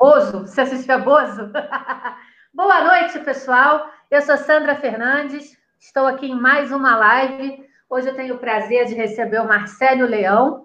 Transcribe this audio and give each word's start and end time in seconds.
Bozo, 0.00 0.46
você 0.46 0.62
assistia 0.62 0.96
Bozo? 0.96 1.50
Boa 2.54 2.84
noite, 2.84 3.18
pessoal. 3.18 3.90
Eu 4.10 4.22
sou 4.22 4.38
Sandra 4.38 4.74
Fernandes, 4.74 5.58
estou 5.78 6.06
aqui 6.06 6.30
em 6.30 6.40
mais 6.40 6.72
uma 6.72 6.96
live. 6.96 7.68
Hoje 7.86 8.08
eu 8.08 8.14
tenho 8.14 8.36
o 8.36 8.38
prazer 8.38 8.86
de 8.86 8.94
receber 8.94 9.42
o 9.42 9.46
Marcelo 9.46 10.06
Leão. 10.06 10.64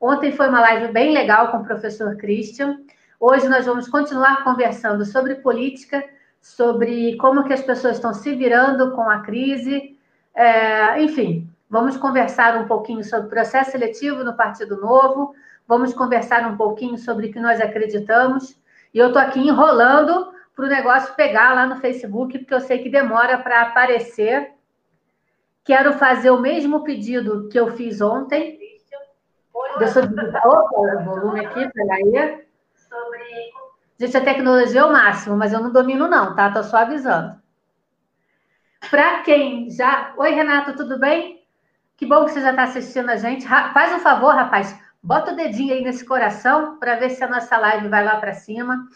Ontem 0.00 0.30
foi 0.30 0.48
uma 0.48 0.60
live 0.60 0.92
bem 0.92 1.12
legal 1.12 1.50
com 1.50 1.56
o 1.56 1.64
professor 1.64 2.16
Christian. 2.18 2.78
Hoje 3.18 3.48
nós 3.48 3.66
vamos 3.66 3.88
continuar 3.88 4.44
conversando 4.44 5.04
sobre 5.04 5.34
política, 5.34 6.04
sobre 6.40 7.16
como 7.16 7.42
que 7.42 7.52
as 7.52 7.62
pessoas 7.62 7.96
estão 7.96 8.14
se 8.14 8.32
virando 8.36 8.92
com 8.92 9.10
a 9.10 9.22
crise. 9.22 9.98
É, 10.32 11.02
enfim, 11.02 11.50
vamos 11.68 11.96
conversar 11.96 12.56
um 12.56 12.68
pouquinho 12.68 13.02
sobre 13.02 13.26
o 13.26 13.30
processo 13.30 13.72
seletivo 13.72 14.22
no 14.22 14.36
Partido 14.36 14.80
Novo, 14.80 15.34
vamos 15.66 15.92
conversar 15.92 16.46
um 16.46 16.56
pouquinho 16.56 16.96
sobre 16.96 17.26
o 17.26 17.32
que 17.32 17.40
nós 17.40 17.60
acreditamos. 17.60 18.56
E 18.92 18.98
eu 18.98 19.08
estou 19.08 19.20
aqui 19.20 19.40
enrolando 19.40 20.32
para 20.54 20.64
o 20.64 20.68
negócio 20.68 21.14
pegar 21.14 21.54
lá 21.54 21.66
no 21.66 21.76
Facebook, 21.76 22.38
porque 22.38 22.54
eu 22.54 22.60
sei 22.60 22.82
que 22.82 22.90
demora 22.90 23.38
para 23.38 23.62
aparecer. 23.62 24.52
Quero 25.64 25.92
fazer 25.94 26.30
o 26.30 26.40
mesmo 26.40 26.82
pedido 26.82 27.48
que 27.48 27.58
eu 27.58 27.76
fiz 27.76 28.00
ontem. 28.00 28.58
Deixa 29.78 30.00
eu 30.00 30.50
Opa, 30.50 30.80
o 30.80 31.04
volume 31.04 31.44
aqui, 31.44 31.68
peraí. 31.72 32.46
Gente, 33.98 34.16
a 34.16 34.24
tecnologia 34.24 34.80
é 34.80 34.84
o 34.84 34.92
máximo, 34.92 35.36
mas 35.36 35.52
eu 35.52 35.60
não 35.60 35.72
domino, 35.72 36.08
não, 36.08 36.34
tá? 36.34 36.50
Tô 36.50 36.62
só 36.62 36.78
avisando. 36.78 37.40
Para 38.90 39.22
quem 39.22 39.70
já. 39.70 40.14
Oi, 40.16 40.30
Renato, 40.30 40.76
tudo 40.76 40.98
bem? 40.98 41.44
Que 41.96 42.06
bom 42.06 42.24
que 42.24 42.30
você 42.30 42.40
já 42.40 42.50
está 42.50 42.62
assistindo 42.62 43.10
a 43.10 43.16
gente. 43.16 43.46
Faz 43.46 43.92
um 43.92 43.98
favor, 43.98 44.34
rapaz. 44.34 44.78
Bota 45.08 45.32
o 45.32 45.36
dedinho 45.36 45.72
aí 45.72 45.82
nesse 45.82 46.04
coração 46.04 46.78
para 46.78 46.96
ver 46.96 47.08
se 47.08 47.24
a 47.24 47.28
nossa 47.28 47.56
live 47.56 47.88
vai 47.88 48.04
lá 48.04 48.16
para 48.16 48.34
cima. 48.34 48.86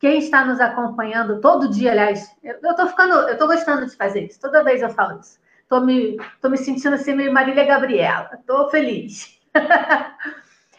Quem 0.00 0.16
está 0.16 0.46
nos 0.46 0.58
acompanhando 0.58 1.42
todo 1.42 1.68
dia, 1.68 1.90
aliás, 1.90 2.26
eu 2.42 2.70
estou 2.70 2.86
ficando, 2.86 3.12
eu 3.12 3.34
estou 3.34 3.46
gostando 3.46 3.84
de 3.84 3.94
fazer 3.94 4.24
isso. 4.24 4.40
Toda 4.40 4.64
vez 4.64 4.80
eu 4.80 4.88
falo 4.88 5.20
isso. 5.20 5.38
Estou 5.60 5.84
me, 5.84 6.16
tô 6.40 6.48
me 6.48 6.56
sentindo 6.56 6.94
assim 6.94 7.14
meio 7.14 7.30
Marília 7.34 7.66
Gabriela. 7.66 8.30
Estou 8.32 8.70
feliz. 8.70 9.38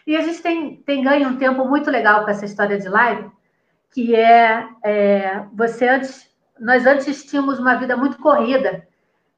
E 0.06 0.18
a 0.18 0.22
gente 0.22 0.42
tem, 0.42 0.76
tem 0.86 1.02
ganho 1.02 1.30
um 1.30 1.38
tempo 1.38 1.64
muito 1.64 1.90
legal 1.90 2.26
com 2.26 2.30
essa 2.30 2.44
história 2.44 2.78
de 2.78 2.90
live, 2.90 3.32
que 3.90 4.14
é, 4.14 4.68
é 4.84 5.46
você 5.54 5.88
antes, 5.88 6.30
nós 6.60 6.86
antes 6.86 7.24
tínhamos 7.24 7.58
uma 7.58 7.76
vida 7.76 7.96
muito 7.96 8.18
corrida, 8.18 8.86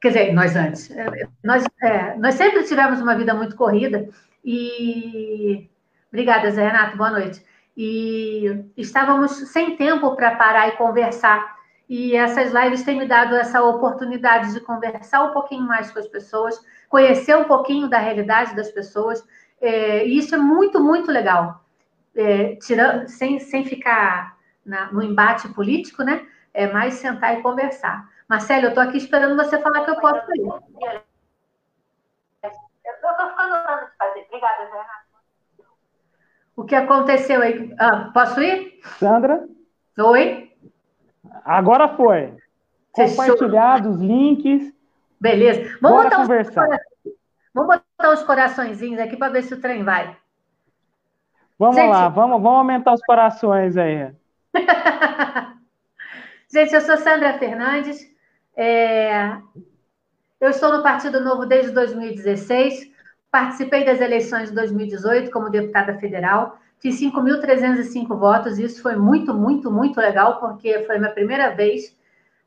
quer 0.02 0.08
dizer, 0.08 0.34
nós 0.34 0.56
antes, 0.56 0.90
é, 0.90 1.28
nós, 1.44 1.64
é, 1.84 2.18
nós 2.18 2.34
sempre 2.34 2.64
tivemos 2.64 3.00
uma 3.00 3.14
vida 3.14 3.36
muito 3.36 3.56
corrida 3.56 4.10
e 4.46 5.70
obrigada, 6.10 6.52
Zé 6.52 6.68
Renato, 6.68 6.96
boa 6.96 7.10
noite. 7.10 7.44
E 7.76 8.64
estávamos 8.78 9.32
sem 9.50 9.76
tempo 9.76 10.16
para 10.16 10.36
parar 10.36 10.70
e 10.70 10.78
conversar. 10.78 11.56
E 11.90 12.16
essas 12.16 12.54
lives 12.54 12.84
têm 12.84 12.98
me 12.98 13.08
dado 13.08 13.36
essa 13.36 13.62
oportunidade 13.64 14.54
de 14.54 14.60
conversar 14.60 15.24
um 15.24 15.34
pouquinho 15.34 15.64
mais 15.64 15.92
com 15.92 16.00
as 16.00 16.08
pessoas, 16.08 16.64
conhecer 16.88 17.36
um 17.36 17.44
pouquinho 17.44 17.90
da 17.90 17.98
realidade 17.98 18.56
das 18.56 18.72
pessoas 18.72 19.24
é, 19.62 20.06
e 20.06 20.18
isso 20.18 20.36
é 20.36 20.38
muito, 20.38 20.80
muito 20.80 21.12
legal. 21.12 21.64
É, 22.16 22.56
tirando, 22.58 23.08
sem, 23.08 23.40
sem 23.40 23.66
ficar 23.66 24.38
na, 24.66 24.92
no 24.92 25.02
embate 25.02 25.50
político, 25.50 26.04
né? 26.04 26.26
É 26.54 26.72
mais 26.72 26.96
sentar 26.96 27.38
e 27.38 27.42
conversar. 27.42 28.08
Marcelo, 28.28 28.66
eu 28.66 28.70
estou 28.70 28.84
aqui 28.84 28.98
esperando 28.98 29.36
você 29.36 29.60
falar 29.60 29.84
que 29.84 29.92
eu 29.92 30.00
posso 30.00 30.32
ir. 30.36 30.42
Eu 32.44 32.94
estou 32.94 33.30
ficando 33.30 33.64
fazer. 33.64 33.85
Obrigada, 34.36 34.66
Renato. 34.66 35.06
O 36.58 36.64
que 36.66 36.76
aconteceu 36.76 37.42
aí? 37.42 37.74
Ah, 37.80 38.12
posso 38.14 38.42
ir? 38.42 38.80
Sandra? 39.00 39.48
Oi? 39.98 40.52
Agora 41.44 41.96
foi. 41.96 42.36
Compartilhar 42.92 43.86
os 43.88 44.00
links. 44.00 44.74
Beleza. 45.20 45.78
Vamos 45.82 46.04
botar 46.04 46.18
conversar. 46.18 46.68
Vamos 47.54 47.78
botar 47.78 48.12
os 48.12 48.24
coraçõezinhos 48.24 49.00
aqui 49.00 49.16
para 49.16 49.32
ver 49.32 49.44
se 49.44 49.54
o 49.54 49.62
trem 49.62 49.84
vai. 49.84 50.18
Vamos 51.58 51.78
Gente... 51.78 51.90
lá, 51.90 52.10
vamos, 52.10 52.42
vamos 52.42 52.58
aumentar 52.58 52.94
os 52.94 53.02
corações 53.02 53.78
aí. 53.78 54.14
Gente, 56.52 56.74
eu 56.74 56.82
sou 56.82 56.98
Sandra 56.98 57.38
Fernandes. 57.38 58.06
É... 58.56 59.38
Eu 60.42 60.50
estou 60.50 60.76
no 60.76 60.84
Partido 60.84 61.22
Novo 61.22 61.46
desde 61.46 61.72
2016. 61.72 62.95
Participei 63.36 63.84
das 63.84 64.00
eleições 64.00 64.48
de 64.48 64.56
2018 64.56 65.30
como 65.30 65.50
deputada 65.50 65.94
federal. 65.96 66.58
Fiz 66.80 67.02
5.305 67.02 68.18
votos. 68.18 68.58
E 68.58 68.64
isso 68.64 68.82
foi 68.82 68.96
muito, 68.96 69.34
muito, 69.34 69.70
muito 69.70 70.00
legal, 70.00 70.40
porque 70.40 70.84
foi 70.84 70.98
minha 70.98 71.12
primeira 71.12 71.50
vez 71.50 71.94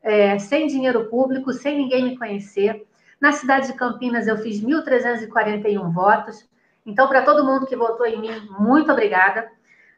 é, 0.01 0.39
sem 0.39 0.65
dinheiro 0.65 1.05
público, 1.05 1.53
sem 1.53 1.77
ninguém 1.77 2.05
me 2.05 2.17
conhecer. 2.17 2.87
Na 3.21 3.31
cidade 3.31 3.67
de 3.67 3.73
Campinas, 3.73 4.25
eu 4.25 4.37
fiz 4.39 4.63
1.341 4.63 5.93
votos. 5.93 6.49
Então, 6.83 7.07
para 7.07 7.21
todo 7.21 7.45
mundo 7.45 7.67
que 7.67 7.75
votou 7.75 8.07
em 8.07 8.19
mim, 8.19 8.31
muito 8.59 8.91
obrigada. 8.91 9.47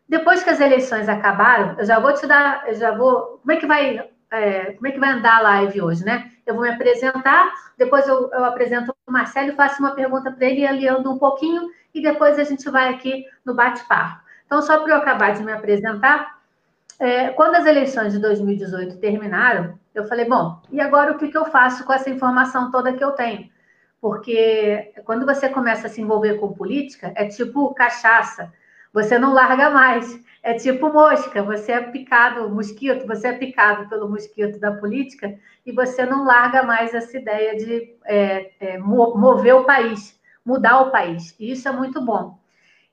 Depois 0.10 0.44
que 0.44 0.50
as 0.50 0.60
eleições 0.60 1.08
acabaram, 1.08 1.80
eu 1.80 1.86
já 1.86 2.02
vou 2.02 2.14
te 2.14 2.28
dar, 2.28 2.68
eu 2.68 2.76
já 2.76 2.92
vou. 2.92 3.40
Como 3.42 3.52
é 3.54 3.56
que 3.56 3.66
vai, 3.66 4.10
é, 4.30 4.74
como 4.74 4.88
é 4.88 4.92
que 4.92 5.00
vai 5.00 5.12
andar 5.12 5.38
a 5.38 5.42
live 5.42 5.84
hoje, 5.84 6.04
né? 6.04 6.30
Eu 6.52 6.56
vou 6.56 6.64
me 6.64 6.70
apresentar, 6.70 7.50
depois 7.78 8.06
eu, 8.08 8.30
eu 8.32 8.44
apresento 8.44 8.94
o 9.08 9.12
Marcelo 9.12 9.56
faço 9.56 9.80
uma 9.80 9.96
pergunta 9.96 10.30
para 10.30 10.46
ele, 10.46 10.88
anda 10.88 11.10
um 11.10 11.18
pouquinho, 11.18 11.70
e 11.94 12.02
depois 12.02 12.38
a 12.38 12.44
gente 12.44 12.70
vai 12.70 12.90
aqui 12.94 13.26
no 13.46 13.54
bate-papo. 13.54 14.22
Então, 14.46 14.62
só 14.62 14.80
para 14.80 14.92
eu 14.92 14.98
acabar 14.98 15.34
de 15.34 15.44
me 15.44 15.52
apresentar, 15.52 16.40
é, 17.00 17.30
quando 17.30 17.56
as 17.56 17.66
eleições 17.66 18.12
de 18.12 18.20
2018 18.20 18.98
terminaram, 18.98 19.80
eu 19.96 20.06
falei, 20.06 20.26
bom, 20.26 20.62
e 20.70 20.82
agora 20.82 21.14
o 21.14 21.18
que, 21.18 21.30
que 21.30 21.38
eu 21.38 21.46
faço 21.46 21.86
com 21.86 21.94
essa 21.94 22.10
informação 22.10 22.70
toda 22.70 22.94
que 22.94 23.04
eu 23.04 23.12
tenho? 23.12 23.50
Porque 24.02 24.94
quando 25.06 25.26
você 25.26 25.48
começa 25.48 25.88
a 25.88 25.90
se 25.90 26.02
envolver 26.02 26.36
com 26.36 26.52
política, 26.52 27.14
é 27.16 27.26
tipo 27.26 27.74
cachaça, 27.74 28.52
você 28.94 29.18
não 29.18 29.34
larga 29.34 29.70
mais. 29.70 30.20
É 30.44 30.56
tipo 30.56 30.92
mosca, 30.92 31.44
você 31.44 31.74
é 31.74 31.82
picado, 31.82 32.50
mosquito, 32.50 33.06
você 33.06 33.28
é 33.28 33.34
picado 33.34 33.88
pelo 33.88 34.10
mosquito 34.10 34.60
da 34.60 34.72
política 34.72 35.38
e 35.64 35.72
você 35.72 36.04
não 36.04 36.26
larga 36.26 36.64
mais 36.64 36.94
essa 36.96 37.16
ideia 37.16 37.56
de 37.56 37.96
é, 38.06 38.52
é, 38.60 38.78
mover 38.80 39.54
o 39.54 39.66
país, 39.66 40.20
mudar 40.44 40.82
o 40.82 40.92
país. 40.92 41.36
E 41.40 41.52
isso 41.52 41.68
é 41.68 41.72
muito 41.72 42.04
bom. 42.04 42.40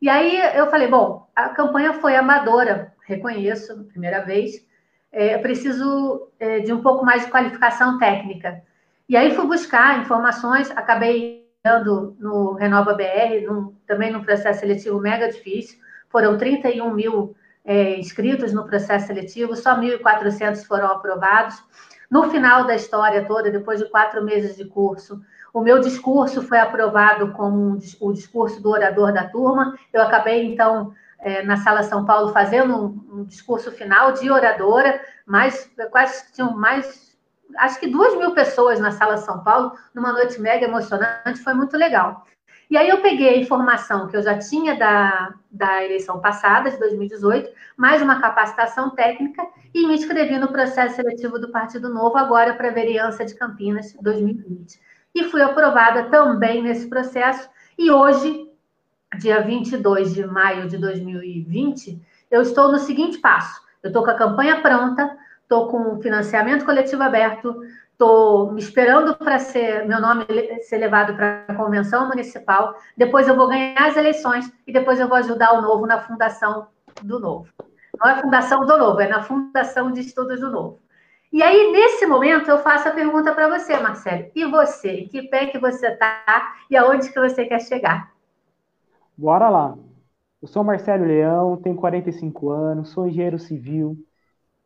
E 0.00 0.09
aí 0.10 0.36
eu 0.56 0.70
falei, 0.70 0.88
bom, 0.88 1.26
a 1.34 1.48
campanha 1.48 1.94
foi 1.94 2.14
amadora, 2.16 2.92
reconheço, 3.06 3.84
primeira 3.84 4.20
vez, 4.20 4.65
é, 5.10 5.38
preciso 5.38 6.28
é, 6.38 6.60
de 6.60 6.72
um 6.72 6.82
pouco 6.82 7.04
mais 7.04 7.25
de 7.25 7.30
qualificação 7.30 7.98
técnica. 7.98 8.62
E 9.09 9.16
aí 9.16 9.34
fui 9.34 9.47
buscar 9.47 10.00
informações, 10.00 10.70
acabei 10.72 11.48
dando 11.65 12.15
no 12.20 12.53
Renova 12.53 12.92
BR, 12.92 13.44
num, 13.47 13.75
também 13.86 14.12
num 14.12 14.22
processo 14.22 14.60
seletivo 14.60 15.00
mega 15.00 15.28
difícil, 15.28 15.78
foram 16.10 16.38
31 16.38 16.92
mil 16.94 17.34
é, 17.69 17.99
inscritos 17.99 18.51
no 18.55 18.65
processo 18.65 19.09
seletivo, 19.09 19.55
só 19.55 19.79
1.400 19.79 20.65
foram 20.65 20.87
aprovados. 20.87 21.62
No 22.11 22.31
final 22.31 22.67
da 22.67 22.75
história 22.75 23.27
toda, 23.27 23.51
depois 23.51 23.79
de 23.79 23.91
quatro 23.91 24.25
meses 24.25 24.56
de 24.56 24.65
curso, 24.65 25.21
o 25.53 25.61
meu 25.61 25.78
discurso 25.78 26.41
foi 26.41 26.59
aprovado 26.59 27.31
como 27.33 27.78
o 28.01 28.12
discurso 28.15 28.62
do 28.62 28.71
orador 28.71 29.12
da 29.12 29.28
turma. 29.28 29.77
Eu 29.93 30.01
acabei, 30.01 30.47
então, 30.47 30.95
é, 31.19 31.43
na 31.43 31.59
Sala 31.59 31.83
São 31.83 32.07
Paulo 32.07 32.33
fazendo 32.33 32.75
um, 32.75 33.19
um, 33.21 33.25
discurso 33.25 33.71
final 33.71 34.12
de 34.12 34.31
oradora, 34.31 34.99
mas 35.27 35.71
quase 35.91 36.33
tinham 36.33 36.57
mais, 36.57 37.19
acho 37.59 37.78
que 37.78 37.87
duas 37.87 38.17
mil 38.17 38.33
pessoas 38.33 38.81
na 38.81 38.93
Sala 38.93 39.19
São 39.19 39.45
Paulo, 39.45 39.73
numa 39.95 40.12
noite 40.12 40.41
mega 40.41 40.65
emocionante, 40.65 41.45
foi 41.45 41.53
muito 41.53 41.77
legal. 41.77 42.25
E 42.71 42.77
aí 42.77 42.89
eu 42.91 43.01
peguei 43.01 43.31
a 43.31 43.37
informação 43.39 44.09
que 44.09 44.17
eu 44.17 44.23
já 44.23 44.39
tinha 44.39 44.77
da, 44.77 45.34
da 45.51 45.83
eleição 45.84 46.21
passada, 46.21 46.71
de 46.71 46.79
2018, 46.79 47.51
mais 47.77 48.03
uma 48.03 48.21
capacitação 48.21 48.91
técnica, 48.91 49.42
e 49.72 49.87
me 49.87 49.95
inscrevi 49.95 50.39
no 50.39 50.48
processo 50.48 50.97
seletivo 50.97 51.39
do 51.39 51.51
Partido 51.51 51.89
Novo, 51.89 52.19
agora 52.19 52.53
para 52.54 52.69
a 52.69 52.72
vereança 52.72 53.25
de 53.25 53.34
Campinas 53.34 53.95
2020. 54.01 54.78
E 55.15 55.25
fui 55.25 55.41
aprovada 55.41 56.10
também 56.10 56.63
nesse 56.63 56.89
processo, 56.89 57.48
e 57.78 57.91
hoje 57.91 58.47
dia 59.19 59.41
22 59.41 60.13
de 60.13 60.27
maio 60.27 60.69
de 60.69 60.77
2020, 60.77 61.98
eu 62.31 62.42
estou 62.42 62.71
no 62.71 62.78
seguinte 62.78 63.16
passo: 63.19 63.63
eu 63.83 63.89
estou 63.89 64.04
com 64.04 64.10
a 64.10 64.15
campanha 64.15 64.60
pronta, 64.60 65.16
estou 65.42 65.69
com 65.69 65.95
o 65.95 66.03
financiamento 66.03 66.66
coletivo 66.66 67.03
aberto, 67.03 67.63
estou 67.98 68.53
me 68.53 68.60
esperando 68.60 69.16
para 69.16 69.41
ser 69.41 69.84
meu 69.84 70.00
nome 70.00 70.24
ser 70.60 70.78
levado 70.78 71.16
para 71.16 71.45
a 71.48 71.54
convenção 71.56 72.06
municipal. 72.06 72.77
Depois 72.97 73.27
eu 73.27 73.34
vou 73.34 73.48
ganhar 73.48 73.89
as 73.89 73.97
eleições 73.97 74.50
e 74.65 74.72
depois 74.72 75.00
eu 75.00 75.09
vou 75.09 75.16
ajudar 75.16 75.59
o 75.59 75.62
novo 75.62 75.84
na 75.84 76.00
fundação 76.00 76.68
do 77.03 77.18
novo. 77.18 77.48
Não 77.98 78.09
é 78.09 78.22
fundação 78.22 78.65
do 78.65 78.78
novo, 78.78 79.00
é 79.00 79.09
na 79.09 79.22
fundação 79.24 79.91
de 79.91 80.00
estudos 80.00 80.39
do 80.39 80.48
novo. 80.48 80.78
E 81.33 81.42
aí, 81.42 81.72
nesse 81.72 82.06
momento, 82.06 82.48
eu 82.48 82.59
faço 82.59 82.89
a 82.89 82.92
pergunta 82.92 83.34
para 83.34 83.48
você, 83.48 83.77
Marcelo. 83.77 84.30
E 84.34 84.44
você? 84.44 85.01
Em 85.01 85.09
que 85.09 85.22
pé 85.24 85.47
que 85.47 85.59
você 85.59 85.89
está 85.89 86.54
e 86.71 86.77
aonde 86.77 87.12
que 87.12 87.18
você 87.18 87.44
quer 87.47 87.60
chegar? 87.60 88.12
Bora 89.16 89.48
lá. 89.48 89.77
Eu 90.41 90.47
sou 90.47 90.62
Marcelo 90.62 91.04
Leão, 91.04 91.56
tenho 91.56 91.74
45 91.74 92.48
anos, 92.51 92.91
sou 92.91 93.09
engenheiro 93.09 93.41
civil. 93.41 93.98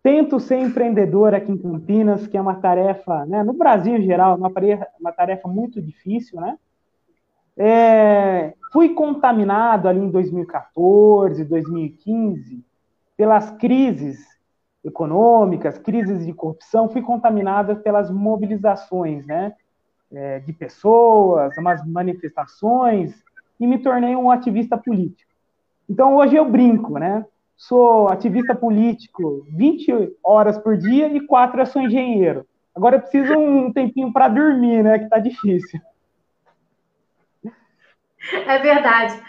Tento 0.03 0.41
ser 0.41 0.59
empreendedor 0.59 1.33
aqui 1.33 1.53
em 1.53 1.57
Campinas, 1.57 2.27
que 2.27 2.37
é 2.37 2.41
uma 2.41 2.57
tarefa, 2.57 3.25
né, 3.27 3.43
no 3.45 3.53
Brasil 3.53 3.97
em 3.97 4.03
geral, 4.03 4.37
uma, 4.37 4.53
uma 5.01 5.13
tarefa 5.13 5.47
muito 5.47 5.81
difícil, 5.81 6.41
né? 6.41 6.59
É, 7.57 8.55
fui 8.73 8.95
contaminado 8.95 9.87
ali 9.87 10.01
em 10.01 10.11
2014, 10.11 11.45
2015, 11.45 12.65
pelas 13.17 13.51
crises 13.53 14.27
econômicas, 14.85 15.79
crises 15.79 16.27
de 16.27 16.33
corrupção, 16.33 16.89
fui 16.89 17.03
contaminado 17.03 17.77
pelas 17.77 18.11
mobilizações, 18.11 19.25
né? 19.27 19.55
É, 20.11 20.41
de 20.41 20.53
pessoas, 20.53 21.57
umas 21.57 21.87
manifestações, 21.87 23.15
e 23.61 23.67
me 23.67 23.79
tornei 23.79 24.17
um 24.17 24.31
ativista 24.31 24.77
político. 24.77 25.31
Então 25.89 26.17
hoje 26.17 26.35
eu 26.37 26.45
brinco, 26.45 26.99
né? 26.99 27.25
Sou 27.57 28.09
ativista 28.09 28.55
político 28.55 29.47
20 29.51 30.17
horas 30.25 30.59
por 30.59 30.77
dia 30.77 31.09
e 31.09 31.27
quatro 31.27 31.61
eu 31.61 31.67
sou 31.67 31.83
engenheiro. 31.83 32.47
Agora 32.75 32.97
eu 32.97 33.01
preciso 33.01 33.35
um 33.35 33.73
tempinho 33.73 34.13
para 34.13 34.29
dormir, 34.29 34.83
né? 34.83 34.99
Que 34.99 35.09
tá 35.09 35.19
difícil. 35.19 35.81
É 38.47 38.59
verdade. 38.59 39.21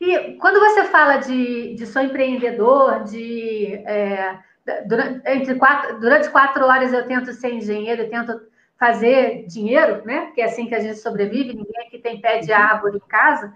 E 0.00 0.34
quando 0.34 0.60
você 0.60 0.84
fala 0.84 1.16
de, 1.18 1.74
de 1.74 1.86
sou 1.86 2.02
empreendedor, 2.02 3.04
de 3.04 3.74
é, 3.86 4.38
durante, 4.86 5.28
entre 5.30 5.54
quatro, 5.56 6.00
durante 6.00 6.28
quatro 6.30 6.64
horas 6.64 6.92
eu 6.92 7.06
tento 7.06 7.32
ser 7.32 7.54
engenheiro, 7.54 8.02
eu 8.02 8.10
tento 8.10 8.40
fazer 8.78 9.44
dinheiro, 9.46 10.02
né? 10.06 10.26
Porque 10.26 10.40
é 10.40 10.46
assim 10.46 10.66
que 10.66 10.74
a 10.74 10.80
gente 10.80 10.98
sobrevive, 10.98 11.54
ninguém 11.54 11.86
aqui 11.86 11.98
tem 11.98 12.20
pé 12.20 12.38
de 12.38 12.50
árvore 12.50 12.96
em 12.96 13.08
casa. 13.08 13.52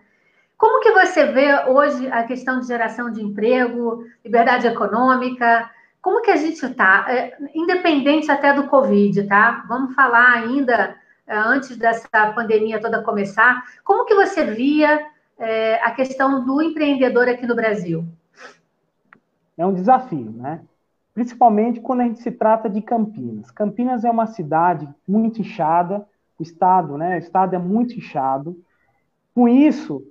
Como 0.57 0.81
que 0.81 0.93
você 0.93 1.27
vê 1.27 1.65
hoje 1.69 2.09
a 2.11 2.23
questão 2.25 2.61
de 2.61 2.67
geração 2.67 3.11
de 3.11 3.23
emprego, 3.23 4.05
liberdade 4.25 4.67
econômica? 4.67 5.71
Como 6.01 6.23
que 6.23 6.31
a 6.31 6.37
gente 6.37 6.65
está? 6.65 7.07
É, 7.09 7.37
independente 7.55 8.31
até 8.31 8.53
do 8.53 8.69
Covid, 8.69 9.25
tá? 9.25 9.65
Vamos 9.69 9.95
falar 9.95 10.33
ainda 10.35 10.97
é, 11.27 11.37
antes 11.37 11.77
dessa 11.77 12.33
pandemia 12.35 12.81
toda 12.81 13.03
começar. 13.03 13.65
Como 13.83 14.05
que 14.05 14.15
você 14.15 14.45
via 14.45 15.07
é, 15.39 15.77
a 15.83 15.91
questão 15.91 16.45
do 16.45 16.63
empreendedor 16.63 17.29
aqui 17.29 17.47
no 17.47 17.57
Brasil? 17.57 18.05
É 19.57 19.67
um 19.67 19.75
desafio, 19.75 20.31
né? 20.33 20.61
Principalmente 21.15 21.81
quando 21.81 22.01
a 22.01 22.05
gente 22.05 22.21
se 22.21 22.31
trata 22.31 22.69
de 22.69 22.83
Campinas. 22.83 23.51
Campinas 23.51 24.05
é 24.05 24.11
uma 24.11 24.27
cidade 24.27 24.89
muito 25.07 25.41
inchada, 25.41 26.07
o 26.39 26.43
estado, 26.43 26.99
né? 26.99 27.17
O 27.17 27.19
estado 27.19 27.55
é 27.55 27.59
muito 27.59 27.95
inchado. 27.95 28.61
Com 29.35 29.49
isso, 29.49 30.03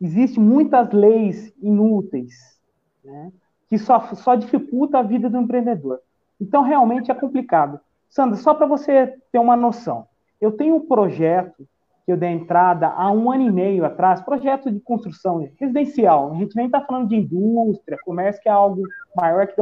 existem 0.00 0.42
muitas 0.42 0.90
leis 0.92 1.52
inúteis, 1.60 2.58
né, 3.04 3.32
que 3.68 3.78
só, 3.78 4.00
só 4.14 4.34
dificulta 4.34 4.98
a 4.98 5.02
vida 5.02 5.28
do 5.28 5.38
empreendedor. 5.38 6.00
Então, 6.40 6.62
realmente 6.62 7.10
é 7.10 7.14
complicado. 7.14 7.78
Sandra, 8.08 8.36
só 8.36 8.54
para 8.54 8.66
você 8.66 9.14
ter 9.30 9.38
uma 9.38 9.56
noção, 9.56 10.06
eu 10.40 10.52
tenho 10.52 10.76
um 10.76 10.86
projeto 10.86 11.68
que 12.04 12.12
eu 12.12 12.16
dei 12.16 12.30
entrada 12.30 12.88
há 12.88 13.12
um 13.12 13.30
ano 13.30 13.44
e 13.44 13.52
meio 13.52 13.84
atrás, 13.84 14.20
projeto 14.22 14.70
de 14.70 14.80
construção 14.80 15.48
residencial. 15.58 16.32
A 16.32 16.34
gente 16.34 16.56
nem 16.56 16.66
está 16.66 16.80
falando 16.80 17.08
de 17.08 17.16
indústria, 17.16 17.98
comércio, 18.04 18.42
que 18.42 18.48
é 18.48 18.52
algo 18.52 18.82
maior 19.14 19.46
que 19.46 19.54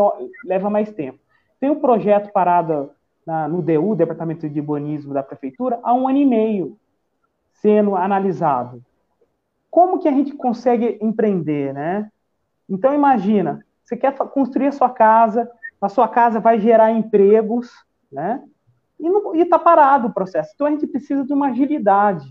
leva 0.44 0.70
mais 0.70 0.90
tempo. 0.92 1.18
Tem 1.60 1.68
um 1.68 1.80
projeto 1.80 2.32
parado 2.32 2.90
na, 3.26 3.48
no 3.48 3.60
DU, 3.60 3.94
Departamento 3.96 4.48
de 4.48 4.60
Urbanismo 4.60 5.12
da 5.12 5.22
Prefeitura, 5.22 5.80
há 5.82 5.92
um 5.92 6.08
ano 6.08 6.18
e 6.18 6.24
meio 6.24 6.78
sendo 7.52 7.96
analisado 7.96 8.82
como 9.70 9.98
que 9.98 10.08
a 10.08 10.12
gente 10.12 10.32
consegue 10.32 10.98
empreender, 11.00 11.72
né? 11.74 12.10
Então 12.68 12.94
imagina, 12.94 13.64
você 13.82 13.96
quer 13.96 14.14
construir 14.16 14.66
a 14.66 14.72
sua 14.72 14.90
casa, 14.90 15.50
a 15.80 15.88
sua 15.88 16.08
casa 16.08 16.40
vai 16.40 16.58
gerar 16.58 16.90
empregos, 16.92 17.70
né? 18.10 18.42
E 19.00 19.40
está 19.40 19.58
parado 19.58 20.08
o 20.08 20.12
processo. 20.12 20.50
Então 20.54 20.66
a 20.66 20.70
gente 20.70 20.86
precisa 20.86 21.24
de 21.24 21.32
uma 21.32 21.48
agilidade. 21.48 22.28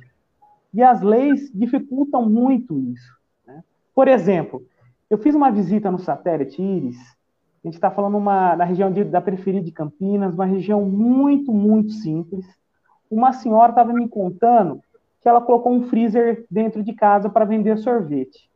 E 0.74 0.84
as 0.84 1.01
leis 1.01 1.50
dificultam 1.54 2.30
muito 2.30 2.78
isso. 2.78 3.18
Né? 3.45 3.63
Por 3.95 4.07
exemplo, 4.07 4.66
eu 5.10 5.18
fiz 5.18 5.33
uma 5.33 5.50
visita 5.50 5.90
no 5.90 5.98
satélite 5.98 6.62
Iris. 6.62 6.98
A 7.63 7.68
gente 7.68 7.75
está 7.75 7.90
falando 7.90 8.18
uma, 8.18 8.56
na 8.56 8.66
região 8.66 8.92
de, 8.92 9.04
da 9.04 9.22
periferia 9.22 9.62
de 9.62 9.72
Campinas, 9.72 10.33
uma 10.33 10.45
região 10.45 10.83
muito, 10.86 11.54
muito 11.54 11.92
simples. 11.92 12.45
Uma 13.10 13.31
senhora 13.31 13.72
estava 13.72 13.94
me 13.94 14.07
contando 14.07 14.81
que 15.22 15.28
ela 15.28 15.42
colocou 15.42 15.74
um 15.74 15.84
freezer 15.88 16.46
dentro 16.50 16.84
de 16.84 16.94
casa 16.94 17.30
para 17.30 17.46
vender 17.46 17.78
sorvete. 17.78 18.50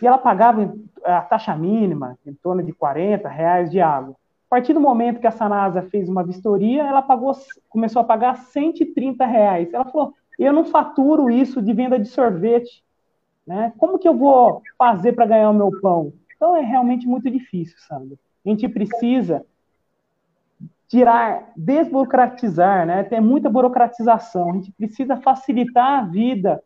E 0.00 0.06
ela 0.06 0.18
pagava 0.18 0.74
a 1.04 1.20
taxa 1.22 1.54
mínima, 1.56 2.18
em 2.26 2.34
torno 2.34 2.62
de 2.62 2.72
40 2.72 3.28
reais 3.28 3.70
de 3.70 3.80
água. 3.80 4.14
A 4.46 4.48
partir 4.50 4.72
do 4.72 4.80
momento 4.80 5.20
que 5.20 5.26
a 5.26 5.32
Sanasa 5.32 5.82
fez 5.82 6.08
uma 6.08 6.24
vistoria, 6.24 6.84
ela 6.84 7.02
pagou, 7.02 7.32
começou 7.68 8.00
a 8.00 8.04
pagar 8.04 8.36
130 8.36 9.24
reais. 9.24 9.72
Ela 9.72 9.84
falou: 9.84 10.14
eu 10.38 10.52
não 10.52 10.64
faturo 10.64 11.30
isso 11.30 11.62
de 11.62 11.72
venda 11.72 11.98
de 11.98 12.08
sorvete. 12.08 12.84
Né? 13.46 13.72
Como 13.78 13.98
que 13.98 14.08
eu 14.08 14.14
vou 14.14 14.62
fazer 14.76 15.12
para 15.12 15.26
ganhar 15.26 15.50
o 15.50 15.54
meu 15.54 15.70
pão? 15.80 16.12
Então 16.34 16.56
é 16.56 16.60
realmente 16.60 17.06
muito 17.06 17.30
difícil, 17.30 17.76
Sandra. 17.78 18.16
A 18.44 18.48
gente 18.48 18.68
precisa 18.68 19.44
tirar, 20.88 21.50
desburocratizar, 21.56 22.86
né? 22.86 23.04
Tem 23.04 23.20
muita 23.20 23.50
burocratização. 23.50 24.50
A 24.50 24.54
gente 24.54 24.72
precisa 24.72 25.16
facilitar 25.16 26.00
a 26.00 26.02
vida 26.02 26.62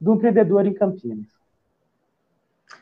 do 0.00 0.14
empreendedor 0.14 0.66
em 0.66 0.74
Campinas. 0.74 1.28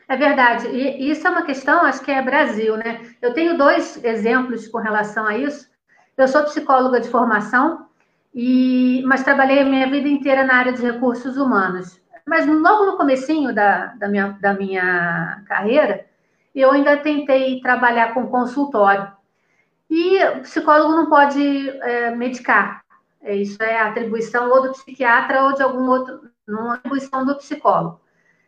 É 0.08 0.17
verdade. 0.17 0.69
E 0.69 1.11
isso 1.11 1.26
é 1.26 1.31
uma 1.31 1.43
questão, 1.43 1.82
acho 1.82 2.02
que 2.02 2.11
é 2.11 2.23
Brasil, 2.23 2.76
né? 2.76 3.00
Eu 3.20 3.35
tenho 3.35 3.58
dois 3.58 4.02
exemplos 4.02 4.67
com 4.69 4.79
relação 4.79 5.26
a 5.26 5.37
isso. 5.37 5.69
Eu 6.17 6.26
sou 6.26 6.44
psicóloga 6.44 7.00
de 7.00 7.08
formação, 7.08 7.87
e 8.34 9.02
mas 9.06 9.23
trabalhei 9.23 9.61
a 9.61 9.64
minha 9.64 9.88
vida 9.91 10.08
inteira 10.08 10.44
na 10.44 10.55
área 10.55 10.73
de 10.73 10.82
recursos 10.82 11.37
humanos. 11.37 12.00
Mas 12.26 12.46
logo 12.46 12.87
no 12.87 12.96
comecinho 12.96 13.55
da, 13.55 13.87
da, 13.94 14.08
minha, 14.08 14.38
da 14.41 14.55
minha 14.55 15.43
carreira, 15.46 16.06
eu 16.55 16.70
ainda 16.70 16.96
tentei 16.96 17.61
trabalhar 17.61 18.12
com 18.12 18.26
consultório. 18.26 19.11
E 19.90 20.23
o 20.25 20.40
psicólogo 20.40 20.94
não 20.94 21.08
pode 21.08 21.69
é, 21.81 22.11
medicar. 22.11 22.85
É, 23.23 23.35
isso 23.35 23.62
é 23.62 23.81
atribuição 23.81 24.50
ou 24.50 24.62
do 24.62 24.73
psiquiatra 24.73 25.44
ou 25.44 25.55
de 25.55 25.62
algum 25.62 25.88
outro, 25.88 26.31
não 26.46 26.73
é 26.73 26.76
atribuição 26.76 27.25
do 27.25 27.37
psicólogo. 27.37 28.00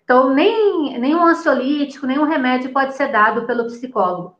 Então, 0.04 0.34
nem, 0.34 0.98
nenhum 0.98 1.24
ansiolítico, 1.24 2.06
nenhum 2.06 2.24
remédio 2.24 2.72
pode 2.72 2.94
ser 2.94 3.08
dado 3.08 3.46
pelo 3.46 3.66
psicólogo. 3.66 4.36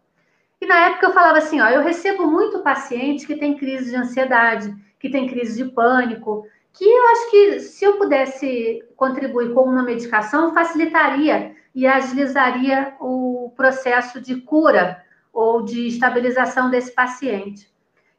E 0.61 0.67
na 0.67 0.89
época 0.89 1.07
eu 1.07 1.13
falava 1.13 1.39
assim, 1.39 1.61
ó, 1.61 1.69
eu 1.69 1.83
recebo 1.83 2.27
muito 2.27 2.59
paciente 2.59 3.27
que 3.27 3.37
tem 3.37 3.57
crise 3.57 3.91
de 3.91 3.97
ansiedade, 3.97 4.75
que 4.99 5.09
tem 5.09 5.27
crise 5.27 5.63
de 5.65 5.71
pânico, 5.71 6.45
que 6.73 6.85
eu 6.85 7.09
acho 7.13 7.31
que 7.31 7.61
se 7.61 7.85
eu 7.85 7.97
pudesse 7.97 8.85
contribuir 8.97 9.55
com 9.55 9.63
uma 9.63 9.83
medicação, 9.83 10.53
facilitaria 10.53 11.55
e 11.75 11.87
agilizaria 11.87 12.95
o 13.01 13.53
processo 13.57 14.21
de 14.21 14.37
cura 14.43 15.03
ou 15.33 15.63
de 15.63 15.87
estabilização 15.87 16.71
desse 16.71 16.93
paciente. 16.93 17.71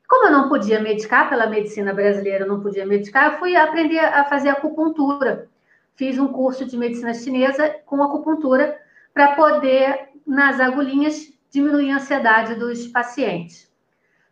Como 0.08 0.28
eu 0.28 0.32
não 0.32 0.50
podia 0.50 0.80
medicar 0.80 1.30
pela 1.30 1.48
medicina 1.48 1.94
brasileira, 1.94 2.44
eu 2.44 2.48
não 2.48 2.62
podia 2.62 2.86
medicar, 2.86 3.32
eu 3.34 3.40
fui 3.40 3.56
aprender 3.56 4.00
a 4.00 4.26
fazer 4.26 4.50
acupuntura. 4.50 5.50
Fiz 5.96 6.18
um 6.18 6.28
curso 6.28 6.66
de 6.66 6.78
medicina 6.78 7.14
chinesa 7.14 7.76
com 7.86 8.04
acupuntura 8.04 8.78
para 9.14 9.36
poder, 9.36 10.10
nas 10.26 10.60
agulhinhas, 10.60 11.32
diminuir 11.50 11.92
a 11.92 11.96
ansiedade 11.96 12.56
dos 12.56 12.88
pacientes. 12.88 13.72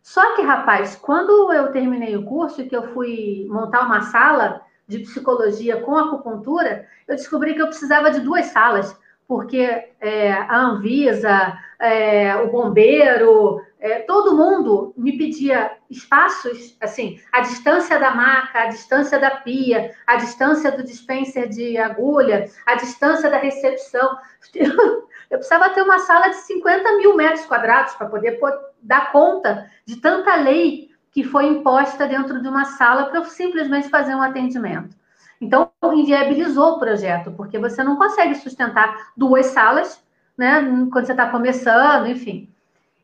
Só 0.02 0.34
que, 0.34 0.42
rapaz, 0.42 0.96
quando 0.96 1.52
eu 1.52 1.70
terminei 1.72 2.16
o 2.16 2.24
curso 2.24 2.60
e 2.62 2.68
que 2.68 2.74
eu 2.74 2.92
fui 2.92 3.46
montar 3.48 3.82
uma 3.82 4.02
sala 4.02 4.62
de 4.88 4.98
psicologia 4.98 5.80
com 5.82 5.96
acupuntura, 5.96 6.86
eu 7.06 7.14
descobri 7.14 7.54
que 7.54 7.62
eu 7.62 7.68
precisava 7.68 8.10
de 8.10 8.20
duas 8.20 8.46
salas, 8.46 8.98
porque 9.30 9.92
é, 10.00 10.32
a 10.32 10.58
Anvisa, 10.58 11.56
é, 11.78 12.34
o 12.34 12.50
bombeiro, 12.50 13.64
é, 13.78 14.00
todo 14.00 14.36
mundo 14.36 14.92
me 14.96 15.16
pedia 15.16 15.70
espaços, 15.88 16.76
assim, 16.80 17.20
a 17.30 17.40
distância 17.40 17.96
da 18.00 18.12
maca, 18.12 18.62
a 18.62 18.66
distância 18.66 19.20
da 19.20 19.30
pia, 19.30 19.94
a 20.04 20.16
distância 20.16 20.72
do 20.72 20.82
dispenser 20.82 21.48
de 21.48 21.78
agulha, 21.78 22.50
a 22.66 22.74
distância 22.74 23.30
da 23.30 23.38
recepção. 23.38 24.18
Eu 25.30 25.38
precisava 25.38 25.70
ter 25.70 25.82
uma 25.82 26.00
sala 26.00 26.30
de 26.30 26.36
50 26.38 26.96
mil 26.96 27.14
metros 27.14 27.46
quadrados 27.46 27.94
para 27.94 28.08
poder 28.08 28.40
dar 28.82 29.12
conta 29.12 29.70
de 29.86 29.94
tanta 30.00 30.34
lei 30.34 30.90
que 31.12 31.22
foi 31.22 31.46
imposta 31.46 32.08
dentro 32.08 32.42
de 32.42 32.48
uma 32.48 32.64
sala 32.64 33.04
para 33.04 33.20
eu 33.20 33.24
simplesmente 33.24 33.88
fazer 33.88 34.12
um 34.12 34.22
atendimento. 34.22 34.99
Então, 35.40 35.70
inviabilizou 35.94 36.74
o 36.74 36.78
projeto, 36.78 37.32
porque 37.32 37.58
você 37.58 37.82
não 37.82 37.96
consegue 37.96 38.34
sustentar 38.34 39.12
duas 39.16 39.46
salas 39.46 40.02
né? 40.40 40.62
Quando 40.90 41.04
você 41.04 41.12
está 41.12 41.30
começando, 41.30 42.06
enfim. 42.06 42.48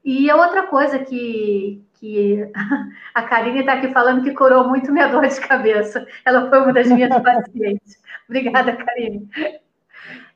E 0.02 0.31
a 0.31 0.37
outra 0.37 0.62
coisa 0.69 0.99
que, 0.99 1.85
que 1.93 2.50
a 3.14 3.23
Karine 3.23 3.61
está 3.61 3.75
aqui 3.75 3.93
falando 3.93 4.23
que 4.23 4.33
curou 4.33 4.66
muito 4.66 4.90
minha 4.90 5.07
dor 5.12 5.26
de 5.26 5.38
cabeça. 5.40 6.07
Ela 6.25 6.49
foi 6.49 6.62
uma 6.62 6.73
das 6.73 6.88
minhas 6.88 7.14
pacientes. 7.23 8.00
Obrigada, 8.26 8.75
Karine. 8.75 9.28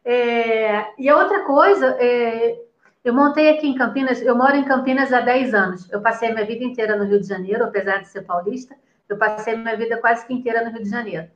É, 0.04 0.84
e 0.98 1.08
a 1.08 1.16
outra 1.16 1.44
coisa, 1.44 1.96
é, 1.98 2.58
eu 3.02 3.14
montei 3.14 3.48
aqui 3.48 3.66
em 3.66 3.74
Campinas, 3.74 4.20
eu 4.20 4.36
moro 4.36 4.54
em 4.54 4.64
Campinas 4.64 5.10
há 5.10 5.22
10 5.22 5.54
anos. 5.54 5.90
Eu 5.90 6.02
passei 6.02 6.28
a 6.28 6.34
minha 6.34 6.44
vida 6.44 6.62
inteira 6.62 6.96
no 6.96 7.04
Rio 7.04 7.18
de 7.18 7.26
Janeiro, 7.26 7.64
apesar 7.64 8.02
de 8.02 8.08
ser 8.08 8.22
paulista, 8.22 8.76
eu 9.08 9.16
passei 9.16 9.54
a 9.54 9.56
minha 9.56 9.76
vida 9.76 9.96
quase 9.96 10.26
que 10.26 10.34
inteira 10.34 10.62
no 10.62 10.70
Rio 10.70 10.82
de 10.82 10.90
Janeiro. 10.90 11.28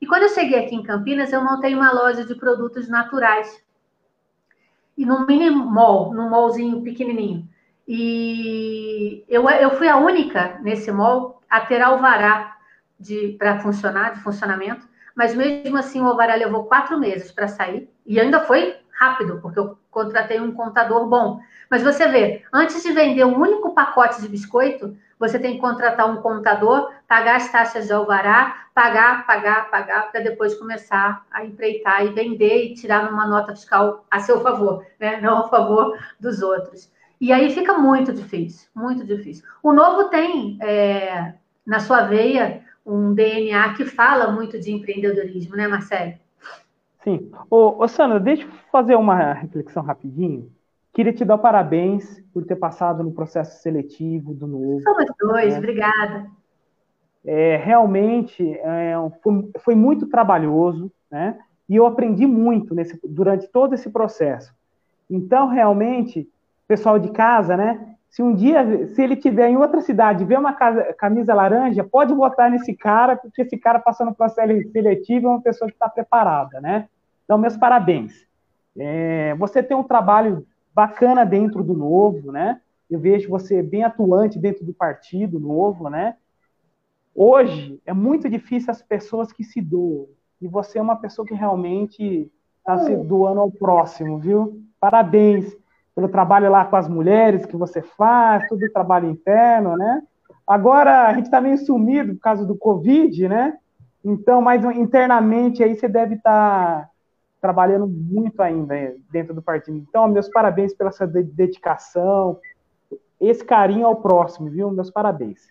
E 0.00 0.06
quando 0.06 0.22
eu 0.22 0.28
cheguei 0.28 0.64
aqui 0.64 0.74
em 0.74 0.82
Campinas, 0.82 1.32
eu 1.32 1.42
montei 1.42 1.74
uma 1.74 1.92
loja 1.92 2.24
de 2.24 2.34
produtos 2.34 2.88
naturais. 2.88 3.62
E 4.96 5.04
num 5.04 5.26
mini 5.26 5.50
mall, 5.50 6.12
num 6.12 6.30
mallzinho 6.30 6.82
pequenininho. 6.82 7.48
E 7.86 9.24
eu, 9.28 9.48
eu 9.48 9.70
fui 9.76 9.88
a 9.88 9.96
única 9.96 10.58
nesse 10.62 10.92
mall 10.92 11.42
a 11.48 11.60
ter 11.60 11.80
alvará 11.80 12.56
para 13.38 13.60
funcionar, 13.60 14.14
de 14.14 14.20
funcionamento. 14.20 14.86
Mas 15.14 15.34
mesmo 15.34 15.76
assim, 15.76 16.00
o 16.00 16.06
alvará 16.06 16.34
levou 16.34 16.64
quatro 16.64 16.98
meses 16.98 17.32
para 17.32 17.48
sair. 17.48 17.88
E 18.06 18.20
ainda 18.20 18.40
foi 18.40 18.76
rápido, 18.98 19.38
porque 19.40 19.58
eu 19.58 19.78
contratei 19.90 20.40
um 20.40 20.52
contador 20.52 21.06
bom. 21.06 21.40
Mas 21.70 21.82
você 21.82 22.08
vê, 22.08 22.42
antes 22.52 22.82
de 22.82 22.92
vender 22.92 23.24
um 23.24 23.38
único 23.38 23.74
pacote 23.74 24.20
de 24.20 24.28
biscoito, 24.28 24.96
você 25.18 25.38
tem 25.38 25.54
que 25.54 25.60
contratar 25.60 26.08
um 26.10 26.22
contador, 26.22 26.92
pagar 27.06 27.36
as 27.36 27.50
taxas 27.50 27.86
de 27.86 27.92
alvará, 27.92 28.66
pagar, 28.74 29.26
pagar, 29.26 29.70
pagar, 29.70 30.10
para 30.10 30.20
depois 30.20 30.54
começar 30.54 31.24
a 31.30 31.44
empreitar 31.44 32.04
e 32.04 32.10
vender 32.10 32.64
e 32.64 32.74
tirar 32.74 33.10
uma 33.10 33.26
nota 33.26 33.54
fiscal 33.54 34.04
a 34.10 34.20
seu 34.20 34.40
favor, 34.40 34.84
né? 34.98 35.20
não 35.20 35.38
a 35.38 35.48
favor 35.48 35.98
dos 36.20 36.42
outros. 36.42 36.90
E 37.20 37.32
aí 37.32 37.52
fica 37.52 37.74
muito 37.74 38.12
difícil, 38.12 38.68
muito 38.74 39.04
difícil. 39.04 39.44
O 39.62 39.72
novo 39.72 40.04
tem 40.04 40.56
é, 40.62 41.34
na 41.66 41.80
sua 41.80 42.02
veia 42.02 42.62
um 42.86 43.12
DNA 43.12 43.74
que 43.74 43.84
fala 43.84 44.30
muito 44.30 44.58
de 44.58 44.72
empreendedorismo, 44.72 45.56
né, 45.56 45.66
Marcelo? 45.66 46.14
Sim. 47.02 47.30
Ô, 47.50 47.82
ô 47.82 47.88
Sandra, 47.88 48.18
deixa 48.18 48.44
eu 48.44 48.50
fazer 48.70 48.96
uma 48.96 49.32
reflexão 49.32 49.82
rapidinho. 49.82 50.50
Queria 50.92 51.12
te 51.12 51.24
dar 51.24 51.38
parabéns 51.38 52.20
por 52.32 52.44
ter 52.44 52.56
passado 52.56 53.02
no 53.02 53.12
processo 53.12 53.62
seletivo 53.62 54.34
do 54.34 54.46
novo. 54.46 54.82
Somos 54.82 55.06
dois, 55.20 55.52
né? 55.52 55.58
obrigada. 55.58 56.26
É, 57.24 57.56
realmente 57.56 58.52
é, 58.52 58.94
foi, 59.22 59.50
foi, 59.60 59.74
muito 59.74 60.06
trabalhoso, 60.06 60.90
né? 61.10 61.38
E 61.68 61.76
eu 61.76 61.86
aprendi 61.86 62.26
muito 62.26 62.74
nesse, 62.74 62.98
durante 63.04 63.46
todo 63.48 63.74
esse 63.74 63.90
processo. 63.90 64.54
Então, 65.10 65.48
realmente, 65.48 66.28
pessoal 66.66 66.98
de 66.98 67.10
casa, 67.10 67.56
né? 67.56 67.96
Se 68.08 68.22
um 68.22 68.34
dia, 68.34 68.86
se 68.88 69.02
ele 69.02 69.16
tiver 69.16 69.48
em 69.48 69.56
outra 69.56 69.80
cidade, 69.80 70.24
ver 70.24 70.38
uma 70.38 70.52
casa, 70.52 70.94
camisa 70.94 71.34
laranja, 71.34 71.84
pode 71.84 72.14
votar 72.14 72.50
nesse 72.50 72.74
cara, 72.74 73.16
porque 73.16 73.42
esse 73.42 73.56
cara 73.56 73.78
passou 73.78 74.06
no 74.06 74.14
processo 74.14 74.70
seletivo 74.70 75.26
é 75.26 75.30
uma 75.30 75.42
pessoa 75.42 75.68
que 75.68 75.74
está 75.74 75.88
preparada, 75.88 76.60
né? 76.60 76.88
Então, 77.24 77.36
meus 77.36 77.56
parabéns. 77.56 78.26
É, 78.76 79.34
você 79.34 79.62
tem 79.62 79.76
um 79.76 79.82
trabalho 79.82 80.46
bacana 80.74 81.24
dentro 81.26 81.62
do 81.62 81.74
novo, 81.74 82.32
né? 82.32 82.60
Eu 82.90 82.98
vejo 82.98 83.28
você 83.28 83.62
bem 83.62 83.84
atuante 83.84 84.38
dentro 84.38 84.64
do 84.64 84.72
partido 84.72 85.38
novo, 85.38 85.90
né? 85.90 86.16
Hoje 87.14 87.80
é 87.84 87.92
muito 87.92 88.28
difícil 88.30 88.70
as 88.70 88.80
pessoas 88.80 89.32
que 89.32 89.44
se 89.44 89.60
doam. 89.60 90.06
E 90.40 90.46
você 90.46 90.78
é 90.78 90.82
uma 90.82 90.96
pessoa 90.96 91.26
que 91.26 91.34
realmente 91.34 92.30
está 92.58 92.78
se 92.78 92.96
doando 92.96 93.40
ao 93.40 93.50
próximo, 93.50 94.18
viu? 94.18 94.62
Parabéns 94.80 95.57
pelo 95.98 96.08
trabalho 96.08 96.48
lá 96.48 96.64
com 96.64 96.76
as 96.76 96.88
mulheres 96.88 97.44
que 97.44 97.56
você 97.56 97.82
faz, 97.82 98.46
todo 98.46 98.62
o 98.62 98.72
trabalho 98.72 99.10
interno, 99.10 99.76
né? 99.76 100.00
Agora 100.46 101.08
a 101.08 101.12
gente 101.12 101.24
está 101.24 101.40
meio 101.40 101.58
sumido 101.58 102.14
por 102.14 102.20
causa 102.20 102.46
do 102.46 102.56
Covid, 102.56 103.28
né? 103.28 103.58
Então, 104.04 104.40
mas 104.40 104.62
internamente 104.76 105.60
aí 105.60 105.74
você 105.74 105.88
deve 105.88 106.14
estar 106.14 106.82
tá 106.82 106.88
trabalhando 107.40 107.88
muito 107.88 108.40
ainda 108.40 108.94
dentro 109.10 109.34
do 109.34 109.42
partido. 109.42 109.76
Então, 109.76 110.06
meus 110.06 110.28
parabéns 110.28 110.72
pela 110.72 110.92
sua 110.92 111.08
dedicação, 111.08 112.38
esse 113.20 113.44
carinho 113.44 113.84
ao 113.84 113.96
próximo, 113.96 114.48
viu? 114.48 114.70
Meus 114.70 114.92
parabéns. 114.92 115.48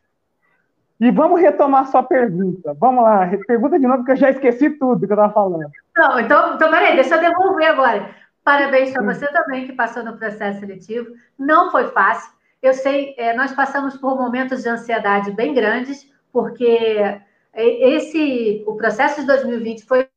E 0.98 1.12
vamos 1.12 1.42
retomar 1.42 1.88
sua 1.88 2.04
pergunta. 2.04 2.74
Vamos 2.80 3.04
lá, 3.04 3.30
pergunta 3.46 3.78
de 3.78 3.86
novo, 3.86 4.06
que 4.06 4.12
eu 4.14 4.16
já 4.16 4.30
esqueci 4.30 4.70
tudo 4.70 5.06
que 5.06 5.12
eu 5.12 5.18
estava 5.18 5.34
falando. 5.34 5.70
Não, 5.94 6.18
então, 6.22 6.56
então, 6.56 6.72
peraí, 6.72 6.96
deixa 6.96 7.16
eu 7.16 7.20
devolver 7.20 7.68
agora. 7.68 8.27
Parabéns 8.48 8.94
para 8.94 9.04
você 9.04 9.28
também 9.28 9.66
que 9.66 9.74
passou 9.74 10.06
no 10.06 10.16
processo 10.16 10.62
seletivo. 10.62 11.14
Não 11.38 11.70
foi 11.70 11.90
fácil. 11.90 12.32
Eu 12.64 12.74
sei, 12.74 13.14
é, 13.18 13.36
nós 13.36 13.52
passamos 13.52 13.98
por 13.98 14.16
momentos 14.16 14.64
de 14.64 14.70
ansiedade 14.70 15.32
bem 15.32 15.54
grandes, 15.54 16.10
porque 16.32 17.20
esse, 17.54 18.64
o 18.66 18.76
processo 18.78 19.20
de 19.20 19.28
2020 19.28 19.84
foi 19.84 20.08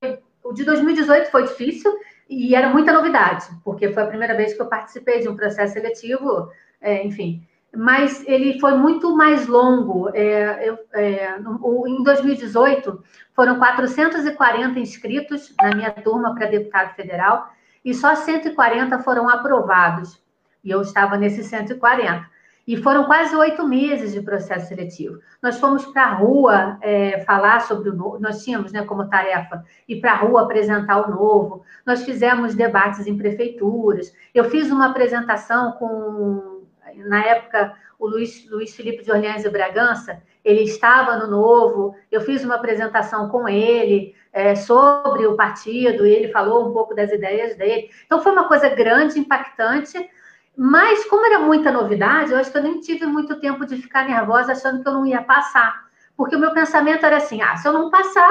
o 0.44 0.52
de 0.52 0.62
2018 0.62 1.28
foi 1.28 1.42
difícil 1.42 1.92
e 2.28 2.54
era 2.54 2.68
muita 2.68 2.92
novidade, 2.92 3.46
porque 3.64 3.92
foi 3.92 4.04
a 4.04 4.06
primeira 4.06 4.36
vez 4.36 4.54
que 4.54 4.62
eu 4.62 4.66
participei 4.66 5.18
de 5.18 5.28
um 5.28 5.34
processo 5.34 5.72
seletivo, 5.72 6.52
é, 6.80 7.04
enfim. 7.04 7.44
Mas 7.76 8.24
ele 8.28 8.60
foi 8.60 8.74
muito 8.74 9.12
mais 9.16 9.48
longo. 9.48 10.08
É, 10.14 10.68
eu, 10.68 10.78
é, 10.92 11.36
no, 11.40 11.84
em 11.84 12.00
2018, 12.04 13.02
foram 13.34 13.58
440 13.58 14.78
inscritos 14.78 15.52
na 15.60 15.74
minha 15.74 15.90
turma 15.90 16.32
para 16.32 16.46
deputado 16.46 16.94
federal 16.94 17.50
e 17.84 17.94
só 17.94 18.14
140 18.14 18.98
foram 19.00 19.28
aprovados. 19.28 20.22
E 20.62 20.70
eu 20.70 20.82
estava 20.82 21.16
nesses 21.16 21.46
140. 21.46 22.28
E 22.66 22.76
foram 22.76 23.04
quase 23.04 23.34
oito 23.34 23.66
meses 23.66 24.12
de 24.12 24.20
processo 24.20 24.68
seletivo. 24.68 25.18
Nós 25.42 25.58
fomos 25.58 25.84
para 25.86 26.04
a 26.04 26.14
rua 26.14 26.78
é, 26.82 27.20
falar 27.20 27.60
sobre 27.62 27.88
o 27.88 27.94
novo, 27.94 28.20
nós 28.20 28.44
tínhamos 28.44 28.70
né, 28.70 28.84
como 28.84 29.08
tarefa 29.08 29.64
ir 29.88 30.00
para 30.00 30.12
a 30.12 30.16
rua 30.16 30.42
apresentar 30.42 31.00
o 31.00 31.10
novo, 31.10 31.64
nós 31.84 32.04
fizemos 32.04 32.54
debates 32.54 33.06
em 33.06 33.16
prefeituras. 33.16 34.14
Eu 34.34 34.44
fiz 34.44 34.70
uma 34.70 34.90
apresentação 34.90 35.72
com, 35.72 36.62
na 36.96 37.24
época, 37.24 37.74
o 38.00 38.08
Luiz, 38.08 38.48
Luiz 38.50 38.74
Felipe 38.74 39.04
de 39.04 39.12
Orleans 39.12 39.44
e 39.44 39.50
Bragança, 39.50 40.22
ele 40.42 40.62
estava 40.62 41.16
no 41.18 41.26
Novo, 41.26 41.94
eu 42.10 42.22
fiz 42.22 42.42
uma 42.42 42.54
apresentação 42.54 43.28
com 43.28 43.46
ele 43.46 44.16
é, 44.32 44.54
sobre 44.54 45.26
o 45.26 45.36
partido, 45.36 46.06
e 46.06 46.10
ele 46.10 46.32
falou 46.32 46.66
um 46.66 46.72
pouco 46.72 46.94
das 46.94 47.12
ideias 47.12 47.56
dele. 47.56 47.90
Então, 48.06 48.22
foi 48.22 48.32
uma 48.32 48.48
coisa 48.48 48.70
grande, 48.70 49.18
impactante, 49.18 50.08
mas, 50.56 51.04
como 51.04 51.26
era 51.26 51.38
muita 51.38 51.70
novidade, 51.70 52.32
eu 52.32 52.38
acho 52.38 52.50
que 52.50 52.58
eu 52.58 52.62
nem 52.62 52.80
tive 52.80 53.06
muito 53.06 53.38
tempo 53.38 53.66
de 53.66 53.76
ficar 53.76 54.08
nervosa 54.08 54.52
achando 54.52 54.82
que 54.82 54.88
eu 54.88 54.94
não 54.94 55.06
ia 55.06 55.22
passar. 55.22 55.88
Porque 56.16 56.36
o 56.36 56.38
meu 56.38 56.52
pensamento 56.52 57.04
era 57.04 57.18
assim: 57.18 57.40
ah, 57.40 57.56
se 57.56 57.68
eu 57.68 57.72
não 57.72 57.90
passar, 57.90 58.30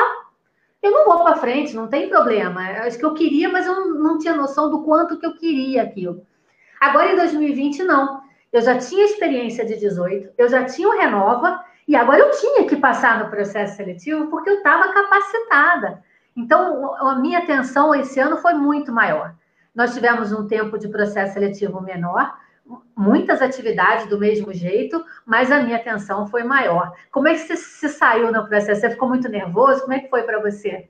eu 0.82 0.92
não 0.92 1.06
vou 1.06 1.24
para 1.24 1.38
frente, 1.38 1.76
não 1.76 1.88
tem 1.88 2.10
problema. 2.10 2.72
Eu 2.72 2.84
acho 2.84 2.98
que 2.98 3.06
eu 3.06 3.14
queria, 3.14 3.50
mas 3.50 3.66
eu 3.66 3.74
não, 3.74 4.00
não 4.00 4.18
tinha 4.20 4.36
noção 4.36 4.70
do 4.70 4.84
quanto 4.84 5.18
que 5.18 5.26
eu 5.26 5.36
queria 5.36 5.84
aquilo. 5.84 6.26
Agora, 6.80 7.12
em 7.12 7.16
2020, 7.16 7.84
não. 7.84 8.19
Eu 8.52 8.62
já 8.62 8.78
tinha 8.78 9.06
experiência 9.06 9.66
de 9.66 9.78
18, 9.78 10.32
eu 10.38 10.50
já 10.50 10.66
tinha 10.66 10.88
o 10.88 10.98
Renova, 10.98 11.64
e 11.88 11.96
agora 11.96 12.20
eu 12.20 12.32
tinha 12.32 12.68
que 12.68 12.76
passar 12.76 13.24
no 13.24 13.30
processo 13.30 13.76
seletivo 13.76 14.28
porque 14.28 14.50
eu 14.50 14.58
estava 14.58 14.94
capacitada. 14.94 16.04
Então, 16.36 16.96
a 16.96 17.16
minha 17.16 17.40
atenção 17.40 17.94
esse 17.94 18.20
ano 18.20 18.38
foi 18.38 18.54
muito 18.54 18.92
maior. 18.92 19.34
Nós 19.74 19.94
tivemos 19.94 20.32
um 20.32 20.48
tempo 20.48 20.78
de 20.78 20.88
processo 20.88 21.34
seletivo 21.34 21.82
menor, 21.82 22.38
muitas 22.96 23.42
atividades 23.42 24.08
do 24.08 24.20
mesmo 24.20 24.54
jeito, 24.54 25.04
mas 25.26 25.52
a 25.52 25.62
minha 25.62 25.78
atenção 25.78 26.28
foi 26.28 26.44
maior. 26.44 26.94
Como 27.12 27.28
é 27.28 27.34
que 27.34 27.40
você 27.40 27.58
se 27.58 27.90
saiu 27.90 28.32
no 28.32 28.48
processo? 28.48 28.82
Você 28.82 28.90
ficou 28.92 29.10
muito 29.10 29.28
nervoso? 29.28 29.82
Como 29.82 29.94
é 29.94 30.00
que 30.00 30.10
foi 30.10 30.24
para 30.24 30.40
você? 30.40 30.88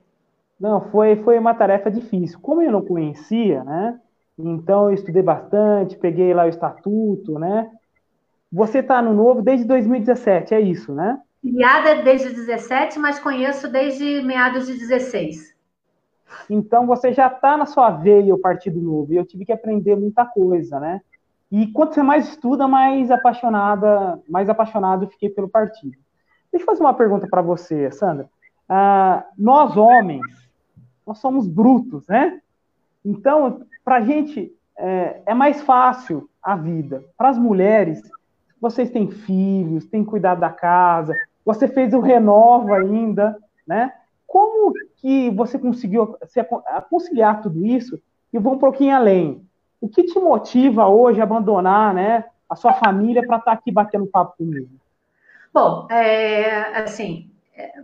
Não, 0.58 0.80
foi, 0.80 1.16
foi 1.16 1.38
uma 1.38 1.54
tarefa 1.54 1.90
difícil. 1.90 2.38
Como 2.40 2.60
eu 2.62 2.70
não 2.70 2.82
conhecia, 2.82 3.64
né? 3.64 3.98
Então 4.44 4.88
eu 4.88 4.94
estudei 4.94 5.22
bastante, 5.22 5.96
peguei 5.96 6.32
lá 6.32 6.44
o 6.44 6.48
estatuto, 6.48 7.38
né? 7.38 7.70
Você 8.52 8.78
está 8.78 9.00
no 9.00 9.14
novo 9.14 9.42
desde 9.42 9.66
2017, 9.66 10.54
é 10.54 10.60
isso, 10.60 10.92
né? 10.92 11.20
Filiada 11.40 12.02
desde 12.02 12.30
17, 12.30 12.98
mas 12.98 13.18
conheço 13.18 13.70
desde 13.70 14.22
meados 14.22 14.66
de 14.66 14.74
16. 14.74 15.54
Então 16.48 16.86
você 16.86 17.12
já 17.12 17.28
está 17.28 17.56
na 17.56 17.66
sua 17.66 17.90
veia 17.90 18.34
o 18.34 18.40
Partido 18.40 18.80
Novo. 18.80 19.12
E 19.12 19.16
eu 19.16 19.24
tive 19.24 19.44
que 19.44 19.52
aprender 19.52 19.96
muita 19.96 20.24
coisa, 20.24 20.78
né? 20.80 21.00
E 21.50 21.66
quanto 21.68 21.94
você 21.94 22.02
mais 22.02 22.28
estuda, 22.28 22.68
mais 22.68 23.10
apaixonada, 23.10 24.20
mais 24.28 24.48
apaixonado 24.48 25.04
eu 25.04 25.10
fiquei 25.10 25.28
pelo 25.28 25.48
partido. 25.48 25.96
Deixa 26.52 26.62
eu 26.62 26.66
fazer 26.66 26.82
uma 26.82 26.94
pergunta 26.94 27.26
para 27.28 27.42
você, 27.42 27.90
Sandra. 27.90 28.28
Ah, 28.68 29.24
nós 29.36 29.76
homens, 29.76 30.22
nós 31.06 31.18
somos 31.18 31.46
brutos, 31.48 32.06
né? 32.06 32.40
Então, 33.04 33.62
para 33.90 33.96
a 33.96 34.02
gente 34.02 34.56
é, 34.78 35.20
é, 35.26 35.34
mais 35.34 35.62
fácil 35.62 36.30
a 36.40 36.54
vida. 36.54 37.02
Para 37.18 37.30
as 37.30 37.36
mulheres, 37.36 38.00
vocês 38.60 38.88
têm 38.88 39.10
filhos, 39.10 39.84
têm 39.84 40.04
cuidado 40.04 40.38
da 40.38 40.48
casa, 40.48 41.12
você 41.44 41.66
fez 41.66 41.92
o 41.92 41.98
renova 41.98 42.76
ainda, 42.76 43.36
né? 43.66 43.92
Como 44.28 44.72
que 44.98 45.28
você 45.30 45.58
conseguiu 45.58 46.16
conciliar 46.88 47.42
tudo 47.42 47.66
isso? 47.66 48.00
E 48.32 48.38
vou 48.38 48.54
um 48.54 48.58
pouquinho 48.58 48.94
além. 48.94 49.44
O 49.80 49.88
que 49.88 50.04
te 50.04 50.20
motiva 50.20 50.86
hoje 50.86 51.20
a 51.20 51.24
abandonar 51.24 51.92
né, 51.92 52.26
a 52.48 52.54
sua 52.54 52.74
família 52.74 53.26
para 53.26 53.38
estar 53.38 53.50
tá 53.50 53.58
aqui 53.58 53.72
batendo 53.72 54.06
papo 54.06 54.36
comigo? 54.36 54.70
Bom, 55.52 55.88
é, 55.90 56.80
assim, 56.80 57.28
é, 57.56 57.82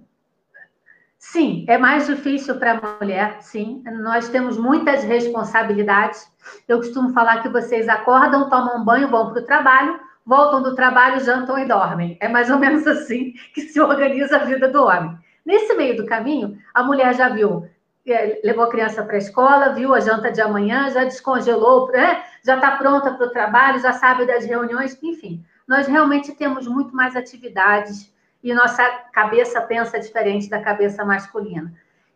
Sim, 1.33 1.65
é 1.67 1.77
mais 1.77 2.07
difícil 2.07 2.57
para 2.57 2.79
a 2.79 3.05
mulher, 3.05 3.39
sim. 3.41 3.83
Nós 4.01 4.29
temos 4.29 4.57
muitas 4.57 5.03
responsabilidades. 5.03 6.31
Eu 6.69 6.79
costumo 6.79 7.13
falar 7.13 7.43
que 7.43 7.49
vocês 7.49 7.89
acordam, 7.89 8.49
tomam 8.49 8.85
banho, 8.85 9.09
vão 9.09 9.33
para 9.33 9.43
o 9.43 9.45
trabalho, 9.45 9.99
voltam 10.25 10.63
do 10.63 10.77
trabalho, 10.77 11.21
jantam 11.21 11.59
e 11.59 11.67
dormem. 11.67 12.17
É 12.21 12.29
mais 12.29 12.49
ou 12.49 12.59
menos 12.59 12.87
assim 12.87 13.33
que 13.53 13.63
se 13.63 13.81
organiza 13.81 14.37
a 14.37 14.45
vida 14.45 14.69
do 14.69 14.85
homem. 14.85 15.19
Nesse 15.45 15.75
meio 15.75 15.97
do 15.97 16.07
caminho, 16.07 16.57
a 16.73 16.85
mulher 16.85 17.13
já 17.13 17.29
viu, 17.29 17.69
é, 18.07 18.41
levou 18.45 18.65
a 18.65 18.71
criança 18.71 19.03
para 19.03 19.17
a 19.17 19.19
escola, 19.19 19.75
viu 19.75 19.93
a 19.95 20.01
janta 20.01 20.31
de 20.31 20.41
amanhã, 20.41 20.89
já 20.91 21.03
descongelou, 21.03 21.91
né? 21.91 22.23
já 22.45 22.55
está 22.55 22.77
pronta 22.77 23.13
para 23.13 23.27
o 23.27 23.31
trabalho, 23.31 23.81
já 23.81 23.93
sabe 23.93 24.27
das 24.27 24.45
reuniões, 24.45 24.97
enfim. 25.03 25.45
Nós 25.67 25.89
realmente 25.89 26.33
temos 26.37 26.69
muito 26.69 26.95
mais 26.95 27.17
atividades 27.17 28.15
e 28.43 28.55
nossa 28.55 28.85
cabeça 29.13 29.61
pensa 29.61 29.99
diferente 29.99 30.49
da 30.49 30.61
cabeça 30.61 31.05
masculina. 31.05 31.73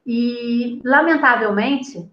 E, 0.07 0.81
lamentavelmente, 0.85 2.11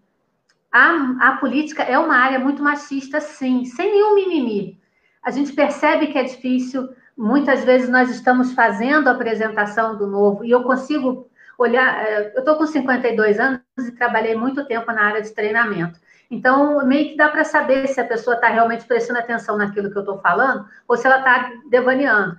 a, 0.72 1.16
a 1.20 1.32
política 1.38 1.84
é 1.84 1.98
uma 1.98 2.16
área 2.16 2.40
muito 2.40 2.62
machista, 2.62 3.20
sim, 3.22 3.66
sem 3.66 3.92
nenhum 3.92 4.16
mimimi. 4.16 4.80
A 5.24 5.32
gente 5.32 5.54
percebe 5.54 6.08
que 6.08 6.18
é 6.18 6.24
difícil, 6.24 6.90
muitas 7.18 7.64
vezes 7.64 7.90
nós 7.90 8.10
estamos 8.10 8.54
fazendo 8.54 9.08
a 9.08 9.12
apresentação 9.12 9.98
do 9.98 10.08
novo, 10.08 10.44
e 10.46 10.52
eu 10.52 10.64
consigo 10.64 11.30
olhar. 11.58 12.06
É, 12.06 12.34
eu 12.36 12.40
estou 12.40 12.56
com 12.56 12.68
52 12.68 13.40
anos 13.40 13.62
e 13.80 13.92
trabalhei 13.92 14.36
muito 14.36 14.66
tempo 14.66 14.92
na 14.92 15.04
área 15.04 15.22
de 15.22 15.34
treinamento. 15.34 16.00
Então, 16.30 16.86
meio 16.86 17.10
que 17.10 17.18
dá 17.18 17.30
para 17.30 17.44
saber 17.44 17.88
se 17.88 18.02
a 18.02 18.06
pessoa 18.06 18.36
está 18.36 18.50
realmente 18.50 18.86
prestando 18.86 19.20
atenção 19.20 19.58
naquilo 19.58 19.90
que 19.90 19.98
eu 19.98 20.02
estou 20.02 20.20
falando 20.20 20.68
ou 20.88 20.98
se 20.98 21.08
ela 21.08 21.20
está 21.20 21.52
devaneando 21.70 22.38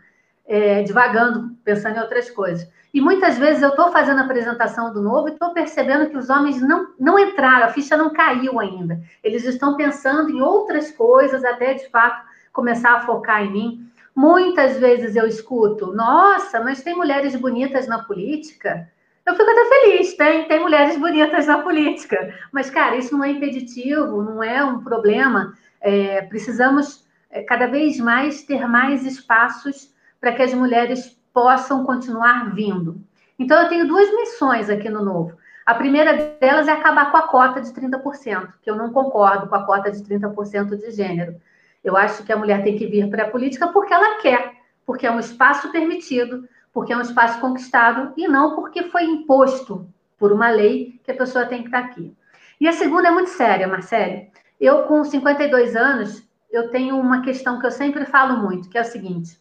é, 0.48 0.82
divagando, 0.82 1.54
pensando 1.62 1.96
em 1.96 2.00
outras 2.00 2.30
coisas. 2.30 2.66
E 2.92 3.00
muitas 3.02 3.36
vezes 3.36 3.62
eu 3.62 3.68
estou 3.68 3.92
fazendo 3.92 4.18
a 4.18 4.24
apresentação 4.24 4.92
do 4.92 5.02
novo 5.02 5.28
e 5.28 5.32
estou 5.32 5.52
percebendo 5.52 6.08
que 6.08 6.16
os 6.16 6.30
homens 6.30 6.60
não, 6.62 6.88
não 6.98 7.18
entraram, 7.18 7.66
a 7.66 7.70
ficha 7.70 7.96
não 7.96 8.10
caiu 8.10 8.58
ainda. 8.58 8.98
Eles 9.22 9.44
estão 9.44 9.76
pensando 9.76 10.30
em 10.30 10.40
outras 10.40 10.90
coisas, 10.90 11.44
até 11.44 11.74
de 11.74 11.88
fato 11.90 12.26
começar 12.50 12.94
a 12.94 13.00
focar 13.00 13.44
em 13.44 13.52
mim. 13.52 13.92
Muitas 14.16 14.78
vezes 14.78 15.14
eu 15.14 15.26
escuto, 15.28 15.92
nossa, 15.92 16.60
mas 16.60 16.82
tem 16.82 16.96
mulheres 16.96 17.36
bonitas 17.36 17.86
na 17.86 18.02
política. 18.02 18.88
Eu 19.24 19.36
fico 19.36 19.50
até 19.50 19.64
feliz, 19.66 20.14
tem, 20.14 20.48
tem 20.48 20.58
mulheres 20.58 20.96
bonitas 20.96 21.46
na 21.46 21.58
política. 21.58 22.34
Mas, 22.50 22.70
cara, 22.70 22.96
isso 22.96 23.16
não 23.16 23.22
é 23.22 23.30
impeditivo, 23.30 24.22
não 24.22 24.42
é 24.42 24.64
um 24.64 24.82
problema. 24.82 25.52
É, 25.80 26.22
precisamos 26.22 27.04
é, 27.30 27.42
cada 27.42 27.66
vez 27.66 27.98
mais 27.98 28.42
ter 28.42 28.66
mais 28.66 29.04
espaços 29.04 29.92
para 30.20 30.32
que 30.32 30.42
as 30.42 30.54
mulheres 30.54 31.18
possam 31.32 31.84
continuar 31.84 32.54
vindo. 32.54 33.00
Então, 33.38 33.60
eu 33.62 33.68
tenho 33.68 33.86
duas 33.86 34.10
missões 34.14 34.68
aqui 34.68 34.88
no 34.88 35.04
Novo. 35.04 35.36
A 35.64 35.74
primeira 35.74 36.36
delas 36.40 36.66
é 36.66 36.72
acabar 36.72 37.10
com 37.10 37.18
a 37.18 37.28
cota 37.28 37.60
de 37.60 37.70
30%, 37.72 38.54
que 38.62 38.70
eu 38.70 38.74
não 38.74 38.90
concordo 38.90 39.48
com 39.48 39.54
a 39.54 39.64
cota 39.64 39.90
de 39.90 40.02
30% 40.02 40.76
de 40.76 40.90
gênero. 40.90 41.36
Eu 41.84 41.96
acho 41.96 42.24
que 42.24 42.32
a 42.32 42.36
mulher 42.36 42.64
tem 42.64 42.76
que 42.76 42.86
vir 42.86 43.08
para 43.10 43.24
a 43.24 43.30
política 43.30 43.68
porque 43.68 43.92
ela 43.92 44.18
quer, 44.20 44.54
porque 44.86 45.06
é 45.06 45.10
um 45.10 45.20
espaço 45.20 45.70
permitido, 45.70 46.48
porque 46.72 46.92
é 46.92 46.96
um 46.96 47.02
espaço 47.02 47.38
conquistado 47.40 48.12
e 48.16 48.26
não 48.26 48.54
porque 48.54 48.84
foi 48.84 49.04
imposto 49.04 49.86
por 50.18 50.32
uma 50.32 50.48
lei 50.48 50.98
que 51.04 51.10
a 51.10 51.16
pessoa 51.16 51.46
tem 51.46 51.60
que 51.60 51.68
estar 51.68 51.80
aqui. 51.80 52.16
E 52.60 52.66
a 52.66 52.72
segunda 52.72 53.08
é 53.08 53.10
muito 53.10 53.30
séria, 53.30 53.68
Marcele. 53.68 54.30
Eu, 54.60 54.84
com 54.84 55.04
52 55.04 55.76
anos, 55.76 56.26
eu 56.50 56.70
tenho 56.70 56.98
uma 56.98 57.22
questão 57.22 57.60
que 57.60 57.66
eu 57.66 57.70
sempre 57.70 58.04
falo 58.04 58.38
muito, 58.38 58.68
que 58.68 58.76
é 58.76 58.80
o 58.80 58.84
seguinte: 58.84 59.38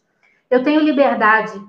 eu 0.50 0.62
tenho 0.62 0.80
liberdade, 0.80 1.60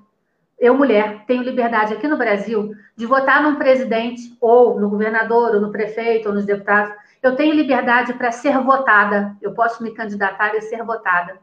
eu, 0.60 0.76
mulher, 0.76 1.24
tenho 1.26 1.42
liberdade 1.42 1.94
aqui 1.94 2.06
no 2.06 2.18
Brasil 2.18 2.74
de 2.96 3.06
votar 3.06 3.42
num 3.42 3.56
presidente, 3.56 4.36
ou 4.42 4.78
no 4.78 4.90
governador, 4.90 5.56
ou 5.56 5.62
no 5.62 5.72
prefeito, 5.72 6.28
ou 6.28 6.36
nos 6.36 6.46
deputados. 6.46 6.94
Eu 7.24 7.36
tenho 7.36 7.56
liberdade 7.56 8.14
para 8.14 8.32
ser 8.32 8.58
votada. 8.60 9.38
Eu 9.42 9.54
posso 9.54 9.82
me 9.82 9.92
candidatar 9.92 10.54
e 10.56 10.62
ser 10.62 10.84
votada. 10.84 11.38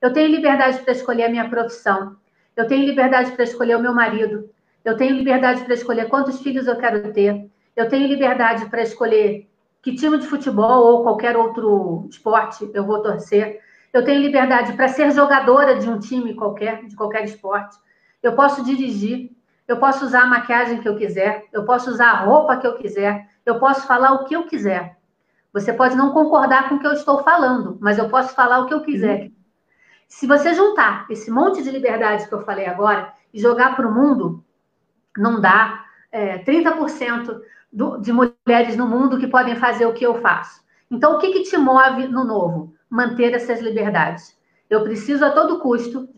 Eu 0.00 0.12
tenho 0.12 0.28
liberdade 0.28 0.78
para 0.78 0.92
escolher 0.92 1.24
a 1.24 1.28
minha 1.28 1.48
profissão. 1.48 2.16
Eu 2.56 2.66
tenho 2.68 2.86
liberdade 2.86 3.32
para 3.32 3.42
escolher 3.42 3.76
o 3.76 3.82
meu 3.82 3.92
marido. 3.92 4.48
Eu 4.84 4.96
tenho 4.96 5.16
liberdade 5.16 5.64
para 5.64 5.74
escolher 5.74 6.08
quantos 6.08 6.40
filhos 6.40 6.68
eu 6.68 6.76
quero 6.76 7.12
ter. 7.12 7.50
Eu 7.74 7.88
tenho 7.88 8.06
liberdade 8.06 8.66
para 8.66 8.82
escolher 8.82 9.48
que 9.82 9.94
time 9.94 10.18
de 10.18 10.26
futebol 10.26 10.86
ou 10.86 11.02
qualquer 11.02 11.36
outro 11.36 12.06
esporte 12.08 12.70
eu 12.72 12.84
vou 12.84 13.02
torcer. 13.02 13.60
Eu 13.92 14.04
tenho 14.04 14.20
liberdade 14.20 14.72
para 14.74 14.88
ser 14.88 15.10
jogadora 15.10 15.78
de 15.78 15.88
um 15.88 15.98
time 15.98 16.34
qualquer, 16.34 16.86
de 16.86 16.94
qualquer 16.94 17.24
esporte. 17.24 17.76
Eu 18.22 18.34
posso 18.34 18.64
dirigir. 18.64 19.32
Eu 19.66 19.78
posso 19.78 20.04
usar 20.04 20.22
a 20.22 20.26
maquiagem 20.26 20.80
que 20.80 20.88
eu 20.88 20.96
quiser. 20.96 21.46
Eu 21.52 21.64
posso 21.64 21.90
usar 21.90 22.10
a 22.10 22.24
roupa 22.24 22.56
que 22.56 22.66
eu 22.66 22.76
quiser. 22.76 23.28
Eu 23.44 23.58
posso 23.58 23.86
falar 23.86 24.12
o 24.12 24.24
que 24.24 24.34
eu 24.34 24.46
quiser. 24.46 24.96
Você 25.52 25.72
pode 25.72 25.96
não 25.96 26.12
concordar 26.12 26.68
com 26.68 26.76
o 26.76 26.78
que 26.78 26.86
eu 26.86 26.92
estou 26.92 27.22
falando, 27.22 27.76
mas 27.80 27.98
eu 27.98 28.08
posso 28.08 28.34
falar 28.34 28.60
o 28.60 28.66
que 28.66 28.74
eu 28.74 28.82
quiser. 28.82 29.22
Uhum. 29.22 29.32
Se 30.06 30.26
você 30.26 30.54
juntar 30.54 31.06
esse 31.10 31.30
monte 31.30 31.62
de 31.62 31.70
liberdade 31.70 32.28
que 32.28 32.34
eu 32.34 32.44
falei 32.44 32.66
agora 32.66 33.12
e 33.32 33.40
jogar 33.40 33.74
para 33.74 33.86
o 33.86 33.94
mundo, 33.94 34.44
não 35.16 35.40
dá 35.40 35.84
é, 36.10 36.38
30% 36.38 37.40
do, 37.72 37.98
de 37.98 38.12
mulheres 38.12 38.76
no 38.76 38.86
mundo 38.86 39.18
que 39.18 39.26
podem 39.26 39.56
fazer 39.56 39.86
o 39.86 39.92
que 39.92 40.04
eu 40.04 40.20
faço. 40.20 40.60
Então, 40.90 41.14
o 41.14 41.18
que, 41.18 41.30
que 41.32 41.42
te 41.42 41.56
move 41.56 42.08
no 42.08 42.24
novo? 42.24 42.74
Manter 42.90 43.32
essas 43.32 43.60
liberdades. 43.60 44.36
Eu 44.68 44.82
preciso 44.82 45.24
a 45.24 45.30
todo 45.30 45.60
custo, 45.60 46.08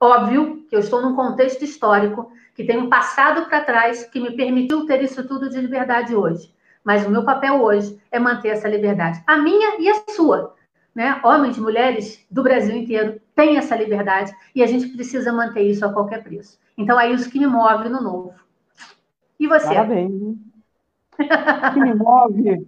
óbvio 0.00 0.66
que 0.68 0.74
eu 0.74 0.80
estou 0.80 1.00
num 1.00 1.14
contexto 1.14 1.64
histórico 1.64 2.30
que 2.54 2.64
tem 2.64 2.78
um 2.78 2.88
passado 2.88 3.46
para 3.46 3.60
trás 3.60 4.04
que 4.04 4.18
me 4.18 4.36
permitiu 4.36 4.86
ter 4.86 5.02
isso 5.02 5.26
tudo 5.26 5.48
de 5.48 5.60
liberdade 5.60 6.14
hoje. 6.14 6.52
Mas 6.82 7.06
o 7.06 7.10
meu 7.10 7.24
papel 7.24 7.62
hoje 7.62 8.00
é 8.10 8.18
manter 8.18 8.48
essa 8.48 8.68
liberdade, 8.68 9.22
a 9.26 9.36
minha 9.36 9.80
e 9.80 9.88
a 9.88 10.04
sua. 10.08 10.54
Né? 10.94 11.20
Homens, 11.22 11.58
mulheres 11.58 12.24
do 12.30 12.42
Brasil 12.42 12.74
inteiro 12.74 13.20
têm 13.34 13.58
essa 13.58 13.76
liberdade 13.76 14.32
e 14.54 14.62
a 14.62 14.66
gente 14.66 14.88
precisa 14.88 15.32
manter 15.32 15.62
isso 15.62 15.84
a 15.84 15.92
qualquer 15.92 16.22
preço. 16.22 16.58
Então 16.76 16.98
é 16.98 17.10
isso 17.10 17.30
que 17.30 17.38
me 17.38 17.46
move 17.46 17.88
no 17.88 18.00
novo. 18.00 18.34
E 19.38 19.46
você? 19.46 19.74
Parabéns. 19.74 20.12
o 20.12 20.38
que 21.74 21.80
me 21.80 21.94
move 21.94 22.66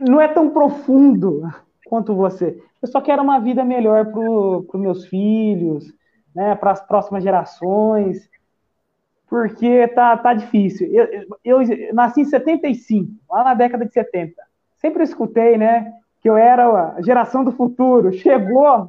não 0.00 0.20
é 0.20 0.28
tão 0.28 0.50
profundo 0.50 1.48
quanto 1.88 2.14
você. 2.14 2.62
Eu 2.80 2.88
só 2.88 3.00
quero 3.00 3.22
uma 3.22 3.40
vida 3.40 3.64
melhor 3.64 4.06
para 4.06 4.20
os 4.20 4.80
meus 4.80 5.06
filhos, 5.06 5.92
né, 6.34 6.54
para 6.54 6.70
as 6.70 6.80
próximas 6.80 7.24
gerações, 7.24 8.28
porque 9.28 9.88
tá, 9.88 10.16
tá 10.16 10.34
difícil. 10.34 10.88
Eu, 10.92 11.26
eu, 11.44 11.62
eu, 11.62 11.94
nasci 11.94 12.20
em 12.20 12.24
75, 12.24 13.12
lá 13.28 13.44
na 13.44 13.54
década 13.54 13.84
de 13.84 13.92
70. 13.92 14.34
Sempre 14.76 15.02
escutei, 15.02 15.58
né, 15.58 15.92
que 16.20 16.28
eu 16.28 16.36
era 16.36 16.94
a 16.94 17.02
geração 17.02 17.44
do 17.44 17.52
futuro. 17.52 18.12
Chegou, 18.12 18.88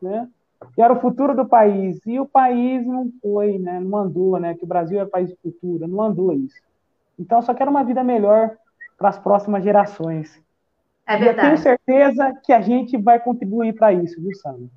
né, 0.00 0.28
que 0.74 0.82
era 0.82 0.92
o 0.92 1.00
futuro 1.00 1.34
do 1.34 1.46
país. 1.46 2.00
E 2.06 2.18
o 2.18 2.26
país 2.26 2.86
não 2.86 3.10
foi, 3.22 3.58
né, 3.58 3.78
não 3.80 3.98
andou, 3.98 4.38
né, 4.38 4.54
que 4.54 4.64
o 4.64 4.68
Brasil 4.68 5.00
é 5.00 5.06
país 5.06 5.30
do 5.30 5.36
futuro, 5.36 5.86
não 5.86 6.02
andou 6.02 6.32
isso. 6.32 6.60
Então, 7.18 7.38
eu 7.38 7.42
só 7.42 7.52
quero 7.52 7.70
uma 7.70 7.84
vida 7.84 8.02
melhor 8.02 8.56
para 8.96 9.08
as 9.08 9.18
próximas 9.18 9.62
gerações. 9.62 10.40
É 11.08 11.16
verdade. 11.16 11.38
Eu 11.38 11.42
tenho 11.42 11.58
certeza 11.58 12.34
que 12.44 12.52
a 12.52 12.60
gente 12.60 12.98
vai 12.98 13.18
contribuir 13.18 13.72
para 13.72 13.94
isso, 13.94 14.20
viu, 14.20 14.34
Sandra? 14.34 14.68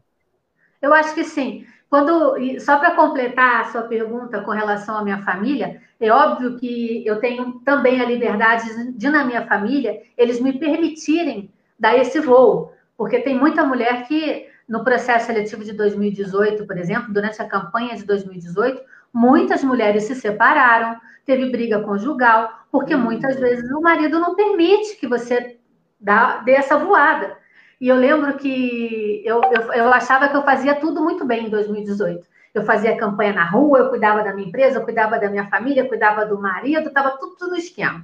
Eu 0.81 0.93
acho 0.93 1.13
que 1.13 1.25
sim. 1.25 1.65
Quando, 1.89 2.37
só 2.61 2.79
para 2.79 2.95
completar 2.95 3.61
a 3.61 3.65
sua 3.65 3.81
pergunta 3.81 4.39
com 4.39 4.51
relação 4.51 4.97
à 4.97 5.03
minha 5.03 5.21
família, 5.23 5.81
é 5.99 6.09
óbvio 6.09 6.57
que 6.57 7.05
eu 7.05 7.19
tenho 7.19 7.59
também 7.65 7.99
a 7.99 8.05
liberdade 8.05 8.93
de, 8.93 9.09
na 9.09 9.25
minha 9.25 9.45
família, 9.45 10.01
eles 10.17 10.39
me 10.39 10.57
permitirem 10.57 11.51
dar 11.77 11.97
esse 11.97 12.21
voo. 12.21 12.73
Porque 12.95 13.19
tem 13.19 13.37
muita 13.37 13.65
mulher 13.65 14.07
que, 14.07 14.47
no 14.69 14.85
processo 14.85 15.25
seletivo 15.25 15.65
de 15.65 15.73
2018, 15.73 16.65
por 16.65 16.77
exemplo, 16.77 17.13
durante 17.13 17.41
a 17.41 17.47
campanha 17.47 17.93
de 17.97 18.05
2018, 18.05 18.81
muitas 19.13 19.61
mulheres 19.65 20.05
se 20.05 20.15
separaram, 20.15 20.97
teve 21.25 21.51
briga 21.51 21.81
conjugal, 21.81 22.49
porque 22.71 22.95
muitas 22.95 23.37
vezes 23.37 23.69
o 23.69 23.81
marido 23.81 24.17
não 24.17 24.33
permite 24.33 24.95
que 24.95 25.07
você 25.07 25.59
dá, 26.01 26.37
dê 26.37 26.53
essa 26.53 26.77
voada. 26.77 27.37
E 27.79 27.87
eu 27.87 27.95
lembro 27.95 28.33
que 28.37 29.21
eu, 29.25 29.41
eu, 29.43 29.73
eu 29.73 29.93
achava 29.93 30.27
que 30.27 30.35
eu 30.35 30.43
fazia 30.43 30.75
tudo 30.75 31.01
muito 31.01 31.23
bem 31.25 31.45
em 31.45 31.49
2018. 31.49 32.27
Eu 32.53 32.63
fazia 32.63 32.97
campanha 32.97 33.33
na 33.33 33.45
rua, 33.45 33.79
eu 33.79 33.89
cuidava 33.89 34.23
da 34.23 34.33
minha 34.33 34.47
empresa, 34.47 34.79
eu 34.79 34.83
cuidava 34.83 35.17
da 35.17 35.29
minha 35.29 35.47
família, 35.47 35.81
eu 35.81 35.87
cuidava 35.87 36.25
do 36.25 36.39
marido, 36.39 36.89
estava 36.89 37.11
tudo, 37.11 37.35
tudo 37.37 37.51
no 37.51 37.57
esquema. 37.57 38.03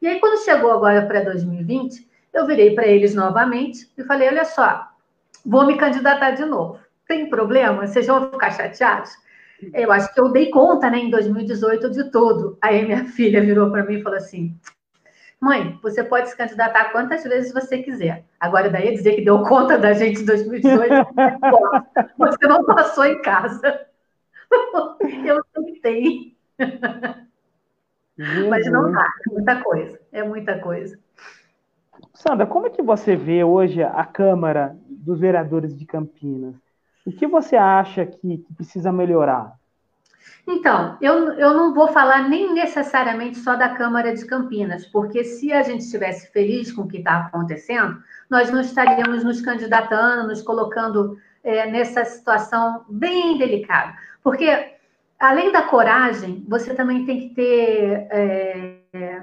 E 0.00 0.06
aí, 0.06 0.20
quando 0.20 0.44
chegou 0.44 0.70
agora 0.70 1.06
para 1.06 1.24
2020, 1.24 2.06
eu 2.34 2.46
virei 2.46 2.74
para 2.74 2.86
eles 2.86 3.14
novamente 3.14 3.90
e 3.96 4.04
falei: 4.04 4.28
olha 4.28 4.44
só, 4.44 4.86
vou 5.44 5.66
me 5.66 5.78
candidatar 5.78 6.32
de 6.32 6.44
novo. 6.44 6.78
Tem 7.08 7.30
problema? 7.30 7.86
Vocês 7.86 8.06
vão 8.06 8.30
ficar 8.30 8.50
chateados? 8.50 9.10
Eu 9.72 9.90
acho 9.90 10.12
que 10.12 10.20
eu 10.20 10.30
dei 10.30 10.50
conta, 10.50 10.90
né, 10.90 10.98
em 10.98 11.10
2018 11.10 11.90
de 11.90 12.10
tudo. 12.10 12.58
Aí 12.60 12.84
minha 12.84 13.06
filha 13.06 13.40
virou 13.40 13.70
para 13.70 13.84
mim 13.84 13.94
e 13.94 14.02
falou 14.02 14.18
assim: 14.18 14.54
Mãe, 15.40 15.78
você 15.82 16.02
pode 16.02 16.30
se 16.30 16.36
candidatar 16.36 16.92
quantas 16.92 17.22
vezes 17.24 17.52
você 17.52 17.82
quiser. 17.82 18.24
Agora, 18.40 18.70
daí 18.70 18.94
dizer 18.94 19.14
que 19.16 19.24
deu 19.24 19.42
conta 19.42 19.78
da 19.78 19.92
gente 19.92 20.22
em 20.22 20.24
2018, 20.24 20.92
você 22.16 22.46
não 22.46 22.64
passou 22.64 23.04
em 23.04 23.20
casa. 23.20 23.86
Eu 25.24 25.44
tentei. 25.52 26.36
Mas 28.48 28.70
não 28.70 28.90
dá, 28.90 29.06
é 29.28 29.32
muita 29.32 29.62
coisa, 29.62 30.00
é 30.10 30.22
muita 30.22 30.58
coisa. 30.58 30.98
Sandra, 32.14 32.46
como 32.46 32.66
é 32.66 32.70
que 32.70 32.82
você 32.82 33.14
vê 33.14 33.44
hoje 33.44 33.82
a 33.82 34.04
Câmara 34.04 34.74
dos 34.88 35.20
Vereadores 35.20 35.76
de 35.76 35.84
Campinas? 35.84 36.54
O 37.04 37.12
que 37.12 37.26
você 37.26 37.56
acha 37.56 38.06
que, 38.06 38.38
que 38.38 38.54
precisa 38.54 38.90
melhorar? 38.90 39.54
Então, 40.46 40.96
eu, 41.00 41.32
eu 41.32 41.54
não 41.54 41.74
vou 41.74 41.88
falar 41.88 42.28
nem 42.28 42.54
necessariamente 42.54 43.38
só 43.38 43.56
da 43.56 43.70
Câmara 43.70 44.14
de 44.14 44.24
Campinas, 44.24 44.86
porque 44.86 45.24
se 45.24 45.52
a 45.52 45.62
gente 45.62 45.80
estivesse 45.80 46.30
feliz 46.30 46.70
com 46.70 46.82
o 46.82 46.88
que 46.88 46.98
está 46.98 47.18
acontecendo, 47.18 47.98
nós 48.30 48.50
não 48.50 48.60
estaríamos 48.60 49.24
nos 49.24 49.40
candidatando, 49.40 50.28
nos 50.28 50.42
colocando 50.42 51.18
é, 51.42 51.68
nessa 51.70 52.04
situação 52.04 52.84
bem 52.88 53.36
delicada. 53.38 53.94
Porque, 54.22 54.74
além 55.18 55.50
da 55.50 55.62
coragem, 55.62 56.44
você 56.48 56.74
também 56.74 57.04
tem 57.04 57.28
que 57.28 57.34
ter 57.34 58.06
é, 58.10 59.22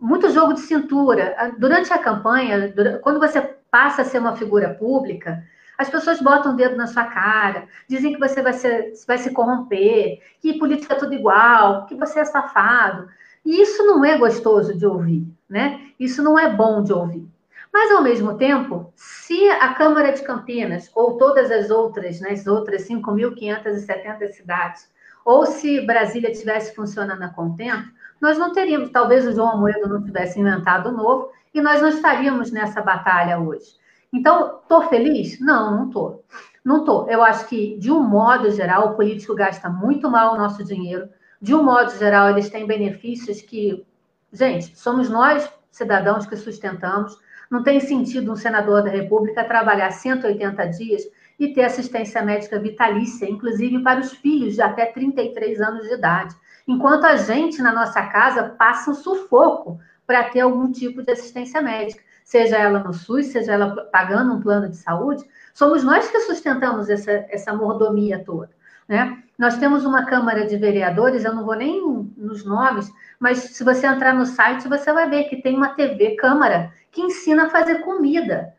muito 0.00 0.30
jogo 0.30 0.54
de 0.54 0.60
cintura. 0.60 1.54
Durante 1.58 1.92
a 1.92 1.98
campanha, 1.98 2.72
quando 3.02 3.20
você 3.20 3.40
passa 3.70 4.02
a 4.02 4.04
ser 4.04 4.18
uma 4.18 4.36
figura 4.36 4.74
pública, 4.74 5.42
as 5.76 5.90
pessoas 5.90 6.20
botam 6.20 6.52
o 6.52 6.56
dedo 6.56 6.76
na 6.76 6.86
sua 6.86 7.04
cara, 7.04 7.66
dizem 7.88 8.12
que 8.12 8.20
você 8.20 8.42
vai, 8.42 8.52
ser, 8.52 8.92
vai 9.06 9.18
se 9.18 9.32
corromper, 9.32 10.20
que 10.40 10.58
política 10.58 10.94
é 10.94 10.98
tudo 10.98 11.14
igual, 11.14 11.86
que 11.86 11.94
você 11.94 12.20
é 12.20 12.24
safado. 12.24 13.08
E 13.44 13.60
isso 13.60 13.84
não 13.84 14.04
é 14.04 14.16
gostoso 14.16 14.76
de 14.76 14.86
ouvir, 14.86 15.26
né? 15.48 15.88
Isso 15.98 16.22
não 16.22 16.38
é 16.38 16.48
bom 16.48 16.82
de 16.82 16.92
ouvir. 16.92 17.28
Mas, 17.72 17.90
ao 17.90 18.02
mesmo 18.02 18.36
tempo, 18.36 18.92
se 18.94 19.48
a 19.50 19.74
Câmara 19.74 20.12
de 20.12 20.22
Campinas, 20.22 20.90
ou 20.94 21.18
todas 21.18 21.50
as 21.50 21.70
outras, 21.70 22.20
né, 22.20 22.30
as 22.30 22.46
outras 22.46 22.86
5.570 22.88 24.28
cidades, 24.28 24.88
ou 25.24 25.44
se 25.44 25.80
Brasília 25.84 26.30
tivesse 26.30 26.74
funcionando 26.74 27.22
a 27.22 27.28
contento, 27.28 27.90
nós 28.20 28.38
não 28.38 28.52
teríamos, 28.52 28.90
talvez 28.90 29.26
o 29.26 29.32
João 29.32 29.54
Amoedo 29.54 29.88
não 29.88 30.04
tivesse 30.04 30.38
inventado 30.38 30.90
o 30.90 30.92
novo, 30.92 31.30
e 31.52 31.60
nós 31.60 31.82
não 31.82 31.88
estaríamos 31.88 32.52
nessa 32.52 32.80
batalha 32.80 33.40
hoje. 33.40 33.74
Então, 34.14 34.60
estou 34.62 34.88
feliz? 34.88 35.40
Não, 35.40 35.76
não 35.76 35.86
estou. 35.88 36.24
Não 36.64 36.78
estou. 36.78 37.10
Eu 37.10 37.20
acho 37.20 37.48
que, 37.48 37.76
de 37.78 37.90
um 37.90 38.00
modo 38.00 38.48
geral, 38.52 38.90
o 38.90 38.94
político 38.94 39.34
gasta 39.34 39.68
muito 39.68 40.08
mal 40.08 40.34
o 40.34 40.38
nosso 40.38 40.62
dinheiro. 40.62 41.08
De 41.42 41.52
um 41.52 41.64
modo 41.64 41.90
geral, 41.98 42.30
eles 42.30 42.48
têm 42.48 42.64
benefícios 42.64 43.42
que, 43.42 43.84
gente, 44.32 44.78
somos 44.78 45.10
nós, 45.10 45.52
cidadãos, 45.68 46.26
que 46.26 46.36
sustentamos. 46.36 47.18
Não 47.50 47.64
tem 47.64 47.80
sentido 47.80 48.30
um 48.30 48.36
senador 48.36 48.84
da 48.84 48.90
República 48.90 49.42
trabalhar 49.42 49.90
180 49.90 50.64
dias 50.68 51.02
e 51.36 51.52
ter 51.52 51.64
assistência 51.64 52.22
médica 52.22 52.60
vitalícia, 52.60 53.28
inclusive 53.28 53.82
para 53.82 53.98
os 53.98 54.12
filhos 54.12 54.54
de 54.54 54.62
até 54.62 54.86
33 54.86 55.60
anos 55.60 55.88
de 55.88 55.94
idade. 55.94 56.36
Enquanto 56.68 57.04
a 57.04 57.16
gente, 57.16 57.60
na 57.60 57.72
nossa 57.72 58.00
casa, 58.06 58.44
passa 58.56 58.92
um 58.92 58.94
sufoco 58.94 59.80
para 60.06 60.22
ter 60.30 60.40
algum 60.40 60.70
tipo 60.70 61.02
de 61.02 61.10
assistência 61.10 61.60
médica 61.60 62.00
seja 62.24 62.56
ela 62.56 62.80
no 62.80 62.92
SUS, 62.92 63.26
seja 63.26 63.52
ela 63.52 63.76
pagando 63.92 64.32
um 64.32 64.40
plano 64.40 64.68
de 64.68 64.76
saúde, 64.76 65.22
somos 65.52 65.84
nós 65.84 66.10
que 66.10 66.18
sustentamos 66.20 66.88
essa, 66.88 67.12
essa 67.28 67.52
mordomia 67.52 68.18
toda. 68.24 68.50
Né? 68.88 69.22
Nós 69.38 69.58
temos 69.58 69.84
uma 69.84 70.06
Câmara 70.06 70.46
de 70.46 70.56
Vereadores, 70.56 71.24
eu 71.24 71.34
não 71.34 71.44
vou 71.44 71.54
nem 71.54 71.80
nos 72.16 72.44
nomes, 72.44 72.90
mas 73.20 73.38
se 73.38 73.62
você 73.62 73.86
entrar 73.86 74.14
no 74.14 74.26
site, 74.26 74.68
você 74.68 74.92
vai 74.92 75.08
ver 75.08 75.24
que 75.24 75.42
tem 75.42 75.54
uma 75.56 75.74
TV 75.74 76.16
Câmara 76.16 76.72
que 76.90 77.02
ensina 77.02 77.46
a 77.46 77.50
fazer 77.50 77.80
comida. 77.80 78.54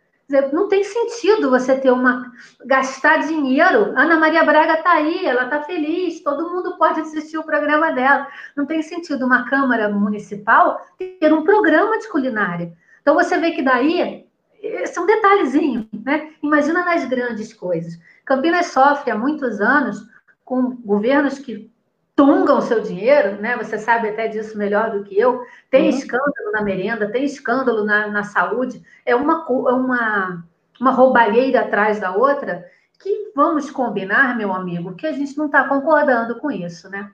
Não 0.52 0.68
tem 0.68 0.84
sentido 0.84 1.52
você 1.52 1.78
ter 1.78 1.92
uma. 1.92 2.32
gastar 2.66 3.18
dinheiro. 3.28 3.94
Ana 3.96 4.18
Maria 4.18 4.44
Braga 4.44 4.74
está 4.74 4.94
aí, 4.94 5.24
ela 5.24 5.44
está 5.44 5.62
feliz, 5.62 6.24
todo 6.24 6.50
mundo 6.50 6.78
pode 6.78 7.00
assistir 7.00 7.38
o 7.38 7.44
programa 7.44 7.92
dela. 7.92 8.28
Não 8.56 8.66
tem 8.66 8.82
sentido 8.82 9.24
uma 9.24 9.48
Câmara 9.48 9.88
Municipal 9.88 10.82
ter 10.98 11.32
um 11.32 11.44
programa 11.44 12.00
de 12.00 12.10
culinária. 12.10 12.74
Então 13.06 13.14
você 13.14 13.38
vê 13.38 13.52
que 13.52 13.62
daí 13.62 14.26
esse 14.60 14.98
é 14.98 15.02
um 15.02 15.06
detalhezinho, 15.06 15.88
né? 16.04 16.32
Imagina 16.42 16.84
nas 16.84 17.06
grandes 17.06 17.54
coisas. 17.54 18.00
Campinas 18.26 18.66
sofre 18.66 19.12
há 19.12 19.16
muitos 19.16 19.62
anos 19.62 20.04
com 20.44 20.76
governos 20.78 21.38
que 21.38 21.72
tungam 22.16 22.60
seu 22.62 22.82
dinheiro, 22.82 23.40
né? 23.40 23.56
Você 23.58 23.78
sabe 23.78 24.10
até 24.10 24.28
disso 24.28 24.58
melhor 24.58 24.90
do 24.90 25.04
que 25.04 25.16
eu. 25.16 25.46
Tem 25.70 25.84
uhum. 25.84 25.90
escândalo 25.90 26.52
na 26.52 26.64
merenda, 26.64 27.12
tem 27.12 27.24
escândalo 27.24 27.86
na, 27.86 28.08
na 28.08 28.24
saúde. 28.24 28.82
É 29.06 29.16
uma, 29.16 29.46
é 29.48 29.74
uma, 29.74 30.44
uma 30.82 30.92
roubalheira 30.92 31.60
atrás 31.60 32.00
da 32.00 32.16
outra 32.16 32.66
que 33.00 33.32
vamos 33.36 33.70
combinar, 33.70 34.36
meu 34.36 34.52
amigo, 34.52 34.96
que 34.96 35.06
a 35.06 35.12
gente 35.12 35.38
não 35.38 35.46
está 35.46 35.68
concordando 35.68 36.40
com 36.40 36.50
isso, 36.50 36.90
né? 36.90 37.12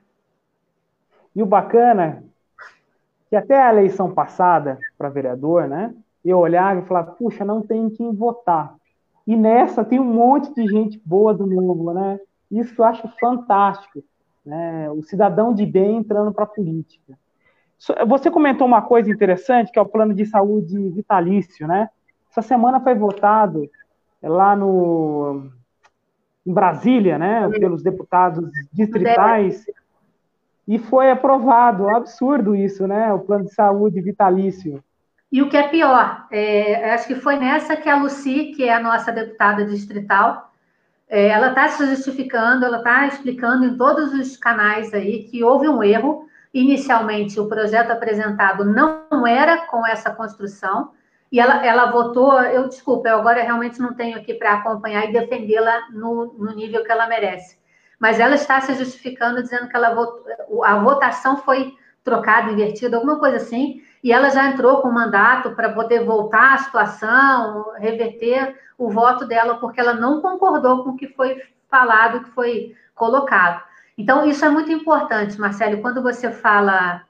E 1.36 1.44
o 1.44 1.46
bacana 1.46 2.24
que 3.32 3.36
até 3.38 3.64
a 3.64 3.72
eleição 3.72 4.12
passada 4.12 4.78
para 4.98 5.08
vereador, 5.08 5.66
né, 5.66 5.96
eu 6.24 6.38
olhava 6.38 6.82
e 6.82 6.86
falava, 6.86 7.14
puxa, 7.14 7.46
não 7.46 7.62
tem 7.62 7.90
quem 7.90 8.14
votar. 8.14 8.76
E 9.26 9.38
nessa 9.38 9.86
tem 9.86 10.02
um 10.02 10.14
monte 10.14 10.54
de 10.54 10.68
gente 10.68 11.02
boa 11.06 11.34
do 11.34 11.48
novo, 11.48 11.94
né? 11.94 12.20
Isso 12.52 12.74
eu 12.78 12.84
acho 12.84 13.08
fantástico, 13.22 14.04
né? 14.46 14.90
O 14.92 15.02
cidadão 15.02 15.54
de 15.54 15.66
bem 15.66 15.96
entrando 15.96 16.34
para 16.34 16.44
a 16.44 16.48
política. 16.48 17.18
Você 18.06 18.30
comentou 18.30 18.68
uma 18.68 18.82
coisa 18.82 19.10
interessante, 19.10 19.72
que 19.72 19.80
é 19.80 19.82
o 19.82 19.88
plano 19.88 20.14
de 20.14 20.26
saúde 20.26 20.90
vitalício, 20.90 21.66
né? 21.66 21.90
Essa 22.30 22.42
semana 22.42 22.82
foi 22.82 22.96
votado 22.96 23.70
lá 24.22 24.58
no 24.58 25.50
em 26.46 26.54
Brasília, 26.54 27.18
né, 27.20 27.48
pelos 27.50 27.84
deputados 27.84 28.50
distritais, 28.74 29.64
e 30.68 30.78
foi 30.78 31.12
aprovado. 31.12 31.84
Um 31.84 31.96
absurdo 31.96 32.56
isso, 32.56 32.88
né? 32.88 33.12
O 33.14 33.20
plano 33.20 33.46
de 33.46 33.54
saúde 33.54 34.02
vitalício. 34.02 34.84
E 35.32 35.42
o 35.42 35.50
que 35.50 35.56
é 35.56 35.68
pior, 35.68 36.28
é, 36.30 36.94
acho 36.94 37.08
que 37.08 37.16
foi 37.16 37.38
nessa 37.38 37.78
que 37.78 37.88
a 37.88 37.96
Luci, 37.96 38.52
que 38.54 38.66
é 38.66 38.74
a 38.74 38.82
nossa 38.82 39.14
deputada 39.14 39.64
distrital, 39.64 40.52
é, 41.08 41.28
ela 41.28 41.50
está 41.50 41.70
se 41.70 41.86
justificando, 41.86 42.66
ela 42.66 42.80
está 42.80 43.08
explicando 43.08 43.64
em 43.64 43.78
todos 43.78 44.14
os 44.14 44.36
canais 44.36 44.94
aí 44.94 45.24
que 45.24 45.44
houve 45.44 45.70
um 45.70 45.82
erro. 45.82 46.28
Inicialmente, 46.54 47.40
o 47.40 47.48
projeto 47.48 47.92
apresentado 47.92 48.66
não 48.66 49.26
era 49.26 49.66
com 49.68 49.88
essa 49.88 50.12
construção, 50.12 50.92
e 51.32 51.40
ela, 51.40 51.66
ela 51.66 51.92
votou. 51.92 52.42
Eu 52.42 52.68
desculpa, 52.68 53.08
eu 53.08 53.20
agora 53.20 53.42
realmente 53.42 53.80
não 53.80 53.94
tenho 53.94 54.18
aqui 54.18 54.34
para 54.34 54.56
acompanhar 54.56 55.08
e 55.08 55.14
defendê-la 55.14 55.88
no, 55.92 56.34
no 56.38 56.54
nível 56.54 56.84
que 56.84 56.92
ela 56.92 57.08
merece 57.08 57.61
mas 58.02 58.20
ela 58.20 58.34
está 58.34 58.60
se 58.60 58.74
justificando 58.74 59.44
dizendo 59.44 59.70
que 59.70 59.78
ela 59.78 59.94
votou, 59.94 60.66
a 60.66 60.76
votação 60.80 61.38
foi 61.38 61.78
trocada, 62.04 62.52
invertida, 62.52 62.98
alguma 62.98 63.20
coisa 63.20 63.38
assim, 63.38 63.84
e 64.04 64.12
ela 64.12 64.32
já 64.32 64.48
entrou 64.48 64.82
com 64.82 64.90
mandato 64.90 65.52
para 65.52 65.72
poder 65.72 66.04
voltar 66.04 66.56
à 66.56 66.58
situação, 66.58 67.74
reverter 67.78 68.60
o 68.76 68.90
voto 68.90 69.24
dela, 69.28 69.58
porque 69.58 69.80
ela 69.80 69.94
não 69.94 70.20
concordou 70.20 70.84
com 70.84 70.90
o 70.90 70.96
que 70.98 71.10
foi 71.10 71.40
falado, 71.70 72.24
que 72.24 72.32
foi 72.32 72.76
colocado. 72.96 73.62
Então, 73.96 74.26
isso 74.26 74.44
é 74.44 74.50
muito 74.50 74.72
importante, 74.72 75.40
Marcelo, 75.40 75.80
quando 75.80 76.02
você 76.02 76.32
fala, 76.32 77.04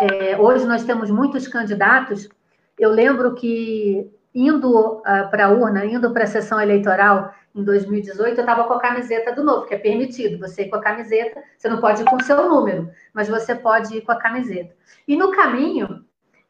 é, 0.00 0.38
hoje 0.38 0.66
nós 0.66 0.84
temos 0.84 1.10
muitos 1.10 1.46
candidatos, 1.46 2.30
eu 2.78 2.88
lembro 2.88 3.34
que 3.34 4.10
indo 4.34 4.70
uh, 4.70 5.30
para 5.30 5.46
a 5.46 5.50
urna, 5.50 5.84
indo 5.84 6.10
para 6.12 6.24
a 6.24 6.26
sessão 6.26 6.58
eleitoral, 6.58 7.34
em 7.54 7.64
2018, 7.64 8.38
eu 8.38 8.40
estava 8.40 8.64
com 8.64 8.74
a 8.74 8.80
camiseta 8.80 9.32
do 9.34 9.42
novo, 9.42 9.66
que 9.66 9.74
é 9.74 9.78
permitido. 9.78 10.38
Você 10.38 10.62
ir 10.62 10.68
com 10.68 10.76
a 10.76 10.82
camiseta, 10.82 11.42
você 11.56 11.68
não 11.68 11.80
pode 11.80 12.02
ir 12.02 12.04
com 12.04 12.16
o 12.16 12.22
seu 12.22 12.48
número, 12.48 12.90
mas 13.12 13.28
você 13.28 13.54
pode 13.54 13.96
ir 13.96 14.02
com 14.02 14.12
a 14.12 14.18
camiseta. 14.18 14.74
E 15.06 15.16
no 15.16 15.32
caminho, 15.32 16.04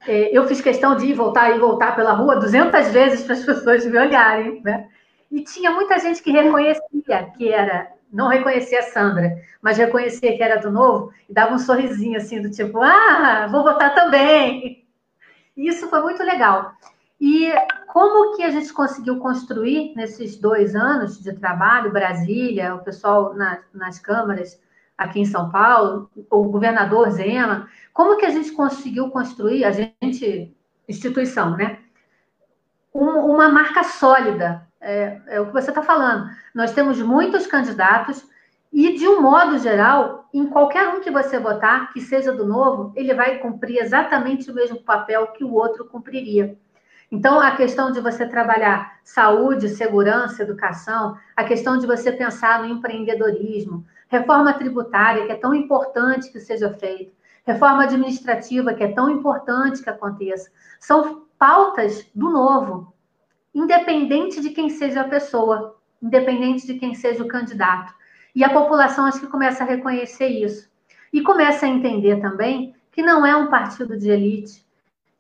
é, 0.07 0.37
eu 0.37 0.47
fiz 0.47 0.61
questão 0.61 0.97
de 0.97 1.07
ir, 1.07 1.15
voltar 1.15 1.55
e 1.55 1.59
voltar 1.59 1.97
pela 1.97 2.13
rua 2.13 2.37
200 2.37 2.89
vezes 2.89 3.23
para 3.23 3.35
as 3.35 3.45
pessoas 3.47 3.87
me 3.87 3.99
olharem, 3.99 4.61
né? 4.63 4.89
E 5.31 5.43
tinha 5.45 5.71
muita 5.71 5.99
gente 5.99 6.23
que 6.23 6.33
reconhecia 6.33 7.31
que 7.37 7.53
era, 7.53 7.89
não 8.13 8.29
reconhecia 8.29 8.81
a 8.81 8.83
Sandra, 8.83 9.37
mas 9.63 9.79
reconhecia 9.79 10.37
que 10.37 10.43
era 10.43 10.57
do 10.57 10.71
novo 10.71 11.13
e 11.29 11.33
dava 11.33 11.55
um 11.55 11.59
sorrisinho 11.59 12.17
assim, 12.17 12.43
do 12.43 12.51
tipo, 12.51 12.81
ah, 12.83 13.47
vou 13.51 13.63
votar 13.63 13.95
também. 13.95 14.85
E 15.57 15.69
isso 15.69 15.89
foi 15.89 16.03
muito 16.03 16.23
legal. 16.23 16.73
E 17.21 17.53
como 17.87 18.35
que 18.37 18.43
a 18.43 18.51
gente 18.51 18.73
conseguiu 18.73 19.19
construir 19.19 19.95
nesses 19.95 20.37
dois 20.39 20.75
anos 20.75 21.23
de 21.23 21.33
trabalho, 21.35 21.93
Brasília, 21.93 22.75
o 22.75 22.79
pessoal 22.79 23.35
na, 23.35 23.59
nas 23.75 23.99
câmaras 23.99 24.59
aqui 24.97 25.21
em 25.21 25.25
São 25.25 25.51
Paulo, 25.51 26.11
o 26.31 26.45
governador 26.45 27.11
Zema, 27.11 27.69
como 27.93 28.17
que 28.17 28.25
a 28.25 28.31
gente 28.31 28.53
conseguiu 28.53 29.11
construir, 29.11 29.65
a 29.65 29.71
gente, 29.71 30.55
instituição, 30.89 31.57
né? 31.57 31.79
Um, 32.95 33.33
uma 33.33 33.49
marca 33.49 33.83
sólida, 33.85 34.67
é, 34.81 35.21
é 35.27 35.41
o 35.41 35.47
que 35.47 35.53
você 35.53 35.71
está 35.71 35.83
falando. 35.83 36.29
Nós 36.55 36.73
temos 36.73 37.01
muitos 37.01 37.47
candidatos 37.47 38.27
e, 38.73 38.97
de 38.97 39.07
um 39.07 39.21
modo 39.21 39.59
geral, 39.59 40.29
em 40.33 40.47
qualquer 40.47 40.89
um 40.89 41.01
que 41.01 41.11
você 41.11 41.39
votar, 41.39 41.93
que 41.93 42.01
seja 42.01 42.33
do 42.33 42.47
novo, 42.47 42.93
ele 42.97 43.13
vai 43.15 43.39
cumprir 43.39 43.79
exatamente 43.79 44.51
o 44.51 44.55
mesmo 44.55 44.83
papel 44.83 45.29
que 45.29 45.45
o 45.45 45.53
outro 45.53 45.85
cumpriria. 45.85 46.57
Então, 47.11 47.41
a 47.41 47.57
questão 47.57 47.91
de 47.91 48.01
você 48.01 48.25
trabalhar 48.25 49.01
saúde, 49.03 49.69
segurança, 49.69 50.43
educação, 50.43 51.17
a 51.35 51.43
questão 51.43 51.77
de 51.77 51.87
você 51.87 52.13
pensar 52.13 52.63
no 52.63 52.69
empreendedorismo, 52.69 53.85
reforma 54.09 54.53
tributária, 54.53 55.27
que 55.27 55.33
é 55.33 55.37
tão 55.37 55.53
importante 55.53 56.31
que 56.31 56.39
seja 56.39 56.73
feita, 56.73 57.13
reforma 57.45 57.83
administrativa, 57.83 58.73
que 58.75 58.85
é 58.85 58.93
tão 58.93 59.11
importante 59.11 59.83
que 59.83 59.91
aconteça. 59.91 60.51
São 60.79 61.27
pautas 61.37 62.07
do 62.15 62.31
novo, 62.31 62.95
independente 63.53 64.41
de 64.41 64.51
quem 64.51 64.71
seja 64.71 65.01
a 65.01 65.09
pessoa, 65.09 65.77
independente 66.01 66.65
de 66.65 66.75
quem 66.75 66.95
seja 66.95 67.25
o 67.25 67.29
candidato. 67.29 67.93
E 68.35 68.45
a 68.45 68.51
população 68.51 69.07
acho 69.07 69.21
que 69.21 69.27
começa 69.27 69.65
a 69.65 69.67
reconhecer 69.67 70.29
isso. 70.29 70.71
E 71.13 71.23
começa 71.23 71.67
a 71.67 71.69
entender 71.69 72.21
também 72.21 72.73
que 72.93 73.03
não 73.03 73.27
é 73.27 73.35
um 73.35 73.51
partido 73.51 73.99
de 73.99 74.11
elite, 74.11 74.65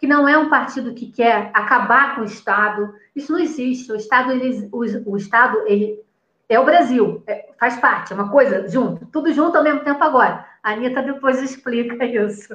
que 0.01 0.07
não 0.07 0.27
é 0.27 0.39
um 0.39 0.49
partido 0.49 0.95
que 0.95 1.13
quer 1.13 1.51
acabar 1.53 2.15
com 2.15 2.23
o 2.23 2.25
Estado. 2.25 2.95
Isso 3.15 3.31
não 3.31 3.39
existe. 3.39 3.93
O 3.93 3.97
Estado, 3.97 4.33
ele, 4.33 4.67
o, 4.73 5.13
o 5.13 5.17
Estado, 5.17 5.59
ele 5.67 6.01
é 6.49 6.59
o 6.59 6.65
Brasil, 6.65 7.23
é, 7.27 7.51
faz 7.61 7.77
parte, 7.77 8.13
é 8.13 8.17
uma 8.17 8.31
coisa 8.31 8.67
junto, 8.67 9.07
tudo 9.07 9.33
junto 9.33 9.57
ao 9.57 9.63
mesmo 9.63 9.85
tempo 9.85 10.03
agora. 10.03 10.45
A 10.63 10.73
Anitta 10.73 11.03
depois 11.03 11.41
explica 11.45 12.03
isso. 12.07 12.55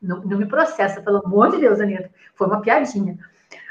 Não, 0.00 0.22
não 0.22 0.38
me 0.38 0.46
processa, 0.46 1.02
pelo 1.02 1.18
amor 1.26 1.50
de 1.50 1.58
Deus, 1.58 1.80
Anitta. 1.80 2.10
Foi 2.36 2.46
uma 2.46 2.62
piadinha. 2.62 3.18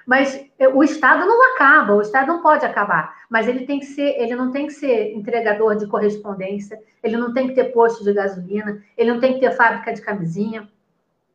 Mas 0.05 0.45
é, 0.59 0.67
o 0.67 0.83
Estado 0.83 1.25
não 1.25 1.53
acaba, 1.55 1.95
o 1.95 2.01
Estado 2.01 2.27
não 2.27 2.41
pode 2.41 2.65
acabar, 2.65 3.23
mas 3.29 3.47
ele 3.47 3.65
tem 3.65 3.79
que 3.79 3.85
ser, 3.85 4.19
ele 4.19 4.35
não 4.35 4.51
tem 4.51 4.67
que 4.67 4.73
ser 4.73 5.13
entregador 5.15 5.77
de 5.77 5.87
correspondência, 5.87 6.77
ele 7.01 7.15
não 7.15 7.33
tem 7.33 7.47
que 7.47 7.55
ter 7.55 7.71
posto 7.71 8.03
de 8.03 8.11
gasolina, 8.11 8.83
ele 8.97 9.13
não 9.13 9.21
tem 9.21 9.35
que 9.35 9.39
ter 9.39 9.51
fábrica 9.51 9.93
de 9.93 10.01
camisinha, 10.01 10.67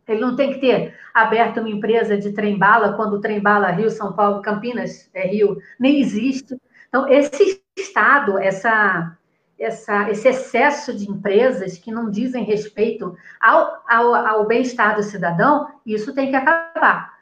ele 0.09 0.21
não 0.21 0.35
tem 0.35 0.55
que 0.55 0.61
ter 0.61 0.97
aberto 1.13 1.61
uma 1.61 1.69
empresa 1.69 2.17
de 2.17 2.33
trem-bala 2.33 2.95
quando 2.95 3.15
o 3.15 3.21
trem-bala 3.21 3.71
Rio, 3.71 3.91
São 3.91 4.13
Paulo, 4.13 4.43
Campinas 4.43 5.11
é 5.13 5.27
Rio, 5.27 5.59
nem 5.79 6.01
existe. 6.01 6.57
Então, 6.89 7.07
esse 7.09 7.63
Estado, 7.77 8.39
essa, 8.39 9.17
essa, 9.59 10.11
esse 10.11 10.29
excesso 10.29 10.97
de 10.97 11.09
empresas 11.09 11.79
que 11.79 11.93
não 11.93 12.11
dizem 12.11 12.45
respeito 12.45 13.17
ao, 13.41 13.83
ao, 13.89 14.15
ao 14.15 14.47
bem-estar 14.47 14.97
do 14.97 15.03
cidadão, 15.03 15.69
isso 15.85 16.15
tem 16.15 16.31
que 16.31 16.37
acabar. 16.37 17.19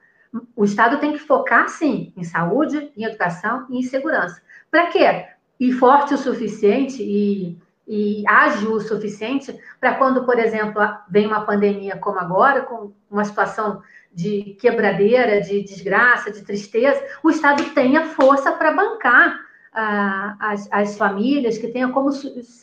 O 0.54 0.64
Estado 0.64 0.98
tem 0.98 1.12
que 1.12 1.18
focar, 1.18 1.68
sim, 1.68 2.12
em 2.16 2.22
saúde, 2.22 2.92
em 2.96 3.04
educação 3.04 3.66
e 3.70 3.78
em 3.78 3.82
segurança. 3.82 4.40
Para 4.70 4.86
quê? 4.88 5.26
E 5.58 5.72
forte 5.72 6.14
o 6.14 6.18
suficiente 6.18 7.02
e 7.02 7.58
e 7.86 8.24
ágil 8.26 8.72
o 8.72 8.80
suficiente 8.80 9.56
para 9.80 9.94
quando, 9.94 10.24
por 10.24 10.38
exemplo, 10.38 10.82
vem 11.08 11.26
uma 11.26 11.46
pandemia 11.46 11.96
como 11.96 12.18
agora, 12.18 12.62
com 12.62 12.92
uma 13.10 13.24
situação 13.24 13.80
de 14.12 14.56
quebradeira, 14.58 15.40
de 15.40 15.62
desgraça, 15.62 16.32
de 16.32 16.42
tristeza, 16.42 17.00
o 17.22 17.30
Estado 17.30 17.62
tenha 17.74 18.06
força 18.06 18.50
para 18.50 18.72
bancar 18.72 19.38
ah, 19.72 20.36
as, 20.40 20.68
as, 20.72 20.96
famílias, 20.96 21.58
que 21.58 21.68
tenha 21.68 21.88
como 21.90 22.10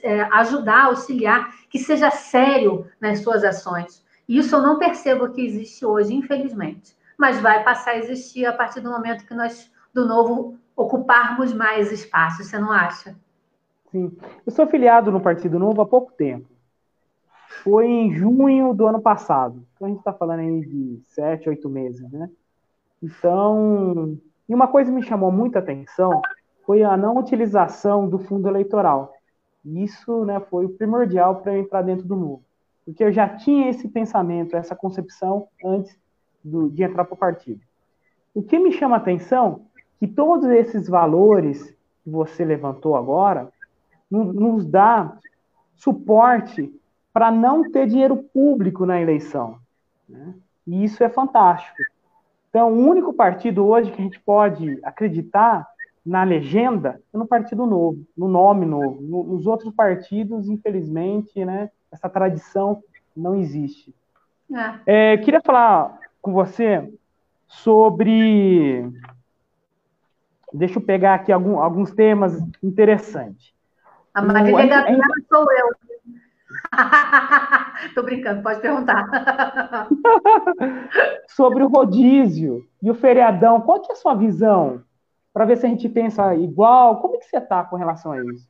é, 0.01 0.21
ajudar, 0.31 0.85
auxiliar, 0.85 1.53
que 1.69 1.77
seja 1.77 2.09
sério 2.09 2.87
nas 2.99 3.19
suas 3.19 3.43
ações. 3.43 4.03
Isso 4.27 4.55
eu 4.55 4.61
não 4.61 4.79
percebo 4.79 5.31
que 5.31 5.45
existe 5.45 5.85
hoje, 5.85 6.13
infelizmente, 6.13 6.95
mas 7.17 7.39
vai 7.39 7.63
passar 7.63 7.91
a 7.91 7.97
existir 7.97 8.45
a 8.47 8.53
partir 8.53 8.81
do 8.81 8.89
momento 8.89 9.25
que 9.25 9.33
nós, 9.35 9.71
do 9.93 10.07
novo, 10.07 10.57
ocuparmos 10.75 11.53
mais 11.53 11.91
espaço, 11.91 12.43
você 12.43 12.57
não 12.57 12.71
acha? 12.71 13.15
Sim. 13.93 14.11
Eu 14.43 14.51
sou 14.51 14.65
filiado 14.65 15.11
no 15.11 15.21
Partido 15.21 15.59
Novo 15.59 15.79
há 15.79 15.85
pouco 15.85 16.11
tempo. 16.13 16.49
Foi 17.63 17.85
em 17.85 18.11
junho 18.11 18.73
do 18.73 18.87
ano 18.87 18.99
passado. 18.99 19.63
Então 19.75 19.85
a 19.85 19.89
gente 19.91 19.99
está 19.99 20.11
falando 20.11 20.39
aí 20.39 20.61
de 20.61 20.99
sete, 21.03 21.47
oito 21.47 21.69
meses, 21.69 22.11
né? 22.11 22.27
Então, 23.03 24.17
e 24.49 24.55
uma 24.55 24.67
coisa 24.67 24.89
que 24.89 24.95
me 24.95 25.03
chamou 25.03 25.31
muita 25.31 25.59
atenção 25.59 26.23
foi 26.65 26.81
a 26.81 26.97
não 26.97 27.17
utilização 27.17 28.09
do 28.09 28.17
fundo 28.17 28.47
eleitoral. 28.47 29.13
Isso 29.63 30.25
né, 30.25 30.39
foi 30.39 30.65
o 30.65 30.69
primordial 30.69 31.41
para 31.41 31.53
eu 31.53 31.61
entrar 31.61 31.83
dentro 31.83 32.07
do 32.07 32.15
Novo. 32.15 32.43
Porque 32.83 33.03
eu 33.03 33.11
já 33.11 33.29
tinha 33.29 33.69
esse 33.69 33.87
pensamento, 33.87 34.55
essa 34.55 34.75
concepção 34.75 35.47
antes 35.63 35.95
do, 36.43 36.67
de 36.67 36.81
entrar 36.81 37.05
para 37.05 37.13
o 37.13 37.17
partido. 37.17 37.61
O 38.33 38.41
que 38.41 38.57
me 38.57 38.71
chama 38.71 38.95
atenção 38.95 39.67
é 39.77 39.81
que 39.99 40.07
todos 40.07 40.49
esses 40.49 40.89
valores 40.89 41.69
que 42.03 42.09
você 42.09 42.43
levantou 42.43 42.95
agora, 42.95 43.52
nos 44.13 44.65
dá 44.65 45.17
suporte 45.75 46.73
para 47.11 47.31
não 47.31 47.71
ter 47.71 47.87
dinheiro 47.87 48.17
público 48.17 48.85
na 48.85 49.01
eleição. 49.01 49.57
Né? 50.07 50.33
E 50.65 50.83
isso 50.83 51.03
é 51.03 51.09
fantástico. 51.09 51.77
Então, 52.49 52.71
o 52.71 52.87
único 52.87 53.13
partido 53.13 53.65
hoje 53.65 53.91
que 53.91 53.99
a 53.99 54.03
gente 54.03 54.19
pode 54.19 54.79
acreditar 54.83 55.67
na 56.05 56.23
legenda 56.23 57.01
é 57.13 57.17
no 57.17 57.25
Partido 57.25 57.65
Novo, 57.65 58.05
no 58.15 58.27
nome 58.27 58.65
novo. 58.65 59.01
Nos 59.01 59.47
outros 59.47 59.73
partidos, 59.73 60.47
infelizmente, 60.47 61.43
né, 61.45 61.69
essa 61.91 62.09
tradição 62.09 62.83
não 63.15 63.35
existe. 63.35 63.93
É. 64.85 65.13
É, 65.13 65.17
queria 65.17 65.41
falar 65.41 65.97
com 66.21 66.33
você 66.33 66.93
sobre. 67.47 68.87
Deixa 70.51 70.77
eu 70.77 70.83
pegar 70.83 71.15
aqui 71.15 71.31
algum, 71.31 71.59
alguns 71.59 71.91
temas 71.91 72.39
interessantes. 72.61 73.53
A 74.13 74.21
Marília 74.21 74.67
Gabriela 74.67 75.15
sou 75.27 75.45
eu. 75.51 75.69
Tô 77.95 78.03
brincando, 78.03 78.43
pode 78.43 78.61
perguntar. 78.61 79.07
Sobre 81.27 81.63
o 81.63 81.67
rodízio 81.67 82.67
e 82.81 82.91
o 82.91 82.95
feriadão, 82.95 83.61
qual 83.61 83.81
que 83.81 83.91
é 83.91 83.93
a 83.93 83.97
sua 83.97 84.13
visão? 84.13 84.83
Para 85.33 85.45
ver 85.45 85.57
se 85.57 85.65
a 85.65 85.69
gente 85.69 85.89
pensa 85.89 86.35
igual. 86.35 87.01
Como 87.01 87.15
é 87.15 87.17
que 87.17 87.25
você 87.25 87.37
está 87.37 87.63
com 87.63 87.75
relação 87.75 88.11
a 88.11 88.23
isso? 88.23 88.47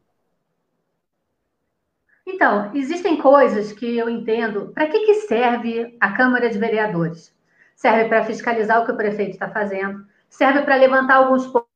Então, 2.25 2.71
existem 2.73 3.17
coisas 3.17 3.71
que 3.71 3.97
eu 3.97 4.09
entendo. 4.09 4.71
Para 4.73 4.87
que, 4.87 5.05
que 5.05 5.13
serve 5.15 5.95
a 5.99 6.11
Câmara 6.11 6.49
de 6.49 6.57
Vereadores? 6.57 7.33
Serve 7.75 8.09
para 8.09 8.23
fiscalizar 8.23 8.81
o 8.81 8.85
que 8.85 8.91
o 8.91 8.97
prefeito 8.97 9.31
está 9.31 9.49
fazendo, 9.49 10.05
serve 10.29 10.61
para 10.61 10.75
levantar 10.75 11.15
alguns 11.15 11.47
pontos 11.47 11.72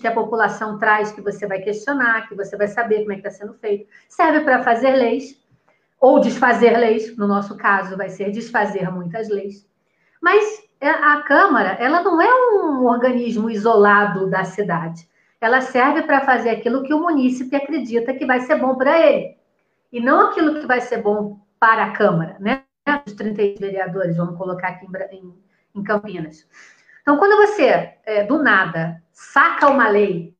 que 0.00 0.06
a 0.06 0.12
população 0.12 0.78
traz 0.78 1.10
que 1.10 1.22
você 1.22 1.46
vai 1.46 1.60
questionar, 1.60 2.28
que 2.28 2.34
você 2.34 2.54
vai 2.56 2.68
saber 2.68 3.00
como 3.00 3.12
é 3.12 3.14
que 3.14 3.26
está 3.26 3.30
sendo 3.30 3.54
feito. 3.54 3.88
Serve 4.08 4.40
para 4.40 4.62
fazer 4.62 4.92
leis 4.92 5.42
ou 5.98 6.20
desfazer 6.20 6.76
leis, 6.76 7.16
no 7.16 7.26
nosso 7.26 7.56
caso 7.56 7.96
vai 7.96 8.10
ser 8.10 8.30
desfazer 8.30 8.90
muitas 8.90 9.30
leis. 9.30 9.66
Mas 10.20 10.62
é, 10.78 10.90
a 10.90 11.22
Câmara, 11.22 11.70
ela 11.80 12.02
não 12.02 12.20
é 12.20 12.28
um 12.28 12.84
organismo 12.84 13.48
isolado 13.48 14.28
da 14.28 14.44
cidade. 14.44 15.08
Ela 15.40 15.62
serve 15.62 16.02
para 16.02 16.20
fazer 16.20 16.50
aquilo 16.50 16.82
que 16.82 16.92
o 16.92 17.00
munícipe 17.00 17.56
acredita 17.56 18.12
que 18.12 18.26
vai 18.26 18.40
ser 18.40 18.56
bom 18.56 18.74
para 18.74 18.98
ele. 19.00 19.36
E 19.90 19.98
não 19.98 20.28
aquilo 20.28 20.60
que 20.60 20.66
vai 20.66 20.82
ser 20.82 21.00
bom 21.00 21.40
para 21.58 21.84
a 21.84 21.92
Câmara, 21.92 22.36
né? 22.38 22.64
Os 23.06 23.14
30 23.14 23.58
vereadores, 23.58 24.16
vamos 24.18 24.36
colocar 24.36 24.68
aqui 24.68 24.86
em, 25.12 25.34
em 25.74 25.82
Campinas. 25.82 26.46
Então, 27.04 27.18
quando 27.18 27.36
você, 27.36 27.98
é, 28.06 28.24
do 28.24 28.42
nada, 28.42 29.02
saca 29.12 29.68
uma 29.68 29.88
lei 29.90 30.34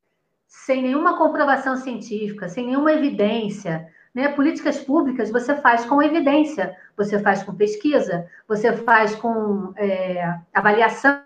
sem 0.48 0.80
nenhuma 0.80 1.18
comprovação 1.18 1.76
científica, 1.76 2.48
sem 2.48 2.64
nenhuma 2.64 2.90
evidência, 2.90 3.86
né? 4.14 4.28
políticas 4.28 4.78
públicas 4.78 5.30
você 5.30 5.54
faz 5.56 5.84
com 5.84 6.02
evidência, 6.02 6.74
você 6.96 7.18
faz 7.18 7.42
com 7.42 7.54
pesquisa, 7.54 8.26
você 8.48 8.72
faz 8.72 9.14
com 9.14 9.74
é, 9.76 10.38
avaliação. 10.54 11.20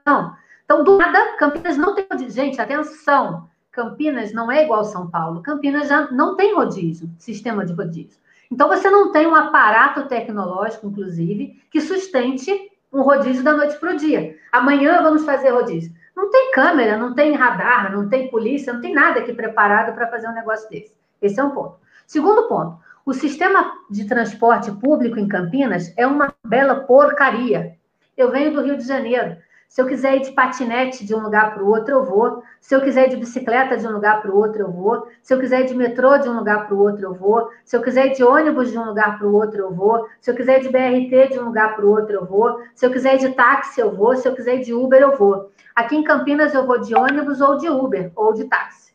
Então, 0.64 0.83
do 0.83 0.98
nada, 0.98 1.37
Campinas 1.37 1.77
não 1.77 1.94
tem 1.94 2.05
rodízio. 2.11 2.42
Gente, 2.42 2.61
atenção! 2.61 3.48
Campinas 3.70 4.33
não 4.33 4.51
é 4.51 4.64
igual 4.64 4.83
São 4.83 5.09
Paulo. 5.09 5.40
Campinas 5.40 5.87
já 5.87 6.11
não 6.11 6.35
tem 6.35 6.57
rodízio, 6.57 7.09
sistema 7.16 7.64
de 7.64 7.74
rodízio. 7.74 8.18
Então, 8.51 8.66
você 8.66 8.90
não 8.90 9.12
tem 9.12 9.24
um 9.24 9.37
aparato 9.37 10.09
tecnológico, 10.09 10.88
inclusive, 10.88 11.62
que 11.70 11.81
sustente 11.81 12.51
um 12.98 13.02
rodízio 13.02 13.44
da 13.44 13.54
noite 13.54 13.78
para 13.78 13.92
o 13.92 13.96
dia. 13.96 14.37
Amanhã 14.50 15.00
vamos 15.02 15.24
fazer 15.24 15.50
rodízio. 15.50 15.92
Não 16.16 16.30
tem 16.30 16.50
câmera, 16.50 16.96
não 16.96 17.14
tem 17.14 17.32
radar, 17.32 17.92
não 17.92 18.08
tem 18.08 18.28
polícia, 18.28 18.72
não 18.72 18.80
tem 18.80 18.92
nada 18.92 19.20
aqui 19.20 19.32
preparado 19.32 19.94
para 19.94 20.08
fazer 20.08 20.28
um 20.28 20.34
negócio 20.34 20.68
desse. 20.68 20.92
Esse 21.22 21.38
é 21.38 21.44
um 21.44 21.50
ponto. 21.50 21.76
Segundo 22.06 22.48
ponto, 22.48 22.76
o 23.06 23.14
sistema 23.14 23.72
de 23.88 24.04
transporte 24.06 24.72
público 24.72 25.18
em 25.18 25.28
Campinas 25.28 25.94
é 25.96 26.06
uma 26.06 26.34
bela 26.44 26.74
porcaria. 26.74 27.76
Eu 28.16 28.32
venho 28.32 28.52
do 28.52 28.62
Rio 28.62 28.76
de 28.76 28.84
Janeiro. 28.84 29.37
Se 29.68 29.83
eu 29.83 29.87
quiser 29.87 30.16
ir 30.16 30.22
de 30.22 30.33
patinete 30.33 31.04
de 31.04 31.14
um 31.14 31.20
lugar 31.20 31.52
para 31.52 31.62
o 31.62 31.68
outro, 31.68 31.94
eu 31.94 32.04
vou. 32.04 32.42
Se 32.59 32.74
eu 32.74 32.81
quiser 32.81 33.07
ir 33.07 33.11
de 33.11 33.16
bicicleta 33.16 33.76
de 33.76 33.87
um 33.87 33.92
lugar 33.92 34.22
para 34.22 34.31
o 34.31 34.37
outro, 34.37 34.62
eu 34.62 34.72
vou. 34.72 35.07
Se 35.22 35.35
eu 35.35 35.38
quiser 35.38 35.61
ir 35.61 35.66
de 35.66 35.74
metrô 35.74 36.16
de 36.16 36.26
um 36.26 36.38
lugar 36.38 36.66
para 36.66 36.74
o 36.74 36.81
outro, 36.81 37.04
eu 37.04 37.14
vou. 37.14 37.50
Se 37.66 37.76
eu 37.76 37.83
quiser 37.83 38.07
ir 38.07 38.14
de 38.14 38.24
ônibus 38.24 38.70
de 38.70 38.78
um 38.78 38.87
lugar 38.87 39.18
para 39.18 39.28
o 39.28 39.35
outro, 39.35 39.59
eu 39.59 39.74
vou. 39.74 40.09
Se 40.20 40.31
eu 40.31 40.35
quiser 40.35 40.61
ir 40.61 40.62
de 40.62 40.68
BRT 40.70 41.35
de 41.35 41.38
um 41.38 41.44
lugar 41.44 41.76
para 41.76 41.85
o 41.85 41.90
outro, 41.90 42.16
eu 42.16 42.24
vou. 42.24 42.62
Se 42.74 42.87
eu 42.87 42.90
quiser 42.90 43.16
ir 43.16 43.18
de 43.18 43.28
táxi, 43.35 43.78
eu 43.78 43.94
vou. 43.94 44.16
Se 44.16 44.26
eu 44.26 44.35
quiser 44.35 44.57
ir 44.57 44.64
de 44.64 44.72
Uber, 44.72 45.02
eu 45.02 45.16
vou. 45.16 45.52
Aqui 45.76 45.96
em 45.96 46.02
Campinas, 46.02 46.54
eu 46.54 46.66
vou 46.66 46.81
de 46.81 46.94
ônibus 46.94 47.42
ou 47.42 47.59
de 47.59 47.68
Uber 47.68 48.11
ou 48.16 48.33
de 48.33 48.44
táxi. 48.46 48.94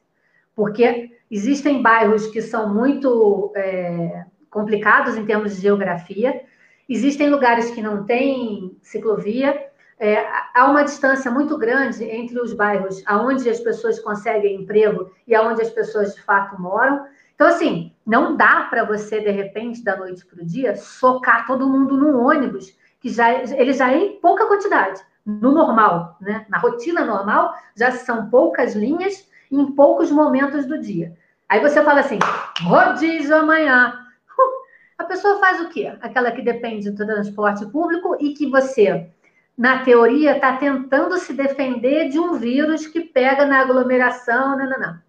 Porque 0.55 1.11
existem 1.29 1.83
bairros 1.83 2.27
que 2.27 2.41
são 2.41 2.73
muito 2.73 3.53
é, 3.55 4.25
complicados 4.49 5.15
em 5.15 5.25
termos 5.25 5.55
de 5.55 5.61
geografia. 5.61 6.41
Existem 6.89 7.29
lugares 7.29 7.69
que 7.69 7.81
não 7.81 8.05
têm 8.05 8.75
ciclovia 8.81 9.71
é, 10.03 10.27
há 10.53 10.65
uma 10.65 10.83
distância 10.83 11.31
muito 11.31 11.57
grande 11.57 12.03
entre 12.03 12.37
os 12.37 12.53
bairros 12.53 13.01
aonde 13.05 13.49
as 13.49 13.61
pessoas 13.61 14.01
conseguem 14.01 14.61
emprego 14.61 15.09
e 15.25 15.33
aonde 15.33 15.61
as 15.61 15.69
pessoas 15.69 16.13
de 16.13 16.21
fato 16.21 16.61
moram. 16.61 17.05
Então, 17.33 17.47
assim, 17.47 17.93
não 18.05 18.35
dá 18.35 18.67
para 18.69 18.83
você, 18.83 19.21
de 19.21 19.31
repente, 19.31 19.81
da 19.81 19.95
noite 19.95 20.25
para 20.25 20.43
o 20.43 20.45
dia, 20.45 20.75
socar 20.75 21.47
todo 21.47 21.69
mundo 21.69 21.95
num 21.95 22.21
ônibus, 22.21 22.77
que 22.99 23.07
já 23.07 23.31
ele 23.31 23.71
já 23.71 23.93
é 23.93 23.97
em 23.97 24.19
pouca 24.19 24.45
quantidade, 24.45 24.99
no 25.25 25.53
normal, 25.53 26.17
né? 26.19 26.45
Na 26.49 26.57
rotina 26.57 27.05
normal, 27.05 27.53
já 27.73 27.91
são 27.91 28.29
poucas 28.29 28.75
linhas 28.75 29.25
em 29.49 29.71
poucos 29.71 30.11
momentos 30.11 30.65
do 30.65 30.77
dia. 30.81 31.15
Aí 31.47 31.61
você 31.61 31.81
fala 31.81 32.01
assim, 32.01 32.19
rodízio 32.61 33.37
amanhã. 33.37 33.97
A 34.99 35.05
pessoa 35.05 35.39
faz 35.39 35.61
o 35.61 35.69
quê? 35.69 35.97
Aquela 36.01 36.29
que 36.31 36.41
depende 36.41 36.91
do 36.91 37.05
transporte 37.05 37.65
público 37.67 38.17
e 38.19 38.33
que 38.33 38.49
você, 38.49 39.09
na 39.57 39.83
teoria, 39.83 40.35
está 40.35 40.57
tentando 40.57 41.17
se 41.17 41.33
defender 41.33 42.09
de 42.09 42.19
um 42.19 42.33
vírus 42.33 42.87
que 42.87 43.01
pega 43.01 43.45
na 43.45 43.61
aglomeração, 43.61 44.57
não, 44.57 44.69
não, 44.69 44.79
não. 44.79 44.99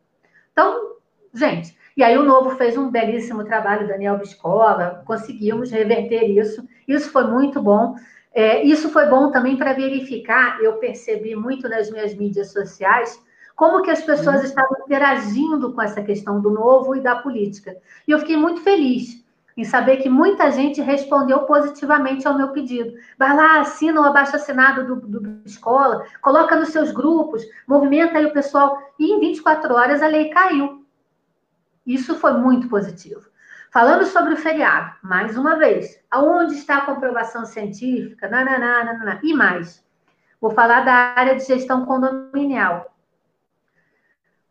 Então, 0.52 0.96
gente, 1.32 1.76
e 1.96 2.02
aí 2.02 2.16
o 2.18 2.24
Novo 2.24 2.50
fez 2.56 2.76
um 2.76 2.90
belíssimo 2.90 3.44
trabalho, 3.44 3.88
Daniel 3.88 4.18
Biscola, 4.18 5.02
conseguimos 5.06 5.70
reverter 5.70 6.24
isso. 6.24 6.66
Isso 6.86 7.10
foi 7.10 7.24
muito 7.24 7.62
bom. 7.62 7.94
É, 8.34 8.62
isso 8.64 8.88
foi 8.90 9.06
bom 9.06 9.30
também 9.30 9.56
para 9.56 9.72
verificar, 9.72 10.60
eu 10.60 10.74
percebi 10.74 11.36
muito 11.36 11.68
nas 11.68 11.88
minhas 11.88 12.14
mídias 12.16 12.50
sociais, 12.50 13.16
como 13.54 13.80
que 13.82 13.90
as 13.92 14.02
pessoas 14.02 14.40
uhum. 14.40 14.44
estavam 14.44 14.76
interagindo 14.84 15.72
com 15.72 15.80
essa 15.80 16.02
questão 16.02 16.40
do 16.40 16.50
novo 16.50 16.96
e 16.96 17.00
da 17.00 17.14
política. 17.14 17.76
E 18.08 18.10
eu 18.10 18.18
fiquei 18.18 18.36
muito 18.36 18.60
feliz 18.62 19.23
em 19.56 19.64
saber 19.64 19.98
que 19.98 20.08
muita 20.08 20.50
gente 20.50 20.80
respondeu 20.80 21.40
positivamente 21.40 22.26
ao 22.26 22.36
meu 22.36 22.48
pedido. 22.48 22.94
Vai 23.18 23.36
lá, 23.36 23.60
assina 23.60 24.00
o 24.00 24.04
abaixo-assinado 24.04 24.84
do, 24.84 24.96
do, 24.96 25.20
do, 25.20 25.42
escola, 25.44 26.04
coloca 26.20 26.56
nos 26.56 26.70
seus 26.70 26.90
grupos, 26.90 27.42
movimenta 27.66 28.18
aí 28.18 28.26
o 28.26 28.32
pessoal. 28.32 28.78
E 28.98 29.12
em 29.12 29.20
24 29.20 29.74
horas 29.74 30.02
a 30.02 30.06
lei 30.06 30.30
caiu. 30.30 30.84
Isso 31.86 32.14
foi 32.16 32.32
muito 32.32 32.68
positivo. 32.68 33.22
Falando 33.70 34.04
sobre 34.04 34.34
o 34.34 34.36
feriado, 34.36 34.94
mais 35.02 35.36
uma 35.36 35.56
vez, 35.56 36.00
aonde 36.10 36.54
está 36.54 36.78
a 36.78 36.86
comprovação 36.86 37.44
científica? 37.44 38.28
Nananá, 38.28 38.84
nananá. 38.84 39.20
E 39.22 39.34
mais, 39.34 39.84
vou 40.40 40.50
falar 40.50 40.84
da 40.84 40.92
área 40.92 41.34
de 41.34 41.44
gestão 41.44 41.84
condominial. 41.84 42.94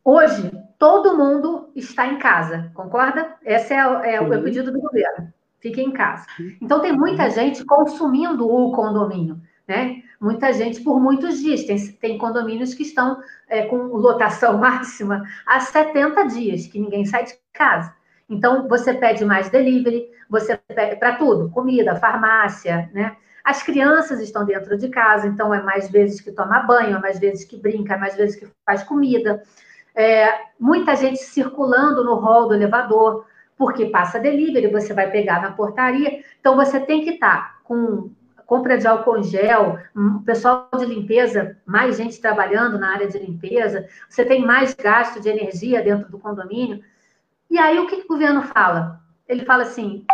Hoje, 0.04 0.52
todo 0.78 1.18
mundo 1.18 1.70
está 1.76 2.08
em 2.08 2.18
casa, 2.18 2.72
concorda? 2.74 3.36
Esse 3.46 3.74
é, 3.74 4.16
é 4.16 4.22
o 4.22 4.44
pedido 4.44 4.72
do 4.72 4.80
governo. 4.80 5.34
Fique 5.60 5.82
em 5.82 5.92
casa. 5.92 6.26
Então, 6.62 6.82
tem 6.82 6.92
muita 6.92 7.30
gente 7.30 7.64
consumindo 7.64 8.50
o 8.50 8.72
condomínio, 8.74 9.40
né? 9.68 10.02
Muita 10.20 10.52
gente 10.52 10.82
por 10.82 11.00
muitos 11.00 11.40
dias. 11.40 11.64
Tem, 11.64 11.78
tem 11.94 12.18
condomínios 12.18 12.74
que 12.74 12.84
estão 12.84 13.22
é, 13.48 13.64
com 13.64 13.78
lotação 13.78 14.58
máxima 14.60 15.24
há 15.46 15.60
70 15.60 16.24
dias, 16.28 16.68
que 16.68 16.80
ninguém 16.80 17.06
sai 17.06 17.24
de 17.24 17.34
casa. 17.54 17.94
Então, 18.30 18.68
você 18.68 18.94
pede 18.94 19.24
mais 19.24 19.50
delivery, 19.50 20.06
você 20.30 20.58
pede 20.58 20.98
para 20.98 21.16
tudo, 21.16 21.50
comida, 21.50 21.96
farmácia, 21.96 22.90
né? 22.94 23.16
As 23.44 23.62
crianças 23.62 24.22
estão 24.22 24.46
dentro 24.46 24.78
de 24.78 24.88
casa, 24.88 25.28
então 25.28 25.54
é 25.54 25.62
mais 25.62 25.90
vezes 25.90 26.22
que 26.22 26.32
toma 26.32 26.62
banho, 26.62 26.96
é 26.96 27.00
mais 27.00 27.20
vezes 27.20 27.44
que 27.44 27.58
brinca, 27.58 27.96
é 27.96 27.98
mais 27.98 28.16
vezes 28.16 28.38
que 28.38 28.48
faz 28.66 28.84
comida. 28.84 29.44
É, 29.96 30.28
muita 30.60 30.96
gente 30.96 31.20
circulando 31.20 32.04
no 32.04 32.16
hall 32.16 32.48
do 32.48 32.54
elevador, 32.54 33.26
porque 33.58 33.86
passa 33.88 34.20
delivery, 34.20 34.68
você 34.68 34.94
vai 34.94 35.10
pegar 35.12 35.42
na 35.42 35.52
portaria. 35.52 36.24
Então, 36.40 36.56
você 36.56 36.80
tem 36.80 37.04
que 37.04 37.12
estar 37.12 37.36
tá 37.36 37.56
com 37.64 38.10
compra 38.46 38.78
de 38.78 38.88
álcool 38.88 39.24
gel, 39.24 39.80
um 39.96 40.20
pessoal 40.20 40.70
de 40.78 40.86
limpeza, 40.86 41.58
mais 41.66 41.98
gente 41.98 42.22
trabalhando 42.22 42.78
na 42.78 42.92
área 42.92 43.08
de 43.08 43.18
limpeza, 43.18 43.88
você 44.08 44.26
tem 44.26 44.46
mais 44.46 44.74
gasto 44.74 45.20
de 45.20 45.30
energia 45.30 45.82
dentro 45.82 46.12
do 46.12 46.20
condomínio. 46.20 46.84
E 47.50 47.58
aí, 47.58 47.80
o 47.80 47.88
que, 47.88 47.98
que 47.98 48.06
o 48.06 48.08
governo 48.08 48.44
fala? 48.44 49.02
Ele 49.28 49.46
fala 49.46 49.64
assim: 49.64 50.06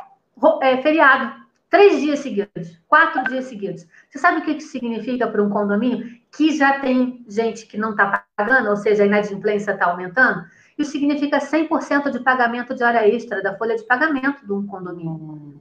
é, 0.61 0.77
feriado, 0.81 1.35
três 1.69 1.99
dias 1.99 2.19
seguidos, 2.19 2.79
quatro 2.87 3.23
dias 3.25 3.45
seguidos. 3.45 3.87
Você 4.09 4.19
sabe 4.19 4.39
o 4.39 4.43
que, 4.43 4.55
que 4.55 4.63
significa 4.63 5.27
para 5.27 5.43
um 5.43 5.49
condomínio? 5.49 6.18
Que 6.31 6.55
já 6.55 6.79
tem 6.79 7.25
gente 7.27 7.65
que 7.65 7.77
não 7.77 7.91
está 7.91 8.25
pagando, 8.35 8.69
ou 8.69 8.77
seja, 8.77 9.03
a 9.03 9.05
inadimplência 9.05 9.71
está 9.71 9.85
aumentando, 9.85 10.45
isso 10.77 10.91
significa 10.91 11.39
100% 11.39 12.09
de 12.09 12.19
pagamento 12.19 12.73
de 12.73 12.83
hora 12.83 13.07
extra 13.07 13.41
da 13.41 13.57
folha 13.57 13.75
de 13.75 13.83
pagamento 13.83 14.45
de 14.45 14.53
um 14.53 14.65
condomínio. 14.65 15.59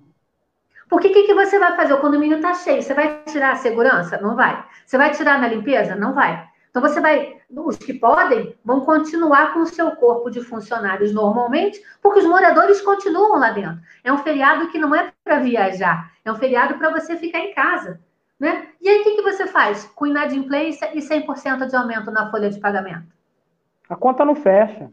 Porque 0.88 1.09
o 1.09 1.12
que, 1.12 1.24
que 1.24 1.35
você 1.35 1.59
vai 1.59 1.76
fazer? 1.76 1.92
O 1.92 2.00
condomínio 2.00 2.37
está 2.37 2.54
cheio. 2.54 2.83
Você 2.83 2.94
vai 2.94 3.22
tirar 3.24 3.52
a 3.52 3.57
segurança? 3.57 4.18
Não 4.20 4.35
vai. 4.35 4.64
Você 4.87 4.96
vai 4.96 5.11
tirar 5.11 5.38
na 5.38 5.48
limpeza? 5.48 5.94
Não 5.94 6.14
vai. 6.14 6.48
Então 6.70 6.81
você 6.81 7.00
vai, 7.00 7.37
os 7.50 7.76
que 7.76 7.94
podem, 7.94 8.57
vão 8.64 8.83
continuar 8.83 9.52
com 9.52 9.61
o 9.61 9.66
seu 9.66 9.90
corpo 9.92 10.31
de 10.31 10.40
funcionários 10.40 11.12
normalmente, 11.12 11.83
porque 12.00 12.20
os 12.20 12.26
moradores 12.26 12.81
continuam 12.81 13.38
lá 13.38 13.50
dentro. 13.50 13.81
É 14.04 14.12
um 14.12 14.18
feriado 14.18 14.68
que 14.68 14.78
não 14.78 14.94
é 14.94 15.12
para 15.24 15.40
viajar, 15.40 16.12
é 16.24 16.31
um 16.31 16.37
feriado 16.37 16.74
para 16.78 16.90
você 16.90 17.16
ficar 17.16 17.40
em 17.40 17.54
casa. 17.54 18.00
Né? 18.38 18.68
E 18.81 18.88
aí, 18.88 19.01
o 19.01 19.05
que, 19.05 19.16
que 19.16 19.22
você 19.22 19.46
faz 19.46 19.85
com 19.94 20.07
inadimplência 20.07 20.96
e 20.96 21.01
100% 21.01 21.66
de 21.66 21.77
aumento 21.77 22.11
na 22.11 22.31
folha 22.31 22.48
de 22.48 22.61
pagamento? 22.61 23.07
A 23.88 23.96
conta 23.96 24.24
não 24.24 24.35
fecha. 24.35 24.90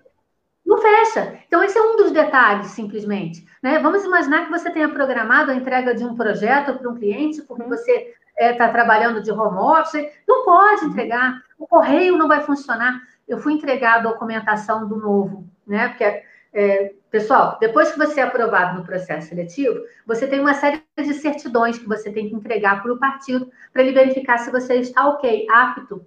Não 0.65 0.79
fecha. 0.79 1.37
Então, 1.45 1.61
esse 1.63 1.77
é 1.77 1.81
um 1.81 1.95
dos 1.95 2.11
detalhes, 2.11 2.67
simplesmente. 2.67 3.45
Né? 3.61 3.77
Vamos 3.77 4.03
imaginar 4.03 4.45
que 4.45 4.51
você 4.51 4.71
tenha 4.71 4.89
programado 4.89 5.51
a 5.51 5.55
entrega 5.55 5.93
de 5.93 6.03
um 6.03 6.15
projeto 6.15 6.73
para 6.73 6.89
um 6.89 6.95
cliente, 6.95 7.43
porque 7.43 7.63
uhum. 7.63 7.69
você 7.69 8.15
está 8.35 8.65
é, 8.65 8.71
trabalhando 8.71 9.21
de 9.21 9.31
home 9.31 9.57
office. 9.57 10.11
Não 10.27 10.43
pode 10.43 10.85
entregar. 10.85 11.39
O 11.59 11.67
correio 11.67 12.17
não 12.17 12.27
vai 12.27 12.41
funcionar. 12.41 12.99
Eu 13.27 13.37
fui 13.37 13.53
entregar 13.53 13.95
a 13.95 14.01
documentação 14.01 14.87
do 14.87 14.95
novo, 14.97 15.47
né? 15.67 15.89
Porque 15.89 16.23
é, 16.55 16.93
pessoal, 17.11 17.57
depois 17.59 17.91
que 17.91 17.97
você 17.97 18.21
é 18.21 18.23
aprovado 18.23 18.79
no 18.79 18.85
processo 18.85 19.27
seletivo, 19.27 19.77
você 20.07 20.25
tem 20.25 20.39
uma 20.39 20.53
série 20.53 20.81
de 20.97 21.13
certidões 21.15 21.77
que 21.77 21.85
você 21.85 22.09
tem 22.09 22.29
que 22.29 22.35
entregar 22.35 22.81
para 22.81 22.93
o 22.93 22.97
partido 22.97 23.51
para 23.73 23.83
ele 23.83 23.91
verificar 23.91 24.37
se 24.37 24.49
você 24.49 24.75
está 24.75 25.05
ok, 25.05 25.45
apto 25.51 26.05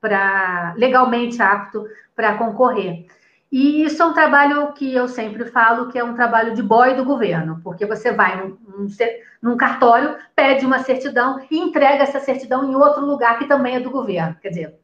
para 0.00 0.74
legalmente 0.76 1.42
apto 1.42 1.84
para 2.14 2.38
concorrer. 2.38 3.04
E 3.50 3.82
isso 3.82 4.00
é 4.00 4.06
um 4.06 4.12
trabalho 4.12 4.72
que 4.74 4.94
eu 4.94 5.08
sempre 5.08 5.44
falo 5.46 5.88
que 5.88 5.98
é 5.98 6.04
um 6.04 6.14
trabalho 6.14 6.54
de 6.54 6.62
boy 6.62 6.94
do 6.94 7.04
governo, 7.04 7.60
porque 7.64 7.84
você 7.84 8.12
vai 8.12 8.40
num, 8.40 8.56
num, 8.68 8.86
num, 9.42 9.56
cartório, 9.56 10.16
pede 10.36 10.64
uma 10.64 10.78
certidão 10.84 11.44
e 11.50 11.58
entrega 11.58 12.04
essa 12.04 12.20
certidão 12.20 12.64
em 12.64 12.76
outro 12.76 13.04
lugar 13.04 13.40
que 13.40 13.48
também 13.48 13.74
é 13.74 13.80
do 13.80 13.90
governo. 13.90 14.36
Quer 14.40 14.50
dizer, 14.50 14.79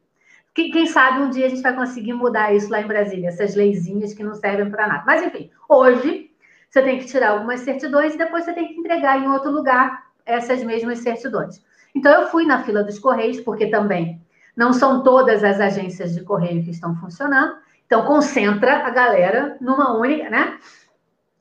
quem, 0.57 0.71
quem, 0.71 0.87
sabe 0.87 1.21
um 1.21 1.29
dia 1.29 1.45
a 1.45 1.49
gente 1.49 1.61
vai 1.61 1.75
conseguir 1.75 2.13
mudar 2.13 2.51
isso 2.51 2.67
lá 2.71 2.81
em 2.81 2.87
Brasília, 2.87 3.29
essas 3.29 3.53
leizinhas 3.53 4.15
que 4.15 4.23
não 4.23 4.33
servem 4.33 4.71
para 4.71 4.87
nada. 4.87 5.03
Mas, 5.05 5.21
enfim, 5.21 5.51
hoje 5.69 6.31
você 6.67 6.81
tem 6.81 6.97
que 6.97 7.05
tirar 7.05 7.29
algumas 7.29 7.59
certidões 7.59 8.15
e 8.15 8.17
depois 8.17 8.43
você 8.43 8.53
tem 8.53 8.69
que 8.69 8.73
entregar 8.73 9.19
em 9.19 9.27
outro 9.27 9.51
lugar 9.51 10.07
essas 10.25 10.63
mesmas 10.63 10.97
certidões. 10.97 11.63
Então, 11.93 12.11
eu 12.11 12.27
fui 12.29 12.43
na 12.43 12.63
fila 12.63 12.83
dos 12.83 12.97
Correios, 12.97 13.39
porque 13.41 13.67
também 13.67 14.19
não 14.55 14.73
são 14.73 15.03
todas 15.03 15.43
as 15.43 15.59
agências 15.59 16.15
de 16.15 16.23
correio 16.23 16.63
que 16.63 16.71
estão 16.71 16.95
funcionando. 16.95 17.55
Então, 17.85 18.03
concentra 18.05 18.87
a 18.87 18.89
galera 18.89 19.57
numa 19.61 19.95
única, 19.95 20.27
né? 20.27 20.57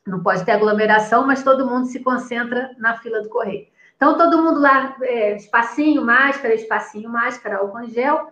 Não 0.06 0.22
pode 0.22 0.44
ter 0.44 0.52
aglomeração, 0.52 1.26
mas 1.26 1.42
todo 1.42 1.66
mundo 1.66 1.86
se 1.86 2.00
concentra 2.00 2.70
na 2.76 2.98
fila 2.98 3.22
do 3.22 3.30
correio. 3.30 3.66
Então, 3.96 4.18
todo 4.18 4.42
mundo 4.42 4.60
lá, 4.60 4.94
é, 5.00 5.36
espacinho, 5.36 6.04
máscara, 6.04 6.54
espacinho, 6.54 7.08
máscara, 7.08 7.56
álcool 7.56 7.86
gel. 7.86 8.30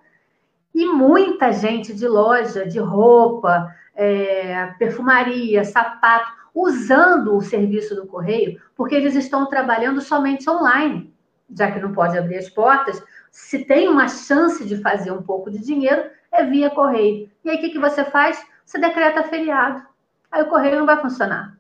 E 0.75 0.87
muita 0.87 1.53
gente 1.53 1.95
de 1.95 2.09
loja, 2.09 2.67
de 2.67 2.81
roupa, 2.81 3.73
é, 3.95 4.67
perfumaria, 4.77 5.65
sapato, 5.65 6.33
usando 6.53 7.37
o 7.37 7.41
serviço 7.41 7.95
do 7.95 8.07
correio, 8.07 8.61
porque 8.75 8.95
eles 8.97 9.15
estão 9.15 9.47
trabalhando 9.47 10.01
somente 10.01 10.51
online, 10.51 11.15
já 11.55 11.71
que 11.71 11.79
não 11.79 11.93
pode 11.93 12.19
abrir 12.19 12.39
as 12.39 12.49
portas. 12.49 13.01
Se 13.31 13.65
tem 13.65 13.89
uma 13.89 14.09
chance 14.09 14.65
de 14.65 14.81
fazer 14.83 15.13
um 15.13 15.23
pouco 15.23 15.49
de 15.49 15.59
dinheiro, 15.59 16.11
é 16.33 16.45
via 16.45 16.71
correio. 16.71 17.31
E 17.45 17.51
aí 17.51 17.57
o 17.57 17.61
que, 17.61 17.71
que 17.71 17.79
você 17.79 18.05
faz? 18.05 18.45
Você 18.65 18.79
decreta 18.79 19.23
feriado. 19.23 19.85
Aí 20.31 20.43
o 20.43 20.49
correio 20.49 20.79
não 20.79 20.87
vai 20.87 21.01
funcionar. 21.01 21.57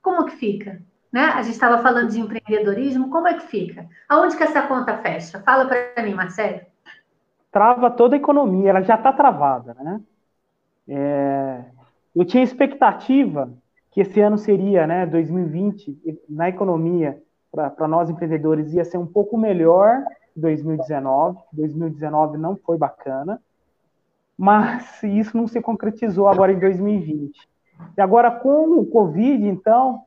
Como 0.00 0.26
que 0.26 0.36
fica? 0.36 0.80
Né? 1.12 1.24
A 1.26 1.42
gente 1.42 1.54
estava 1.54 1.82
falando 1.82 2.10
de 2.10 2.20
empreendedorismo, 2.20 3.10
como 3.10 3.26
é 3.26 3.34
que 3.34 3.46
fica? 3.46 3.88
Aonde 4.08 4.36
que 4.36 4.42
essa 4.42 4.62
conta 4.62 4.98
fecha? 4.98 5.40
Fala 5.40 5.66
para 5.66 6.02
mim, 6.02 6.14
Marcelo 6.14 6.60
trava 7.54 7.88
toda 7.88 8.16
a 8.16 8.18
economia, 8.18 8.70
ela 8.70 8.82
já 8.82 8.96
está 8.96 9.12
travada, 9.12 9.74
né? 9.74 10.00
É, 10.88 11.64
eu 12.14 12.24
tinha 12.24 12.42
expectativa 12.42 13.48
que 13.92 14.00
esse 14.00 14.20
ano 14.20 14.36
seria, 14.36 14.88
né, 14.88 15.06
2020, 15.06 16.18
na 16.28 16.48
economia, 16.48 17.22
para 17.52 17.86
nós 17.86 18.10
empreendedores, 18.10 18.72
ia 18.72 18.84
ser 18.84 18.98
um 18.98 19.06
pouco 19.06 19.38
melhor 19.38 20.04
que 20.32 20.40
2019. 20.40 21.38
2019 21.52 22.38
não 22.38 22.56
foi 22.56 22.76
bacana, 22.76 23.40
mas 24.36 25.00
isso 25.04 25.36
não 25.36 25.46
se 25.46 25.60
concretizou 25.60 26.28
agora 26.28 26.52
em 26.52 26.58
2020. 26.58 27.38
E 27.96 28.00
agora 28.00 28.32
com 28.32 28.80
o 28.80 28.84
Covid, 28.84 29.46
então, 29.46 30.02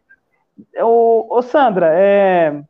ô, 0.84 1.42
Sandra, 1.42 1.92
é, 1.94 2.62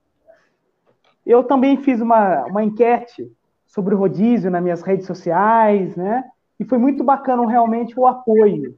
eu 1.26 1.44
também 1.44 1.78
fiz 1.78 2.00
uma, 2.00 2.46
uma 2.46 2.64
enquete 2.64 3.36
sobre 3.78 3.94
o 3.94 3.98
rodízio 4.00 4.50
nas 4.50 4.64
minhas 4.64 4.82
redes 4.82 5.06
sociais, 5.06 5.96
né? 5.96 6.24
E 6.60 6.66
foi 6.66 6.80
muito 6.80 7.04
bacana 7.04 7.48
realmente 7.48 7.94
o 7.96 8.08
apoio 8.08 8.76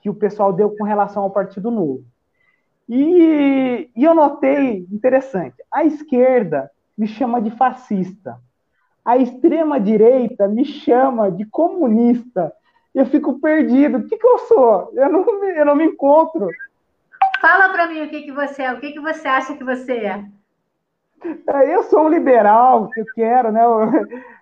que 0.00 0.08
o 0.08 0.14
pessoal 0.14 0.52
deu 0.52 0.70
com 0.70 0.84
relação 0.84 1.24
ao 1.24 1.32
Partido 1.32 1.68
Novo. 1.68 2.04
E, 2.88 3.90
e 3.96 4.04
eu 4.04 4.14
notei, 4.14 4.86
interessante, 4.92 5.56
a 5.68 5.84
esquerda 5.84 6.70
me 6.96 7.08
chama 7.08 7.42
de 7.42 7.50
fascista, 7.50 8.38
a 9.04 9.16
extrema-direita 9.16 10.46
me 10.46 10.64
chama 10.64 11.28
de 11.28 11.44
comunista. 11.46 12.52
Eu 12.94 13.06
fico 13.06 13.40
perdido. 13.40 13.98
O 13.98 14.04
que, 14.04 14.16
que 14.16 14.26
eu 14.26 14.38
sou? 14.38 14.92
Eu 14.94 15.10
não, 15.10 15.44
eu 15.44 15.66
não 15.66 15.74
me 15.74 15.86
encontro. 15.86 16.46
Fala 17.40 17.70
para 17.70 17.88
mim 17.88 18.02
o 18.02 18.08
que, 18.08 18.22
que 18.22 18.32
você 18.32 18.62
é, 18.62 18.72
o 18.72 18.78
que, 18.78 18.92
que 18.92 19.00
você 19.00 19.26
acha 19.26 19.56
que 19.56 19.64
você 19.64 19.92
é. 19.92 20.24
É 21.46 21.74
eu 21.74 21.82
sou 21.84 22.04
um 22.04 22.08
liberal, 22.08 22.90
eu 22.96 23.04
quero, 23.14 23.52
né? 23.52 23.60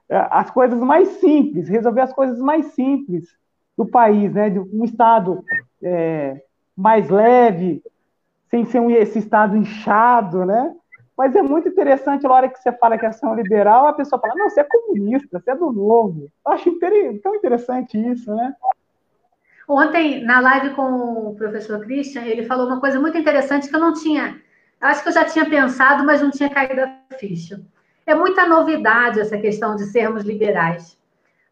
As 0.09 0.51
coisas 0.51 0.79
mais 0.79 1.09
simples, 1.21 1.69
resolver 1.69 2.01
as 2.01 2.13
coisas 2.13 2.39
mais 2.39 2.67
simples 2.67 3.29
do 3.77 3.87
país, 3.87 4.33
né? 4.33 4.51
De 4.51 4.59
um 4.59 4.85
Estado 4.85 5.45
é, 5.83 6.43
mais 6.77 7.09
leve, 7.09 7.83
sem 8.51 8.65
ser 8.65 8.81
um, 8.81 8.91
esse 8.91 9.19
Estado 9.19 9.57
inchado, 9.57 10.45
né? 10.45 10.75
Mas 11.17 11.35
é 11.35 11.43
muito 11.43 11.69
interessante, 11.69 12.23
na 12.23 12.33
hora 12.33 12.49
que 12.49 12.59
você 12.61 12.71
fala 12.71 12.97
que 12.97 13.05
é 13.05 13.09
ação 13.09 13.35
liberal, 13.35 13.89
a 13.89 13.93
pessoa 13.93 14.21
fala, 14.21 14.37
não, 14.37 14.49
você 14.49 14.61
é 14.61 14.65
comunista, 14.65 15.41
você 15.41 15.51
é 15.51 15.57
do 15.57 15.73
novo. 15.73 16.31
Eu 16.47 16.53
acho 16.53 16.79
tão 17.23 17.35
interessante 17.35 17.99
isso, 17.99 18.33
né? 18.33 18.55
Ontem, 19.69 20.25
na 20.25 20.39
live 20.41 20.75
com 20.75 21.31
o 21.31 21.35
professor 21.35 21.81
Christian, 21.81 22.23
ele 22.23 22.47
falou 22.47 22.67
uma 22.67 22.81
coisa 22.81 23.01
muito 23.01 23.19
interessante 23.19 23.69
que 23.69 23.75
eu 23.75 23.81
não 23.81 23.93
tinha, 23.93 24.41
acho 24.81 25.03
que 25.03 25.09
eu 25.09 25.13
já 25.13 25.25
tinha 25.25 25.49
pensado, 25.49 26.05
mas 26.05 26.21
não 26.21 26.31
tinha 26.31 26.51
caído 26.51 26.81
a 26.81 27.17
ficha. 27.19 27.61
É 28.07 28.15
muita 28.15 28.47
novidade 28.47 29.21
essa 29.21 29.37
questão 29.37 29.77
de 29.77 29.85
sermos 29.85 30.25
liberais. 30.25 30.99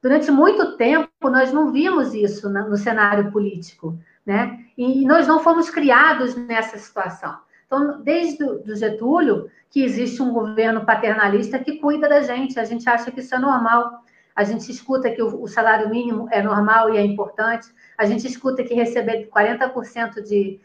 Durante 0.02 0.30
muito 0.30 0.76
tempo, 0.76 1.08
nós 1.24 1.52
não 1.52 1.72
vimos 1.72 2.14
isso 2.14 2.48
no 2.48 2.76
cenário 2.76 3.30
político, 3.32 3.98
né? 4.24 4.64
E 4.76 5.04
nós 5.04 5.26
não 5.26 5.40
fomos 5.40 5.68
criados 5.68 6.36
nessa 6.36 6.78
situação. 6.78 7.36
Então, 7.66 8.00
desde 8.02 8.44
o 8.44 8.76
Getúlio, 8.76 9.50
que 9.70 9.82
existe 9.82 10.22
um 10.22 10.32
governo 10.32 10.84
paternalista 10.84 11.58
que 11.58 11.78
cuida 11.78 12.08
da 12.08 12.20
gente, 12.20 12.58
a 12.58 12.64
gente 12.64 12.88
acha 12.88 13.10
que 13.10 13.20
isso 13.20 13.34
é 13.34 13.38
normal. 13.38 14.04
A 14.34 14.44
gente 14.44 14.70
escuta 14.70 15.10
que 15.10 15.22
o 15.22 15.46
salário 15.48 15.90
mínimo 15.90 16.28
é 16.30 16.42
normal 16.42 16.94
e 16.94 16.98
é 16.98 17.04
importante. 17.04 17.68
A 17.98 18.04
gente 18.06 18.26
escuta 18.26 18.62
que 18.62 18.74
receber 18.74 19.28
40% 19.34 20.22
de, 20.22 20.60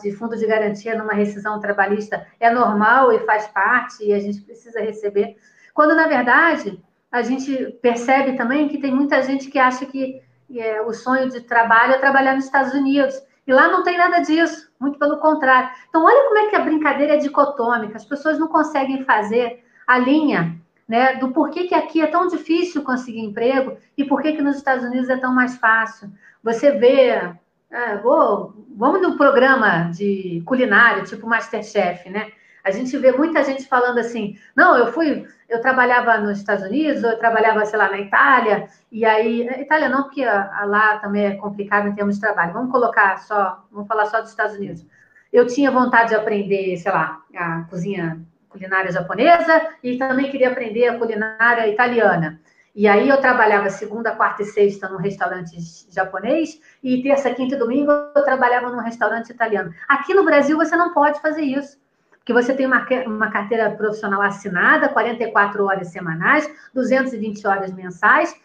de 0.00 0.12
fundo 0.12 0.36
de 0.36 0.46
garantia 0.46 0.96
numa 0.96 1.12
rescisão 1.12 1.60
trabalhista 1.60 2.26
é 2.38 2.50
normal 2.50 3.12
e 3.12 3.20
faz 3.20 3.46
parte 3.48 4.04
e 4.04 4.12
a 4.12 4.18
gente 4.18 4.40
precisa 4.42 4.80
receber. 4.80 5.36
Quando, 5.74 5.94
na 5.94 6.06
verdade, 6.06 6.82
a 7.10 7.22
gente 7.22 7.78
percebe 7.82 8.36
também 8.36 8.68
que 8.68 8.78
tem 8.78 8.94
muita 8.94 9.22
gente 9.22 9.50
que 9.50 9.58
acha 9.58 9.86
que 9.86 10.22
é, 10.58 10.80
o 10.82 10.92
sonho 10.92 11.28
de 11.28 11.40
trabalho 11.40 11.94
é 11.94 11.98
trabalhar 11.98 12.34
nos 12.34 12.44
Estados 12.44 12.72
Unidos. 12.74 13.14
E 13.46 13.52
lá 13.52 13.68
não 13.68 13.82
tem 13.82 13.96
nada 13.96 14.20
disso, 14.20 14.70
muito 14.78 14.98
pelo 14.98 15.18
contrário. 15.18 15.70
Então, 15.88 16.04
olha 16.04 16.28
como 16.28 16.38
é 16.38 16.48
que 16.48 16.56
a 16.56 16.60
brincadeira 16.60 17.14
é 17.14 17.18
dicotômica. 17.18 17.96
As 17.96 18.04
pessoas 18.04 18.38
não 18.38 18.48
conseguem 18.48 19.04
fazer 19.04 19.64
a 19.86 19.98
linha 19.98 20.60
né, 20.88 21.14
do 21.16 21.30
porquê 21.30 21.68
que 21.68 21.74
aqui 21.74 22.00
é 22.00 22.06
tão 22.06 22.26
difícil 22.26 22.82
conseguir 22.82 23.20
emprego 23.20 23.76
e 23.96 24.04
por 24.04 24.22
que 24.22 24.32
nos 24.42 24.56
Estados 24.56 24.84
Unidos 24.84 25.08
é 25.08 25.16
tão 25.16 25.34
mais 25.34 25.56
fácil. 25.56 26.10
Você 26.42 26.72
vê, 26.72 27.32
é, 27.70 27.96
vou, 27.98 28.54
vamos 28.76 29.00
num 29.00 29.16
programa 29.16 29.90
de 29.90 30.42
culinário, 30.44 31.04
tipo 31.04 31.26
Masterchef, 31.26 32.08
né? 32.10 32.32
A 32.62 32.70
gente 32.70 32.96
vê 32.98 33.12
muita 33.12 33.42
gente 33.42 33.66
falando 33.66 33.98
assim, 33.98 34.36
não, 34.54 34.76
eu 34.76 34.92
fui, 34.92 35.26
eu 35.48 35.60
trabalhava 35.60 36.18
nos 36.18 36.38
Estados 36.38 36.64
Unidos, 36.64 37.02
ou 37.02 37.10
eu 37.10 37.18
trabalhava, 37.18 37.64
sei 37.64 37.78
lá, 37.78 37.88
na 37.88 37.98
Itália, 37.98 38.68
e 38.92 39.04
aí, 39.04 39.46
Itália 39.60 39.88
não, 39.88 40.02
porque 40.02 40.24
lá 40.24 40.98
também 40.98 41.24
é 41.24 41.36
complicado 41.36 41.88
em 41.88 41.94
termos 41.94 42.16
de 42.16 42.20
trabalho. 42.20 42.52
Vamos 42.52 42.70
colocar 42.70 43.18
só, 43.18 43.64
vamos 43.70 43.88
falar 43.88 44.06
só 44.06 44.20
dos 44.20 44.30
Estados 44.30 44.56
Unidos. 44.56 44.84
Eu 45.32 45.46
tinha 45.46 45.70
vontade 45.70 46.10
de 46.10 46.16
aprender, 46.16 46.76
sei 46.76 46.92
lá, 46.92 47.22
a 47.34 47.62
cozinha 47.70 48.20
culinária 48.48 48.90
japonesa 48.90 49.68
e 49.82 49.96
também 49.96 50.30
queria 50.30 50.50
aprender 50.50 50.88
a 50.88 50.98
culinária 50.98 51.68
italiana. 51.68 52.40
E 52.74 52.86
aí 52.86 53.08
eu 53.08 53.20
trabalhava 53.20 53.68
segunda, 53.68 54.12
quarta 54.12 54.42
e 54.42 54.46
sexta 54.46 54.88
num 54.88 54.98
restaurante 54.98 55.56
japonês 55.90 56.60
e 56.82 57.02
terça, 57.02 57.34
quinta 57.34 57.56
e 57.56 57.58
domingo 57.58 57.90
eu 57.90 58.24
trabalhava 58.24 58.70
num 58.70 58.80
restaurante 58.80 59.30
italiano. 59.30 59.74
Aqui 59.88 60.14
no 60.14 60.24
Brasil 60.24 60.56
você 60.56 60.76
não 60.76 60.92
pode 60.92 61.20
fazer 61.20 61.42
isso. 61.42 61.78
Porque 62.18 62.32
você 62.32 62.54
tem 62.54 62.66
uma, 62.66 62.86
uma 63.06 63.30
carteira 63.30 63.70
profissional 63.70 64.22
assinada, 64.22 64.88
44 64.90 65.64
horas 65.64 65.88
semanais, 65.88 66.48
220 66.72 67.46
horas 67.46 67.72
mensais, 67.72 68.36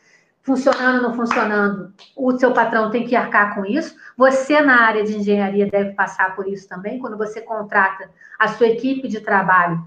funcionando 0.41 0.97
ou 0.97 1.01
não 1.09 1.13
funcionando, 1.13 1.93
o 2.15 2.37
seu 2.37 2.53
patrão 2.53 2.89
tem 2.89 3.05
que 3.05 3.15
arcar 3.15 3.53
com 3.53 3.65
isso. 3.65 3.95
Você, 4.15 4.61
na 4.61 4.81
área 4.81 5.03
de 5.03 5.17
engenharia, 5.17 5.69
deve 5.69 5.91
passar 5.91 6.35
por 6.35 6.47
isso 6.47 6.69
também. 6.69 6.99
Quando 6.99 7.17
você 7.17 7.41
contrata 7.41 8.09
a 8.39 8.47
sua 8.47 8.67
equipe 8.67 9.07
de 9.07 9.19
trabalho, 9.19 9.83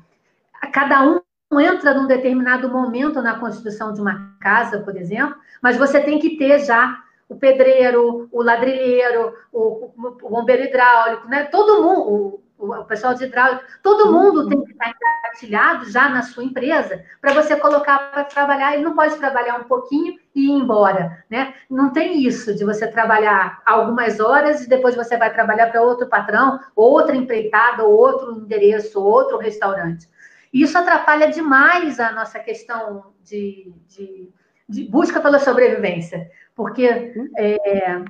cada 0.72 1.02
um 1.02 1.20
entra 1.52 1.94
num 1.94 2.06
determinado 2.06 2.68
momento 2.68 3.22
na 3.22 3.38
construção 3.38 3.94
de 3.94 4.00
uma 4.00 4.34
casa, 4.40 4.80
por 4.80 4.96
exemplo, 4.96 5.36
mas 5.62 5.78
você 5.78 6.00
tem 6.00 6.18
que 6.18 6.36
ter 6.36 6.58
já 6.58 6.98
o 7.28 7.36
pedreiro, 7.36 8.28
o 8.30 8.42
ladrilheiro, 8.42 9.34
o, 9.52 9.90
o 10.22 10.30
bombeiro 10.30 10.64
hidráulico, 10.64 11.26
né? 11.28 11.44
Todo 11.44 11.82
mundo, 11.82 12.40
o, 12.58 12.72
o 12.72 12.84
pessoal 12.84 13.14
de 13.14 13.24
hidráulica, 13.24 13.64
todo 13.82 14.12
mundo 14.12 14.48
tem 14.48 14.62
que 14.64 14.72
estar 14.72 14.90
engatilhado 14.90 15.90
já 15.90 16.08
na 16.08 16.22
sua 16.22 16.44
empresa 16.44 17.02
para 17.20 17.34
você 17.34 17.56
colocar 17.56 18.10
para 18.10 18.24
trabalhar. 18.24 18.74
Ele 18.74 18.84
não 18.84 18.94
pode 18.94 19.16
trabalhar 19.16 19.58
um 19.58 19.64
pouquinho 19.64 20.18
e 20.34 20.48
ir 20.48 20.50
embora, 20.50 21.24
né? 21.30 21.54
Não 21.68 21.90
tem 21.92 22.22
isso 22.26 22.54
de 22.54 22.64
você 22.64 22.86
trabalhar 22.86 23.62
algumas 23.64 24.20
horas 24.20 24.62
e 24.62 24.68
depois 24.68 24.94
você 24.94 25.16
vai 25.16 25.32
trabalhar 25.32 25.68
para 25.68 25.82
outro 25.82 26.06
patrão, 26.08 26.60
outra 26.74 27.14
empreitada, 27.14 27.84
outro 27.84 28.32
endereço, 28.32 29.02
outro 29.02 29.38
restaurante. 29.38 30.08
Isso 30.52 30.76
atrapalha 30.76 31.30
demais 31.30 32.00
a 32.00 32.12
nossa 32.12 32.38
questão 32.38 33.12
de, 33.22 33.72
de, 33.86 34.28
de 34.68 34.84
busca 34.84 35.20
pela 35.20 35.38
sobrevivência, 35.38 36.30
porque 36.54 37.12
é, 37.36 38.02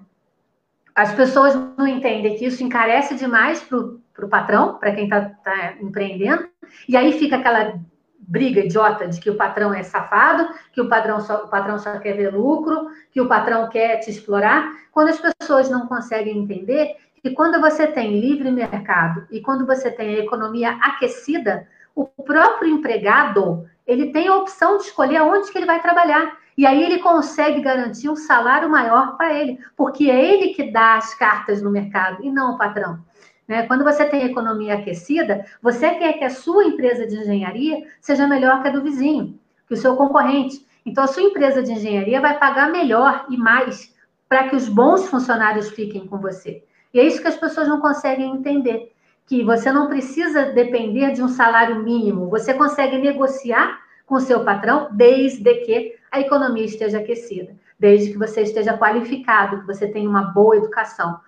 as 0.95 1.14
pessoas 1.14 1.55
não 1.76 1.86
entendem 1.86 2.36
que 2.36 2.47
isso 2.47 2.62
encarece 2.62 3.14
demais 3.14 3.62
para 3.62 3.78
o 4.26 4.28
patrão, 4.28 4.78
para 4.78 4.93
quem 4.93 5.05
está 5.05 5.22
tá 5.26 5.74
empreendendo, 5.80 6.49
e 6.89 6.97
aí 6.97 7.12
fica 7.18 7.36
aquela 7.36 7.78
briga 8.18 8.61
idiota 8.61 9.09
de 9.09 9.20
que 9.20 9.30
o 9.30 9.36
patrão 9.36 9.72
é 9.72 9.82
safado, 9.82 10.49
que 10.72 10.80
o 10.80 10.89
patrão 10.89 11.20
só, 11.20 11.45
o 11.45 11.49
patrão 11.49 11.78
só 11.78 11.99
quer 11.99 12.14
ver 12.14 12.34
lucro, 12.34 12.89
que 13.11 13.20
o 13.20 13.28
patrão 13.28 13.68
quer 13.68 13.99
te 14.01 14.11
explorar, 14.11 14.70
quando 14.93 15.09
as 15.09 15.20
pessoas 15.20 15.70
não 15.70 15.86
conseguem 15.86 16.36
entender 16.36 16.97
que 17.22 17.30
quando 17.30 17.61
você 17.61 17.86
tem 17.86 18.20
livre 18.20 18.51
mercado 18.51 19.26
e 19.30 19.41
quando 19.41 19.66
você 19.66 19.91
tem 19.91 20.16
a 20.16 20.18
economia 20.18 20.72
aquecida, 20.82 21.66
o 21.99 22.22
próprio 22.22 22.70
empregado 22.70 23.66
ele 23.84 24.12
tem 24.12 24.28
a 24.28 24.36
opção 24.36 24.76
de 24.76 24.84
escolher 24.84 25.20
onde 25.22 25.51
que 25.51 25.59
ele 25.59 25.66
vai 25.66 25.82
trabalhar. 25.82 26.38
E 26.57 26.64
aí 26.64 26.82
ele 26.82 26.99
consegue 26.99 27.61
garantir 27.61 28.09
um 28.09 28.14
salário 28.14 28.68
maior 28.68 29.16
para 29.16 29.34
ele, 29.34 29.59
porque 29.76 30.11
é 30.11 30.32
ele 30.32 30.55
que 30.55 30.70
dá 30.70 30.96
as 30.96 31.14
cartas 31.14 31.61
no 31.61 31.70
mercado 31.70 32.22
e 32.22 32.30
não 32.30 32.55
o 32.55 32.59
patrão. 32.59 33.01
Né? 33.49 33.66
Quando 33.66 33.82
você 33.82 34.05
tem 34.05 34.24
economia 34.24 34.74
aquecida, 34.74 35.44
você 35.62 35.94
quer 35.94 36.12
que 36.14 36.24
a 36.24 36.30
sua 36.30 36.64
empresa 36.64 37.07
de 37.07 37.16
engenharia 37.16 37.84
seja 38.01 38.28
melhor 38.28 38.62
que 38.62 38.68
a 38.68 38.72
do 38.72 38.82
vizinho, 38.82 39.38
que 39.66 39.74
o 39.74 39.76
seu 39.76 39.96
concorrente. 39.96 40.64
Então, 40.84 41.03
a 41.03 41.09
sua 41.09 41.22
empresa 41.22 41.62
de 41.62 41.72
engenharia 41.72 42.20
vai 42.20 42.38
pagar 42.38 42.70
melhor 42.70 43.26
e 43.28 43.36
mais 43.36 43.94
para 44.28 44.49
que 44.49 44.55
os 44.55 44.68
bons 44.68 45.09
funcionários 45.09 45.70
fiquem 45.70 46.07
com 46.07 46.18
você. 46.18 46.62
E 46.92 47.01
é 47.01 47.05
isso 47.05 47.20
que 47.20 47.28
as 47.28 47.36
pessoas 47.36 47.66
não 47.66 47.80
conseguem 47.80 48.30
entender 48.30 48.92
que 49.29 49.45
você 49.45 49.70
não 49.70 49.89
precisa 49.89 50.47
depender 50.47 51.12
de 51.12 51.22
um 51.22 51.29
salário 51.29 51.83
mínimo, 51.83 52.31
você 52.31 52.55
consegue 52.55 52.97
negociar 52.97 53.79
com 54.07 54.14
o 54.14 54.20
seu 54.20 54.43
patrão 54.43 54.89
desde 54.91 55.55
que 55.66 55.95
a 56.11 56.18
economia 56.18 56.64
esteja 56.64 56.99
aquecida, 56.99 57.55
desde 57.79 58.11
que 58.11 58.18
você 58.18 58.41
esteja 58.41 58.79
qualificado, 58.79 59.61
que 59.61 59.66
você 59.66 59.87
tenha 59.87 60.09
uma 60.09 60.22
boa 60.22 60.57
educação, 60.57 61.20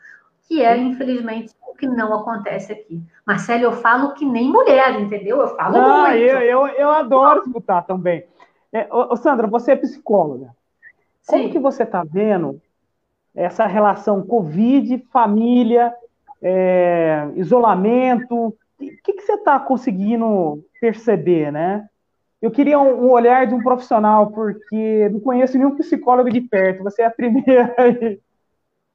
que 0.48 0.62
é, 0.62 0.74
infelizmente, 0.78 1.54
o 1.68 1.74
que 1.74 1.86
não 1.86 2.14
acontece 2.14 2.72
aqui. 2.72 3.02
Marcelo, 3.26 3.64
eu 3.64 3.72
falo 3.72 4.14
que 4.14 4.24
nem 4.24 4.50
mulher, 4.50 4.98
entendeu? 4.98 5.38
Eu 5.38 5.54
falo 5.54 5.76
ah, 5.76 6.08
muito. 6.08 6.16
Eu, 6.16 6.40
eu, 6.40 6.66
eu 6.68 6.90
adoro 6.90 7.42
escutar 7.44 7.82
também. 7.82 8.24
É, 8.72 8.88
ô, 8.90 9.14
Sandra, 9.14 9.46
você 9.46 9.72
é 9.72 9.76
psicóloga. 9.76 10.56
Como 11.26 11.44
Sim. 11.44 11.50
que 11.50 11.58
você 11.58 11.82
está 11.82 12.02
vendo 12.02 12.62
essa 13.34 13.66
relação 13.66 14.22
Covid, 14.22 15.04
família 15.12 15.94
é, 16.42 17.28
isolamento? 17.36 18.34
O 18.34 18.56
que, 18.78 19.12
que 19.12 19.22
você 19.22 19.34
está 19.34 19.58
conseguindo 19.58 20.64
perceber, 20.80 21.52
né? 21.52 21.86
Eu 22.40 22.50
queria 22.50 22.78
um, 22.78 23.06
um, 23.06 23.10
olhar 23.10 23.46
de 23.46 23.54
um 23.54 23.62
profissional, 23.62 24.30
porque 24.30 25.08
não 25.10 25.20
conheço 25.20 25.58
nenhum 25.58 25.76
psicólogo 25.76 26.30
de 26.30 26.40
perto, 26.40 26.82
você 26.82 27.02
é 27.02 27.06
a 27.06 27.10
primeira 27.10 27.74
aí. 27.76 28.18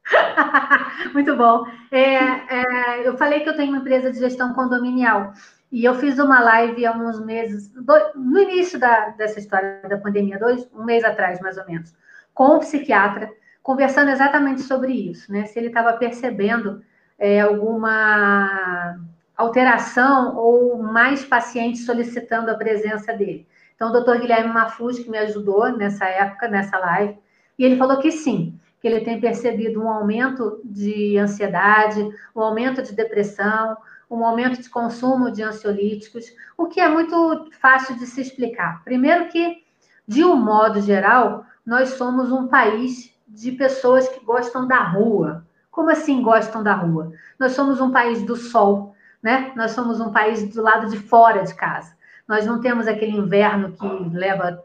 Muito 1.13 1.35
bom. 1.35 1.65
É, 1.91 2.15
é, 2.15 3.07
eu 3.07 3.17
falei 3.17 3.41
que 3.41 3.49
eu 3.49 3.55
tenho 3.55 3.69
uma 3.71 3.79
empresa 3.79 4.11
de 4.11 4.19
gestão 4.19 4.53
condominial 4.53 5.33
e 5.71 5.83
eu 5.83 5.95
fiz 5.95 6.17
uma 6.19 6.39
live 6.39 6.85
há 6.85 6.91
uns 6.93 7.23
meses, 7.23 7.71
no 8.15 8.39
início 8.39 8.79
da, 8.79 9.09
dessa 9.09 9.39
história 9.39 9.81
da 9.87 9.97
pandemia, 9.97 10.39
dois, 10.39 10.67
um 10.73 10.83
mês 10.83 11.03
atrás 11.03 11.39
mais 11.39 11.57
ou 11.57 11.65
menos, 11.65 11.93
com 12.33 12.55
um 12.55 12.59
psiquiatra 12.59 13.31
conversando 13.61 14.11
exatamente 14.11 14.61
sobre 14.61 14.93
isso, 14.93 15.31
né? 15.31 15.45
Se 15.45 15.57
ele 15.57 15.69
estava 15.69 15.93
percebendo 15.93 16.83
é, 17.18 17.41
alguma 17.41 18.99
alteração 19.36 20.36
ou 20.36 20.82
mais 20.82 21.26
pacientes 21.26 21.86
solicitando 21.86 22.49
a 22.49 22.55
presença 22.55 23.13
dele. 23.13 23.47
Então, 23.76 23.89
o 23.89 23.91
doutor 23.91 24.20
Guilherme 24.20 24.53
Mafuz, 24.53 24.99
que 24.99 25.09
me 25.09 25.18
ajudou 25.18 25.70
nessa 25.76 26.05
época, 26.05 26.47
nessa 26.47 26.78
live, 26.78 27.18
e 27.57 27.66
ele 27.66 27.78
falou 27.78 27.97
que 27.97 28.11
sim, 28.11 28.57
que 28.82 28.88
ele 28.88 29.01
tem 29.01 29.20
percebido 29.20 29.82
um 29.82 29.89
aumento 29.89 30.61
de 30.63 31.18
ansiedade, 31.18 32.07
um 32.36 32.41
aumento 32.41 32.82
de 32.82 32.93
depressão, 32.93 33.76
um 34.09 34.24
aumento 34.24 34.61
de 34.61 34.70
consumo 34.70 35.32
de 35.32 35.41
ansiolíticos, 35.43 36.26
o 36.57 36.68
que 36.68 36.80
é 36.80 36.88
muito 36.88 37.49
fácil 37.59 37.97
de 37.97 38.05
se 38.05 38.22
explicar. 38.22 38.84
Primeiro 38.84 39.28
que, 39.30 39.63
de 40.07 40.24
um 40.24 40.36
modo 40.36 40.80
geral, 40.82 41.45
nós 41.66 41.89
somos 41.89 42.32
um 42.32 42.47
país 42.47 43.13
de 43.28 43.51
pessoas 43.53 44.07
que 44.07 44.24
gostam 44.24 44.68
da 44.68 44.80
rua. 44.84 45.44
Como 45.76 45.89
assim 45.89 46.21
gostam 46.21 46.63
da 46.63 46.73
rua? 46.73 47.11
Nós 47.38 47.51
somos 47.51 47.82
um 47.82 47.91
país 47.91 48.23
do 48.23 48.38
sol, 48.38 48.95
né? 49.21 49.51
Nós 49.57 49.71
somos 49.71 49.99
um 49.99 50.09
país 50.09 50.47
do 50.47 50.61
lado 50.61 50.89
de 50.89 50.97
fora 50.97 51.43
de 51.43 51.53
casa. 51.53 51.93
Nós 52.26 52.45
não 52.45 52.61
temos 52.61 52.88
aquele 52.88 53.11
inverno 53.11 53.73
que 53.73 53.86
leva 54.17 54.63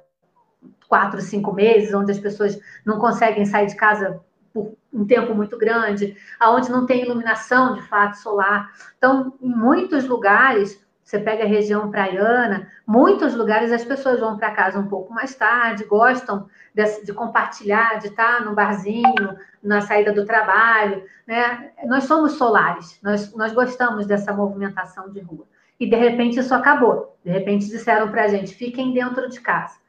quatro, 0.88 1.20
cinco 1.20 1.52
meses, 1.52 1.92
onde 1.92 2.12
as 2.12 2.20
pessoas 2.20 2.56
não 2.86 3.00
conseguem 3.00 3.44
sair 3.44 3.66
de 3.66 3.74
casa 3.74 4.20
por 4.54 4.76
um 4.92 5.04
tempo 5.04 5.34
muito 5.34 5.58
grande, 5.58 6.16
aonde 6.38 6.70
não 6.70 6.86
tem 6.86 7.02
iluminação 7.02 7.74
de 7.74 7.82
fato 7.88 8.16
solar. 8.16 8.70
Então, 8.96 9.34
em 9.42 9.48
muitos 9.48 10.06
lugares, 10.06 10.80
você 11.10 11.18
pega 11.18 11.42
a 11.42 11.46
região 11.46 11.90
praiana, 11.90 12.68
muitos 12.86 13.34
lugares 13.34 13.72
as 13.72 13.84
pessoas 13.84 14.20
vão 14.20 14.36
para 14.36 14.52
casa 14.52 14.78
um 14.78 14.86
pouco 14.86 15.12
mais 15.12 15.34
tarde, 15.34 15.84
gostam 15.84 16.46
de, 16.72 17.04
de, 17.04 17.12
compartilhar, 17.12 17.98
de 17.98 18.06
estar 18.06 18.44
no 18.44 18.54
barzinho, 18.54 19.36
na 19.60 19.80
saída 19.80 20.12
do 20.12 20.24
trabalho, 20.24 21.02
né? 21.26 21.72
Nós 21.84 22.04
somos 22.04 22.34
solares, 22.34 23.00
nós, 23.02 23.34
nós 23.34 23.52
gostamos 23.52 24.06
dessa 24.06 24.32
movimentação 24.32 25.10
de 25.10 25.18
rua. 25.18 25.44
E 25.80 25.90
de 25.90 25.96
repente 25.96 26.38
isso 26.38 26.54
acabou. 26.54 27.18
De 27.24 27.32
repente 27.32 27.66
disseram 27.66 28.08
para 28.08 28.24
a 28.24 28.28
gente: 28.28 28.54
fiquem 28.54 28.92
dentro 28.92 29.28
de 29.28 29.40
casa. 29.40 29.80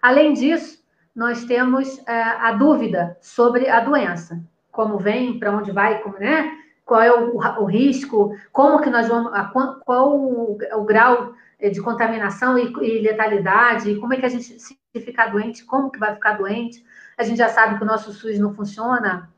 Além 0.00 0.32
disso, 0.32 0.82
nós 1.14 1.44
temos 1.44 1.98
é, 2.08 2.22
a 2.22 2.52
dúvida 2.52 3.18
sobre 3.20 3.68
a 3.68 3.80
doença, 3.80 4.42
como 4.72 4.96
vem, 4.96 5.38
para 5.38 5.50
onde 5.50 5.72
vai, 5.72 6.00
como, 6.00 6.18
né? 6.18 6.50
Qual 6.90 7.00
é 7.00 7.12
o, 7.12 7.36
o, 7.36 7.64
risco, 7.66 8.36
como 8.50 8.80
que 8.80 8.90
nós 8.90 9.06
vamos, 9.06 9.32
a, 9.32 9.44
qual 9.44 10.18
o, 10.18 10.58
o, 10.74 10.84
grau 10.84 11.32
de 11.60 11.80
contaminação 11.80 12.58
e, 12.58 12.64
e, 12.82 13.00
letalidade, 13.00 13.94
como 13.94 14.12
é 14.12 14.16
que 14.16 14.26
a 14.26 14.28
gente 14.28 14.58
se 14.58 14.76
ficar 14.94 15.28
doente, 15.28 15.64
como 15.64 15.88
que 15.88 16.00
vai 16.00 16.12
ficar 16.14 16.32
doente. 16.32 16.84
A 17.16 17.22
gente 17.22 17.38
já 17.38 17.48
sabe 17.48 17.78
que 17.78 17.84
o 17.84 17.86
nosso 17.86 18.12
SUS 18.12 18.40
não 18.40 18.52
funciona, 18.52 19.30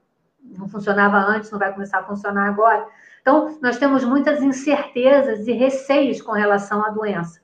não 0.43 0.67
funcionava 0.67 1.19
antes, 1.19 1.51
não 1.51 1.59
vai 1.59 1.71
começar 1.71 1.99
a 1.99 2.05
funcionar 2.05 2.49
agora. 2.49 2.87
Então, 3.21 3.59
nós 3.61 3.77
temos 3.77 4.03
muitas 4.03 4.43
incertezas 4.43 5.47
e 5.47 5.53
receios 5.53 6.23
com 6.23 6.33
relação 6.33 6.83
à 6.83 6.89
doença, 6.89 7.43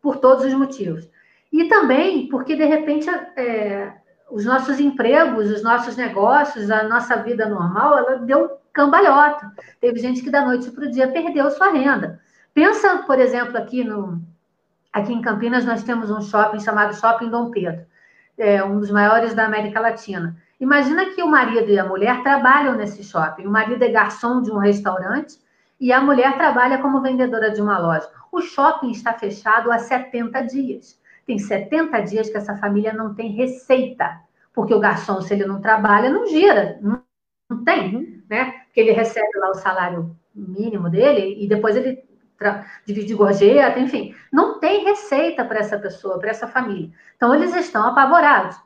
por 0.00 0.16
todos 0.16 0.44
os 0.44 0.54
motivos. 0.54 1.08
E 1.52 1.68
também 1.68 2.28
porque, 2.28 2.56
de 2.56 2.64
repente, 2.64 3.08
é, 3.36 3.92
os 4.32 4.46
nossos 4.46 4.80
empregos, 4.80 5.50
os 5.50 5.62
nossos 5.62 5.94
negócios, 5.94 6.70
a 6.70 6.84
nossa 6.84 7.16
vida 7.16 7.46
normal, 7.46 7.98
ela 7.98 8.16
deu 8.16 8.58
cambalhota. 8.72 9.52
Teve 9.78 10.00
gente 10.00 10.22
que 10.22 10.30
da 10.30 10.42
noite 10.42 10.70
para 10.70 10.86
o 10.86 10.90
dia 10.90 11.06
perdeu 11.08 11.50
sua 11.50 11.70
renda. 11.70 12.18
Pensa, 12.54 12.98
por 13.06 13.18
exemplo, 13.18 13.58
aqui 13.58 13.84
no 13.84 14.22
aqui 14.90 15.12
em 15.12 15.20
Campinas 15.20 15.64
nós 15.64 15.82
temos 15.82 16.10
um 16.10 16.22
shopping 16.22 16.60
chamado 16.60 16.94
Shopping 16.94 17.28
Dom 17.28 17.50
Pedro, 17.50 17.84
é 18.38 18.62
um 18.64 18.78
dos 18.78 18.90
maiores 18.90 19.34
da 19.34 19.44
América 19.44 19.80
Latina. 19.80 20.34
Imagina 20.58 21.06
que 21.06 21.22
o 21.22 21.28
marido 21.28 21.70
e 21.70 21.78
a 21.78 21.84
mulher 21.84 22.22
trabalham 22.22 22.74
nesse 22.74 23.04
shopping. 23.04 23.46
O 23.46 23.50
marido 23.50 23.82
é 23.82 23.88
garçom 23.88 24.40
de 24.40 24.50
um 24.50 24.58
restaurante 24.58 25.38
e 25.78 25.92
a 25.92 26.00
mulher 26.00 26.36
trabalha 26.38 26.78
como 26.78 27.02
vendedora 27.02 27.50
de 27.50 27.60
uma 27.60 27.78
loja. 27.78 28.08
O 28.30 28.40
shopping 28.40 28.92
está 28.92 29.12
fechado 29.12 29.70
há 29.70 29.78
70 29.78 30.40
dias. 30.42 31.01
Tem 31.26 31.38
70 31.38 32.00
dias 32.00 32.28
que 32.28 32.36
essa 32.36 32.56
família 32.56 32.92
não 32.92 33.14
tem 33.14 33.32
receita, 33.32 34.20
porque 34.52 34.74
o 34.74 34.80
garçom, 34.80 35.20
se 35.20 35.34
ele 35.34 35.46
não 35.46 35.60
trabalha, 35.60 36.10
não 36.10 36.26
gira, 36.26 36.78
não, 36.80 37.02
não 37.48 37.64
tem, 37.64 37.94
uhum. 37.94 38.22
né? 38.28 38.52
Porque 38.64 38.80
ele 38.80 38.92
recebe 38.92 39.38
lá 39.38 39.50
o 39.50 39.54
salário 39.54 40.16
mínimo 40.34 40.90
dele 40.90 41.42
e 41.42 41.46
depois 41.46 41.76
ele 41.76 42.02
divide 42.84 43.14
gorjeta, 43.14 43.78
enfim. 43.78 44.14
Não 44.32 44.58
tem 44.58 44.84
receita 44.84 45.44
para 45.44 45.60
essa 45.60 45.78
pessoa, 45.78 46.18
para 46.18 46.30
essa 46.30 46.48
família. 46.48 46.90
Então, 47.16 47.32
eles 47.32 47.54
estão 47.54 47.86
apavorados 47.86 48.56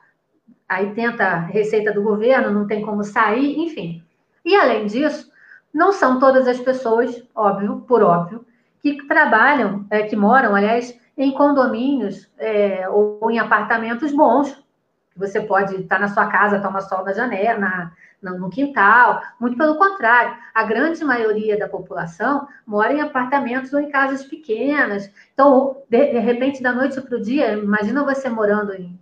aí 0.69 0.95
tenta 0.95 1.25
a 1.25 1.39
receita 1.39 1.93
do 1.93 2.03
governo, 2.03 2.51
não 2.51 2.67
tem 2.67 2.83
como 2.83 3.05
sair, 3.05 3.59
enfim. 3.59 4.03
E 4.45 4.55
além 4.55 4.87
disso, 4.87 5.31
não 5.73 5.93
são 5.93 6.19
todas 6.19 6.47
as 6.49 6.59
pessoas, 6.61 7.23
óbvio, 7.35 7.81
por 7.87 8.03
óbvio, 8.03 8.45
que 8.83 9.07
trabalham, 9.07 9.87
é, 9.91 10.03
que 10.03 10.17
moram, 10.17 10.55
aliás, 10.55 10.99
em 11.17 11.33
condomínios 11.33 12.31
é, 12.39 12.89
ou 12.89 13.31
em 13.31 13.39
apartamentos 13.39 14.13
bons. 14.13 14.65
Você 15.17 15.41
pode 15.41 15.75
estar 15.77 15.99
na 15.99 16.09
sua 16.09 16.27
casa, 16.27 16.61
tomar 16.61 16.83
sol 16.83 17.03
na 17.05 17.13
janela, 17.13 17.93
na, 18.21 18.33
no 18.33 18.51
quintal. 18.51 19.23
Muito 19.41 19.57
pelo 19.57 19.77
contrário, 19.77 20.37
a 20.55 20.63
grande 20.65 21.03
maioria 21.05 21.59
da 21.59 21.69
população 21.69 22.47
mora 22.67 22.93
em 22.93 23.01
apartamentos 23.01 23.73
ou 23.73 23.81
em 23.81 23.91
casas 23.91 24.25
pequenas. 24.25 25.11
Então, 25.33 25.83
de, 25.89 26.13
de 26.13 26.19
repente, 26.19 26.63
da 26.63 26.73
noite 26.73 27.01
para 27.01 27.17
o 27.17 27.23
dia, 27.23 27.53
imagina 27.55 28.05
você 28.05 28.29
morando 28.29 28.75
em 28.75 28.99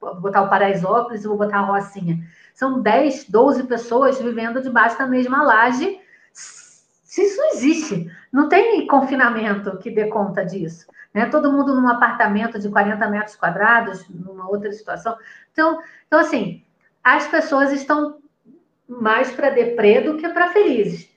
vou 0.00 0.18
botar 0.18 0.42
o 0.42 0.48
Paraisópolis 0.48 1.22
e 1.22 1.28
vou 1.28 1.36
botar 1.36 1.58
a 1.58 1.64
Rocinha. 1.64 2.18
São 2.54 2.80
10, 2.80 3.26
12 3.28 3.64
pessoas 3.64 4.20
vivendo 4.20 4.62
debaixo 4.62 4.98
da 4.98 5.06
mesma 5.06 5.42
laje. 5.42 6.00
Se 6.32 7.22
isso 7.22 7.42
existe, 7.52 8.10
não 8.32 8.48
tem 8.48 8.86
confinamento 8.86 9.76
que 9.78 9.90
dê 9.90 10.06
conta 10.06 10.44
disso. 10.44 10.86
Né? 11.12 11.26
Todo 11.26 11.52
mundo 11.52 11.74
num 11.74 11.88
apartamento 11.88 12.58
de 12.58 12.68
40 12.68 13.08
metros 13.08 13.36
quadrados, 13.36 14.08
numa 14.08 14.48
outra 14.48 14.72
situação. 14.72 15.16
Então, 15.52 15.80
então 16.06 16.18
assim, 16.18 16.64
as 17.02 17.26
pessoas 17.26 17.72
estão 17.72 18.18
mais 18.88 19.30
para 19.32 19.50
deprê 19.50 20.00
do 20.00 20.16
que 20.16 20.28
para 20.28 20.50
felizes. 20.50 21.08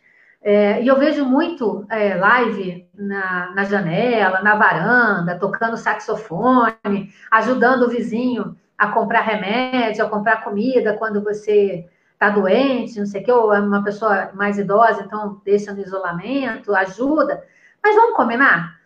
É, 0.41 0.81
e 0.81 0.87
eu 0.87 0.99
vejo 0.99 1.23
muito 1.23 1.85
é, 1.89 2.15
live 2.15 2.85
na, 2.93 3.51
na 3.55 3.63
janela, 3.63 4.41
na 4.41 4.55
varanda, 4.55 5.39
tocando 5.39 5.77
saxofone, 5.77 7.13
ajudando 7.31 7.83
o 7.83 7.89
vizinho 7.89 8.55
a 8.77 8.89
comprar 8.89 9.21
remédio, 9.21 10.05
a 10.05 10.09
comprar 10.09 10.43
comida 10.43 10.97
quando 10.97 11.23
você 11.23 11.87
está 12.23 12.29
doente, 12.29 12.99
não 12.99 13.05
sei 13.05 13.21
o 13.21 13.25
que, 13.25 13.31
ou 13.31 13.53
é 13.53 13.59
uma 13.59 13.83
pessoa 13.83 14.31
mais 14.33 14.57
idosa, 14.57 15.03
então 15.03 15.41
deixa 15.43 15.73
no 15.73 15.81
isolamento, 15.81 16.73
ajuda. 16.73 17.43
Mas 17.83 17.95
vamos 17.95 18.15
combinar? 18.15 18.79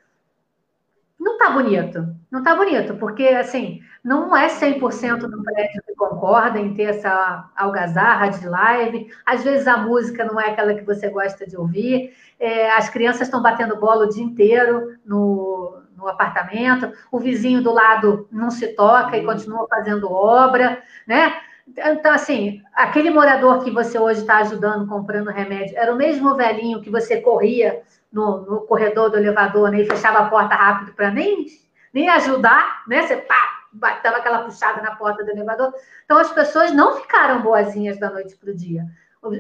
Não 1.19 1.37
tá 1.37 1.51
bonito. 1.51 2.15
Não 2.31 2.43
tá 2.43 2.55
bonito, 2.55 2.95
porque, 2.95 3.27
assim, 3.27 3.81
não 4.03 4.35
é 4.35 4.47
100% 4.47 5.19
do 5.19 5.43
prédio 5.43 5.81
que 5.85 5.95
concorda 5.95 6.59
em 6.59 6.73
ter 6.73 6.83
essa 6.83 7.49
algazarra 7.55 8.29
de 8.29 8.47
live. 8.47 9.11
Às 9.25 9.43
vezes 9.43 9.67
a 9.67 9.77
música 9.77 10.25
não 10.25 10.39
é 10.39 10.49
aquela 10.49 10.73
que 10.73 10.83
você 10.83 11.09
gosta 11.09 11.45
de 11.45 11.55
ouvir. 11.55 12.13
É, 12.39 12.71
as 12.71 12.89
crianças 12.89 13.23
estão 13.23 13.41
batendo 13.41 13.79
bola 13.79 14.05
o 14.05 14.09
dia 14.09 14.23
inteiro 14.23 14.97
no, 15.05 15.81
no 15.95 16.07
apartamento, 16.07 16.91
o 17.11 17.19
vizinho 17.19 17.63
do 17.63 17.73
lado 17.73 18.27
não 18.31 18.51
se 18.51 18.67
toca 18.75 19.17
e 19.17 19.21
uhum. 19.21 19.25
continua 19.25 19.67
fazendo 19.67 20.11
obra, 20.11 20.81
né? 21.07 21.33
Então, 21.75 22.13
assim, 22.13 22.61
aquele 22.73 23.09
morador 23.09 23.63
que 23.63 23.71
você 23.71 23.99
hoje 23.99 24.21
está 24.21 24.37
ajudando 24.37 24.87
comprando 24.87 25.29
remédio, 25.29 25.77
era 25.77 25.93
o 25.93 25.97
mesmo 25.97 26.35
velhinho 26.35 26.81
que 26.81 26.89
você 26.89 27.19
corria 27.19 27.81
no, 28.11 28.41
no 28.41 28.61
corredor 28.61 29.09
do 29.09 29.17
elevador 29.17 29.69
né, 29.69 29.81
e 29.81 29.85
fechava 29.85 30.19
a 30.19 30.29
porta 30.29 30.55
rápido 30.55 30.93
para 30.93 31.11
nem, 31.11 31.45
nem 31.93 32.09
ajudar, 32.09 32.83
né? 32.87 33.05
Você 33.05 33.17
pá, 33.17 33.65
batava 33.71 34.17
aquela 34.17 34.43
puxada 34.43 34.81
na 34.81 34.95
porta 34.95 35.23
do 35.23 35.31
elevador. 35.31 35.73
Então, 36.05 36.17
as 36.17 36.31
pessoas 36.31 36.71
não 36.71 36.95
ficaram 37.01 37.41
boazinhas 37.41 37.99
da 37.99 38.09
noite 38.09 38.35
para 38.37 38.51
o 38.51 38.55
dia. 38.55 38.85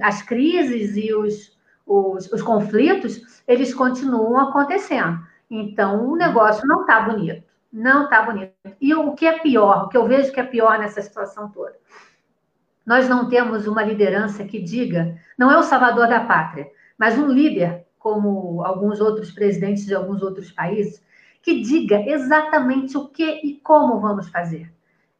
As 0.01 0.21
crises 0.21 0.97
e 0.97 1.13
os, 1.13 1.57
os, 1.85 2.31
os 2.31 2.41
conflitos, 2.41 3.41
eles 3.47 3.73
continuam 3.73 4.49
acontecendo. 4.49 5.19
Então, 5.49 6.05
o 6.05 6.15
negócio 6.15 6.67
não 6.67 6.81
está 6.81 6.99
bonito. 7.01 7.43
Não 7.71 8.03
está 8.03 8.21
bonito. 8.21 8.53
E 8.81 8.93
o 8.93 9.13
que 9.13 9.25
é 9.25 9.39
pior, 9.39 9.85
o 9.85 9.89
que 9.89 9.97
eu 9.97 10.07
vejo 10.07 10.31
que 10.31 10.39
é 10.39 10.43
pior 10.43 10.77
nessa 10.77 11.01
situação 11.01 11.49
toda? 11.49 11.75
Nós 12.87 13.09
não 13.09 13.27
temos 13.27 13.67
uma 13.67 13.83
liderança 13.83 14.45
que 14.45 14.61
diga, 14.61 15.19
não 15.37 15.51
é 15.51 15.57
o 15.57 15.63
salvador 15.63 16.07
da 16.07 16.21
pátria, 16.21 16.67
mas 16.97 17.19
um 17.19 17.27
líder, 17.27 17.85
como 17.99 18.63
alguns 18.63 19.01
outros 19.01 19.29
presidentes 19.29 19.85
de 19.85 19.93
alguns 19.93 20.23
outros 20.23 20.53
países, 20.53 21.03
que 21.43 21.61
diga 21.61 21.99
exatamente 22.09 22.97
o 22.97 23.09
que 23.09 23.41
e 23.43 23.59
como 23.61 23.99
vamos 23.99 24.29
fazer. 24.29 24.71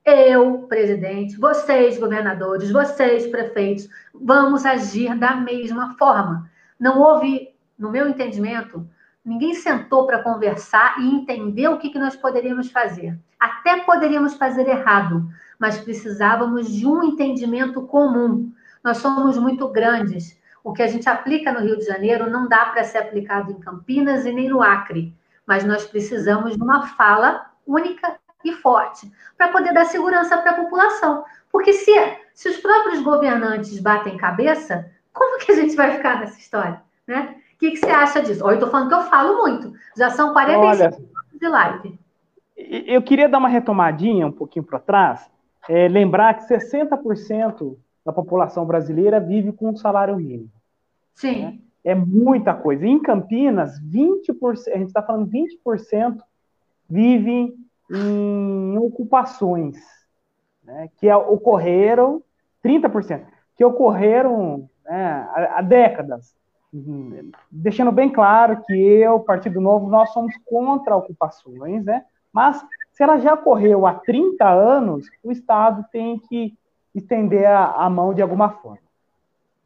Eu, 0.05 0.59
presidente, 0.69 1.37
vocês, 1.37 1.99
governadores, 1.99 2.71
vocês, 2.71 3.27
prefeitos, 3.27 3.89
vamos 4.15 4.65
agir 4.65 5.13
da 5.19 5.35
mesma 5.35 5.93
forma. 5.97 6.49
Não 6.79 7.01
houve, 7.01 7.49
no 7.77 7.91
meu 7.91 8.07
entendimento, 8.07 8.87
Ninguém 9.27 9.55
sentou 9.55 10.07
para 10.07 10.23
conversar 10.23 11.01
e 11.01 11.13
entender 11.13 11.67
o 11.67 11.77
que, 11.77 11.89
que 11.89 11.99
nós 11.99 12.15
poderíamos 12.15 12.71
fazer. 12.71 13.19
Até 13.37 13.81
poderíamos 13.81 14.35
fazer 14.35 14.65
errado, 14.69 15.29
mas 15.59 15.79
precisávamos 15.79 16.71
de 16.71 16.85
um 16.85 17.03
entendimento 17.03 17.81
comum. 17.83 18.51
Nós 18.83 18.97
somos 18.97 19.37
muito 19.37 19.67
grandes. 19.67 20.39
O 20.63 20.73
que 20.73 20.83
a 20.83 20.87
gente 20.87 21.07
aplica 21.09 21.51
no 21.51 21.61
Rio 21.61 21.77
de 21.77 21.85
Janeiro 21.85 22.29
não 22.29 22.47
dá 22.47 22.65
para 22.65 22.83
ser 22.83 22.99
aplicado 22.99 23.51
em 23.51 23.59
Campinas 23.59 24.25
e 24.25 24.31
nem 24.31 24.49
no 24.49 24.61
Acre, 24.61 25.15
mas 25.45 25.63
nós 25.63 25.85
precisamos 25.85 26.55
de 26.55 26.61
uma 26.61 26.87
fala 26.87 27.51
única 27.65 28.17
e 28.43 28.53
forte 28.53 29.11
para 29.37 29.49
poder 29.49 29.73
dar 29.73 29.85
segurança 29.85 30.37
para 30.37 30.51
a 30.51 30.55
população. 30.55 31.23
Porque 31.51 31.73
se, 31.73 31.91
se 32.33 32.49
os 32.49 32.57
próprios 32.57 33.01
governantes 33.01 33.79
batem 33.79 34.17
cabeça, 34.17 34.91
como 35.13 35.39
que 35.39 35.51
a 35.51 35.55
gente 35.55 35.75
vai 35.75 35.91
ficar 35.91 36.19
nessa 36.19 36.37
história? 36.39 36.81
Né? 37.07 37.35
O 37.55 37.57
que, 37.57 37.71
que 37.71 37.77
você 37.77 37.89
acha 37.89 38.21
disso? 38.21 38.43
Olha, 38.43 38.53
eu 38.53 38.57
estou 38.57 38.69
falando 38.69 38.89
que 38.89 38.95
eu 38.95 39.03
falo 39.03 39.37
muito. 39.37 39.73
Já 39.97 40.09
são 40.09 40.33
45 40.33 40.67
Olha, 40.67 41.07
de 41.33 41.47
live. 41.47 41.99
Eu 42.55 43.01
queria 43.01 43.29
dar 43.29 43.37
uma 43.37 43.49
retomadinha 43.49 44.27
um 44.27 44.31
pouquinho 44.31 44.65
para 44.65 44.79
trás. 44.79 45.29
É, 45.69 45.87
lembrar 45.87 46.33
que 46.35 46.47
60% 46.47 47.77
da 48.05 48.13
população 48.13 48.65
brasileira 48.65 49.19
vive 49.19 49.51
com 49.51 49.69
um 49.69 49.75
salário 49.75 50.15
mínimo. 50.15 50.49
Sim. 51.13 51.41
Né? 51.43 51.59
É 51.83 51.95
muita 51.95 52.53
coisa. 52.53 52.85
Em 52.85 52.99
Campinas, 53.01 53.81
20%, 53.81 54.73
a 54.73 54.77
gente 54.77 54.87
está 54.87 55.01
falando 55.01 55.29
20% 55.29 56.17
vive 56.89 57.53
em 57.91 58.77
ocupações, 58.77 59.77
né, 60.63 60.89
que 60.97 61.11
ocorreram, 61.11 62.21
30%, 62.63 63.25
que 63.55 63.63
ocorreram 63.63 64.69
né, 64.85 65.27
há, 65.33 65.59
há 65.59 65.61
décadas. 65.61 66.35
Deixando 67.49 67.91
bem 67.91 68.09
claro 68.09 68.61
que 68.65 68.73
eu, 68.73 69.19
Partido 69.21 69.61
Novo, 69.61 69.89
nós 69.89 70.11
somos 70.11 70.35
contra 70.45 70.95
ocupações, 70.95 71.83
né? 71.85 72.03
Mas 72.31 72.61
se 72.97 73.03
ela 73.03 73.19
já 73.19 73.35
ocorreu 73.35 73.85
há 73.85 73.93
30 73.93 74.43
anos, 74.49 75.07
o 75.23 75.31
Estado 75.31 75.85
tem 75.91 76.17
que 76.17 76.57
estender 76.95 77.45
a, 77.45 77.85
a 77.85 77.87
mão 77.91 78.11
de 78.11 78.23
alguma 78.23 78.49
forma. 78.49 78.79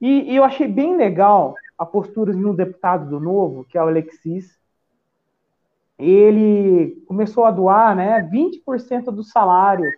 E, 0.02 0.34
e, 0.34 0.36
eu 0.36 0.44
achei 0.44 0.68
bem 0.68 0.98
legal 0.98 1.56
a 1.78 1.86
postura 1.86 2.34
de 2.34 2.46
um 2.46 2.54
deputado 2.54 3.10
do 3.10 3.22
Novo, 3.22 3.64
que 3.64 3.78
é 3.78 3.82
o 3.82 3.88
Alexis. 3.88 4.60
Ele 5.98 7.02
começou 7.08 7.46
a 7.46 7.52
doar 7.52 7.96
né, 7.96 8.22
20% 8.30 9.06
do 9.06 9.24
salário 9.24 9.90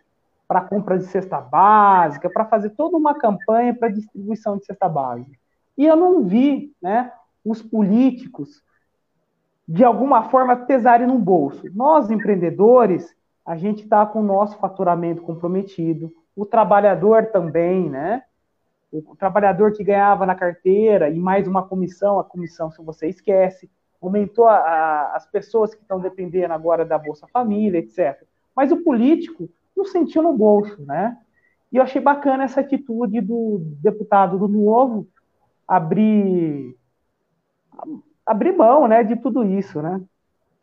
para 0.48 0.62
compra 0.62 1.00
de 1.00 1.06
cesta 1.06 1.42
básica, 1.42 2.30
para 2.30 2.46
fazer 2.46 2.70
toda 2.70 2.96
uma 2.98 3.16
campanha 3.16 3.74
para 3.74 3.90
distribuição 3.90 4.60
de 4.60 4.66
cesta 4.66 4.88
básica. 4.88 5.36
E 5.76 5.88
eu 5.88 5.96
não 5.96 6.24
vi 6.24 6.72
né, 6.80 7.12
os 7.44 7.64
políticos, 7.64 8.64
de 9.68 9.84
alguma 9.84 10.30
forma, 10.30 10.56
pesarem 10.56 11.08
no 11.08 11.18
bolso. 11.18 11.64
Nós, 11.74 12.12
empreendedores, 12.12 13.12
a 13.46 13.58
gente 13.58 13.84
está 13.84 14.06
com 14.06 14.20
o 14.20 14.24
nosso 14.24 14.58
faturamento 14.58 15.22
comprometido, 15.22 16.12
o 16.36 16.46
trabalhador 16.46 17.28
também, 17.28 17.90
né? 17.90 18.24
O 18.92 19.16
trabalhador 19.16 19.74
que 19.74 19.84
ganhava 19.84 20.26
na 20.26 20.36
carteira 20.36 21.10
e 21.10 21.20
mais 21.20 21.48
uma 21.48 21.64
comissão, 21.64 22.20
a 22.20 22.24
comissão, 22.24 22.72
se 22.72 22.82
você 22.84 23.08
esquece, 23.08 23.70
aumentou 24.02 24.48
a, 24.48 24.56
a, 24.56 25.16
as 25.16 25.26
pessoas 25.28 25.74
que 25.74 25.82
estão 25.82 26.00
dependendo 26.00 26.54
agora 26.54 26.86
da 26.86 26.98
Bolsa 26.98 27.28
Família, 27.28 27.80
etc. 27.80 28.24
Mas 28.56 28.72
o 28.72 28.84
político 28.84 29.50
não 29.76 29.86
sentiu 29.86 30.22
no 30.22 30.34
bolso, 30.34 30.82
né? 30.86 31.18
E 31.72 31.78
eu 31.78 31.84
achei 31.84 32.00
bacana 32.00 32.44
essa 32.44 32.62
atitude 32.62 33.20
do 33.20 33.60
deputado 33.82 34.38
do 34.38 34.48
Novo 34.48 35.08
abrir 35.68 36.78
abrir 38.26 38.56
mão, 38.56 38.88
né, 38.88 39.04
de 39.04 39.16
tudo 39.16 39.44
isso, 39.44 39.82
né? 39.82 40.00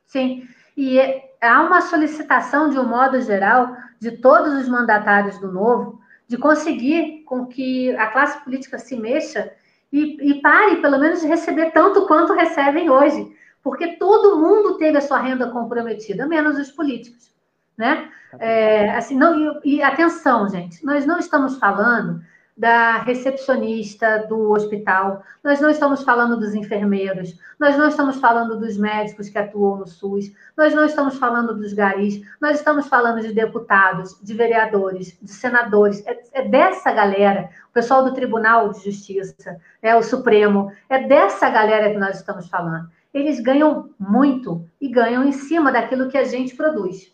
Sim. 0.06 0.44
E 0.76 0.98
há 1.40 1.62
uma 1.62 1.80
solicitação 1.80 2.68
de 2.68 2.78
um 2.78 2.86
modo 2.86 3.20
geral 3.20 3.76
de 3.98 4.12
todos 4.12 4.54
os 4.54 4.68
mandatários 4.68 5.38
do 5.38 5.50
Novo 5.50 6.00
de 6.28 6.36
conseguir 6.36 7.24
com 7.24 7.46
que 7.46 7.94
a 7.96 8.06
classe 8.06 8.42
política 8.44 8.78
se 8.78 8.96
mexa 8.96 9.52
e, 9.92 10.30
e 10.30 10.40
pare, 10.40 10.76
pelo 10.76 10.98
menos, 10.98 11.20
de 11.20 11.26
receber 11.26 11.72
tanto 11.72 12.06
quanto 12.06 12.32
recebem 12.32 12.88
hoje, 12.88 13.34
porque 13.62 13.96
todo 13.96 14.38
mundo 14.38 14.78
teve 14.78 14.98
a 14.98 15.00
sua 15.00 15.18
renda 15.18 15.50
comprometida, 15.50 16.26
menos 16.26 16.56
os 16.56 16.70
políticos, 16.70 17.34
né? 17.76 18.08
É, 18.38 18.90
assim, 18.92 19.16
não, 19.16 19.60
e, 19.64 19.76
e 19.76 19.82
atenção, 19.82 20.48
gente, 20.48 20.84
nós 20.84 21.04
não 21.04 21.18
estamos 21.18 21.58
falando 21.58 22.22
da 22.60 22.98
recepcionista 22.98 24.26
do 24.28 24.50
hospital, 24.50 25.22
nós 25.42 25.62
não 25.62 25.70
estamos 25.70 26.02
falando 26.02 26.38
dos 26.38 26.54
enfermeiros, 26.54 27.34
nós 27.58 27.74
não 27.78 27.88
estamos 27.88 28.16
falando 28.16 28.60
dos 28.60 28.76
médicos 28.76 29.30
que 29.30 29.38
atuam 29.38 29.78
no 29.78 29.86
SUS, 29.86 30.30
nós 30.54 30.74
não 30.74 30.84
estamos 30.84 31.16
falando 31.16 31.56
dos 31.56 31.72
garis, 31.72 32.20
nós 32.38 32.58
estamos 32.58 32.86
falando 32.86 33.22
de 33.22 33.32
deputados, 33.32 34.14
de 34.22 34.34
vereadores, 34.34 35.16
de 35.22 35.30
senadores, 35.30 36.06
é, 36.06 36.20
é 36.34 36.48
dessa 36.48 36.92
galera, 36.92 37.48
o 37.70 37.72
pessoal 37.72 38.04
do 38.04 38.12
Tribunal 38.12 38.68
de 38.68 38.84
Justiça, 38.84 39.56
é 39.80 39.96
o 39.96 40.02
Supremo, 40.02 40.70
é 40.90 41.08
dessa 41.08 41.48
galera 41.48 41.90
que 41.90 41.98
nós 41.98 42.18
estamos 42.18 42.46
falando. 42.46 42.90
Eles 43.14 43.40
ganham 43.40 43.88
muito 43.98 44.68
e 44.78 44.86
ganham 44.90 45.24
em 45.24 45.32
cima 45.32 45.72
daquilo 45.72 46.10
que 46.10 46.18
a 46.18 46.24
gente 46.24 46.54
produz 46.54 47.10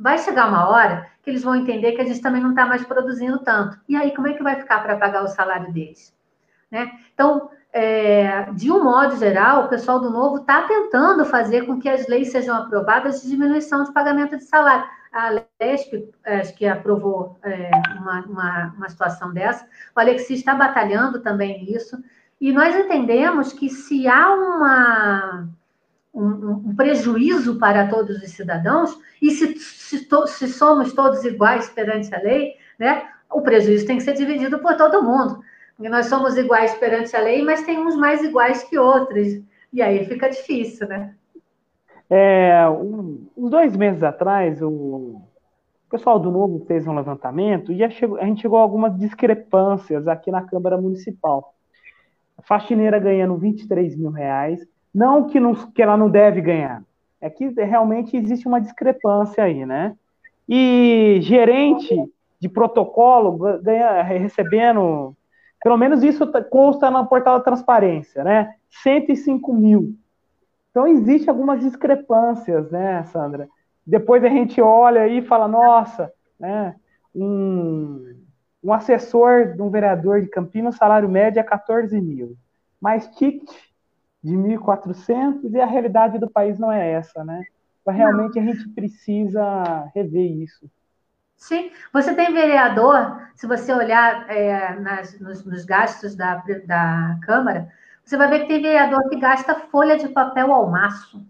vai 0.00 0.18
chegar 0.18 0.48
uma 0.48 0.68
hora 0.68 1.06
que 1.22 1.28
eles 1.28 1.42
vão 1.42 1.54
entender 1.54 1.92
que 1.92 2.00
a 2.00 2.06
gente 2.06 2.22
também 2.22 2.42
não 2.42 2.50
está 2.50 2.64
mais 2.64 2.82
produzindo 2.84 3.38
tanto. 3.40 3.78
E 3.86 3.94
aí, 3.94 4.14
como 4.14 4.28
é 4.28 4.32
que 4.32 4.42
vai 4.42 4.56
ficar 4.56 4.80
para 4.82 4.96
pagar 4.96 5.22
o 5.22 5.28
salário 5.28 5.70
deles? 5.72 6.16
Né? 6.70 6.90
Então, 7.12 7.50
é, 7.72 8.50
de 8.52 8.72
um 8.72 8.82
modo 8.82 9.16
geral, 9.16 9.64
o 9.64 9.68
pessoal 9.68 10.00
do 10.00 10.10
Novo 10.10 10.38
está 10.38 10.62
tentando 10.62 11.24
fazer 11.26 11.66
com 11.66 11.78
que 11.78 11.88
as 11.88 12.08
leis 12.08 12.32
sejam 12.32 12.56
aprovadas 12.56 13.20
de 13.20 13.28
diminuição 13.28 13.84
de 13.84 13.92
pagamento 13.92 14.38
de 14.38 14.44
salário. 14.44 14.88
A 15.12 15.42
LESP, 15.60 16.08
acho 16.24 16.54
que 16.54 16.66
aprovou 16.66 17.38
é, 17.42 17.70
uma, 17.98 18.20
uma, 18.26 18.74
uma 18.76 18.88
situação 18.88 19.32
dessa. 19.34 19.66
O 19.94 20.00
Alexis 20.00 20.38
está 20.38 20.54
batalhando 20.54 21.20
também 21.20 21.64
nisso. 21.64 22.02
E 22.40 22.52
nós 22.52 22.74
entendemos 22.74 23.52
que 23.52 23.68
se 23.68 24.08
há 24.08 24.32
uma 24.32 25.48
um, 26.12 26.50
um, 26.66 26.74
prejuízo 26.76 27.58
para 27.58 27.88
todos 27.88 28.22
os 28.22 28.30
cidadãos, 28.30 28.98
e 29.20 29.30
se, 29.30 29.56
se, 29.58 30.06
to, 30.06 30.26
se, 30.26 30.48
somos 30.48 30.92
todos 30.92 31.24
iguais 31.24 31.68
perante 31.70 32.14
a 32.14 32.18
lei, 32.18 32.54
né, 32.78 33.08
o 33.30 33.40
prejuízo 33.40 33.86
tem 33.86 33.98
que 33.98 34.02
ser 34.02 34.14
dividido 34.14 34.58
por 34.58 34.76
todo 34.76 35.02
mundo. 35.02 35.40
Porque 35.76 35.88
nós 35.88 36.06
somos 36.06 36.36
iguais 36.36 36.74
perante 36.74 37.16
a 37.16 37.20
lei, 37.20 37.42
mas 37.42 37.62
tem 37.62 37.78
uns 37.78 37.96
mais 37.96 38.22
iguais 38.22 38.64
que 38.64 38.78
outros. 38.78 39.40
E 39.72 39.80
aí 39.80 40.04
fica 40.04 40.28
difícil, 40.28 40.86
né? 40.88 41.14
É, 42.08 42.68
um, 42.68 43.26
uns 43.36 43.50
dois 43.50 43.76
meses 43.76 44.02
atrás, 44.02 44.60
o 44.60 45.22
pessoal 45.88 46.18
do 46.18 46.30
Novo 46.30 46.64
fez 46.66 46.86
um 46.86 46.94
levantamento 46.94 47.72
e 47.72 47.84
a, 47.84 47.86
a 47.86 48.24
gente 48.26 48.42
chegou 48.42 48.58
a 48.58 48.62
algumas 48.62 48.98
discrepâncias 48.98 50.08
aqui 50.08 50.30
na 50.30 50.42
Câmara 50.42 50.76
Municipal. 50.76 51.54
A 52.36 52.42
faxineira 52.42 52.98
ganhando 52.98 53.36
23 53.36 53.96
mil 53.96 54.10
reais, 54.10 54.60
não 54.94 55.28
que, 55.28 55.38
não 55.38 55.54
que 55.54 55.82
ela 55.82 55.96
não 55.96 56.10
deve 56.10 56.40
ganhar, 56.40 56.82
é 57.20 57.28
que 57.30 57.48
realmente 57.48 58.16
existe 58.16 58.46
uma 58.48 58.60
discrepância 58.60 59.44
aí, 59.44 59.64
né? 59.64 59.96
E 60.48 61.18
gerente 61.20 61.94
de 62.40 62.48
protocolo 62.48 63.60
ganha, 63.62 64.02
recebendo, 64.02 65.14
pelo 65.62 65.76
menos 65.76 66.02
isso 66.02 66.26
consta 66.48 66.90
no 66.90 67.06
portal 67.06 67.38
da 67.38 67.44
transparência, 67.44 68.24
né? 68.24 68.54
105 68.82 69.52
mil. 69.52 69.94
Então, 70.70 70.86
existe 70.86 71.28
algumas 71.28 71.60
discrepâncias, 71.60 72.70
né, 72.70 73.02
Sandra? 73.04 73.48
Depois 73.86 74.24
a 74.24 74.28
gente 74.28 74.60
olha 74.60 75.06
e 75.08 75.20
fala, 75.22 75.48
nossa, 75.48 76.12
né, 76.38 76.76
um, 77.14 78.14
um 78.62 78.72
assessor 78.72 79.54
de 79.54 79.60
um 79.60 79.68
vereador 79.68 80.22
de 80.22 80.28
Campinas, 80.28 80.76
salário 80.76 81.08
médio 81.08 81.40
é 81.40 81.42
14 81.42 82.00
mil. 82.00 82.36
Mas 82.80 83.08
ticket 83.16 83.50
de 84.22 84.34
1.400 84.34 85.52
e 85.52 85.60
a 85.60 85.66
realidade 85.66 86.18
do 86.18 86.30
país 86.30 86.58
não 86.58 86.70
é 86.70 86.92
essa, 86.92 87.24
né? 87.24 87.44
Então, 87.80 87.94
realmente 87.94 88.38
a 88.38 88.42
gente 88.42 88.68
precisa 88.70 89.90
rever 89.94 90.30
isso. 90.42 90.70
Sim, 91.36 91.72
você 91.90 92.14
tem 92.14 92.34
vereador, 92.34 93.18
se 93.34 93.46
você 93.46 93.72
olhar 93.72 94.28
é, 94.28 94.78
nas, 94.78 95.18
nos, 95.18 95.44
nos, 95.44 95.64
gastos 95.64 96.14
da, 96.14 96.42
da 96.66 97.18
Câmara, 97.22 97.72
você 98.04 98.14
vai 98.16 98.28
ver 98.28 98.40
que 98.40 98.48
tem 98.48 98.60
vereador 98.60 99.08
que 99.08 99.18
gasta 99.18 99.54
folha 99.54 99.96
de 99.96 100.08
papel 100.08 100.52
ao 100.52 100.70
maço. 100.70 101.24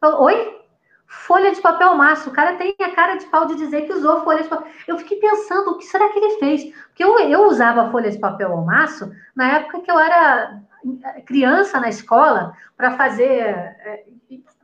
Oi? 0.00 0.60
Folha 1.06 1.52
de 1.52 1.60
papel 1.60 1.88
ao 1.88 1.96
maço. 1.96 2.30
O 2.30 2.32
cara 2.32 2.56
tem 2.56 2.76
a 2.80 2.94
cara 2.94 3.16
de 3.16 3.26
pau 3.26 3.46
de 3.46 3.56
dizer 3.56 3.86
que 3.86 3.92
usou 3.92 4.22
folha 4.22 4.44
de 4.44 4.48
papel. 4.48 4.70
Eu 4.86 4.98
fiquei 4.98 5.18
pensando, 5.18 5.72
o 5.72 5.78
que 5.78 5.84
será 5.86 6.08
que 6.10 6.18
ele 6.18 6.38
fez? 6.38 6.72
Porque 6.86 7.02
eu, 7.02 7.18
eu 7.18 7.48
usava 7.48 7.90
folha 7.90 8.10
de 8.10 8.18
papel 8.18 8.52
ao 8.52 8.64
maço 8.64 9.10
na 9.34 9.56
época 9.56 9.80
que 9.80 9.90
eu 9.90 9.98
era 9.98 10.62
criança 11.26 11.80
na 11.80 11.88
escola 11.88 12.54
para 12.76 12.96
fazer. 12.96 13.40
É, 13.40 14.04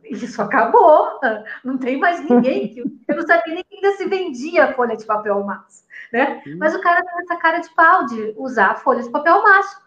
isso 0.05 0.43
acabou, 0.43 1.21
não 1.64 1.79
tem 1.79 1.99
mais 1.99 2.29
ninguém. 2.29 2.75
Eu 3.07 3.16
não 3.16 3.27
sabia 3.27 3.55
nem 3.55 3.64
que 3.64 3.77
ainda 3.77 3.97
se 3.97 4.07
vendia 4.07 4.75
folha 4.75 4.97
de 4.97 5.05
papel 5.05 5.43
maço, 5.45 5.85
né? 6.12 6.43
Mas 6.59 6.75
o 6.75 6.81
cara 6.81 7.05
tem 7.05 7.23
essa 7.23 7.37
cara 7.37 7.59
de 7.59 7.73
pau 7.75 8.07
de 8.07 8.35
usar 8.37 8.81
folha 8.81 9.03
de 9.03 9.11
papel 9.11 9.41
maço. 9.41 9.81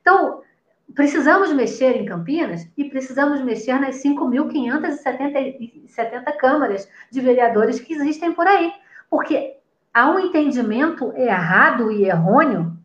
Então, 0.00 0.42
precisamos 0.94 1.52
mexer 1.52 1.96
em 1.96 2.04
Campinas 2.04 2.68
e 2.76 2.84
precisamos 2.84 3.40
mexer 3.40 3.80
nas 3.80 4.02
5.570 4.02 6.36
câmaras 6.36 6.88
de 7.10 7.20
vereadores 7.20 7.80
que 7.80 7.94
existem 7.94 8.32
por 8.32 8.46
aí. 8.46 8.72
Porque 9.08 9.56
há 9.92 10.10
um 10.10 10.18
entendimento 10.18 11.12
errado 11.16 11.90
e 11.90 12.04
errôneo 12.04 12.76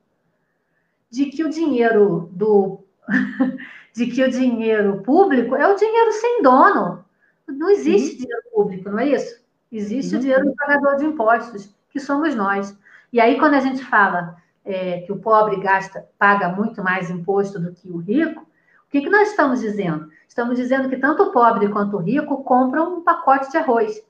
de 1.10 1.26
que 1.26 1.44
o 1.44 1.50
dinheiro 1.50 2.30
do 2.32 2.77
de 3.94 4.08
que 4.08 4.24
o 4.24 4.30
dinheiro 4.30 5.02
público 5.02 5.56
é 5.56 5.68
o 5.68 5.76
dinheiro 5.76 6.12
sem 6.12 6.42
dono. 6.42 7.04
Não 7.48 7.70
existe 7.70 8.12
uhum. 8.12 8.18
dinheiro 8.18 8.44
público, 8.54 8.90
não 8.90 9.00
é 9.00 9.10
isso? 9.10 9.42
Existe 9.72 10.14
uhum. 10.14 10.20
o 10.20 10.22
dinheiro 10.22 10.46
do 10.46 10.56
pagador 10.56 10.98
de 10.98 11.06
impostos, 11.06 11.74
que 11.90 12.00
somos 12.00 12.36
nós. 12.36 12.78
E 13.12 13.20
aí, 13.20 13.40
quando 13.40 13.54
a 13.56 13.60
gente 13.60 13.84
fala 13.84 14.36
é, 14.64 15.02
que 15.02 15.12
o 15.12 15.20
pobre 15.20 15.60
gasta, 15.60 16.06
paga 16.20 16.50
muito 16.50 16.84
mais 16.84 17.10
imposto 17.10 17.60
do 17.60 17.74
que 17.74 17.90
o 17.90 17.98
rico, 17.98 18.42
o 18.42 18.90
que, 18.90 19.02
que 19.02 19.10
nós 19.10 19.30
estamos 19.30 19.62
dizendo? 19.62 20.10
Estamos 20.28 20.58
dizendo 20.58 20.90
que 20.90 20.98
tanto 20.98 21.24
o 21.24 21.32
pobre 21.32 21.68
quanto 21.70 21.98
o 21.98 22.02
rico 22.02 22.44
compram 22.44 22.98
um 22.98 23.02
pacote 23.02 23.50
de 23.50 23.58
arroz. 23.58 24.02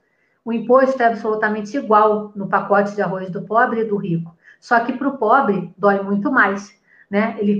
O 0.43 0.53
imposto 0.53 1.01
é 1.01 1.07
absolutamente 1.07 1.75
igual 1.77 2.31
no 2.35 2.47
pacote 2.47 2.93
de 2.93 3.01
arroz 3.01 3.29
do 3.29 3.41
pobre 3.41 3.81
e 3.81 3.85
do 3.85 3.97
rico. 3.97 4.35
Só 4.59 4.79
que 4.79 4.93
para 4.93 5.07
o 5.07 5.17
pobre 5.17 5.73
dói 5.77 6.01
muito 6.01 6.31
mais 6.31 6.76
né? 7.09 7.35
Ele 7.39 7.57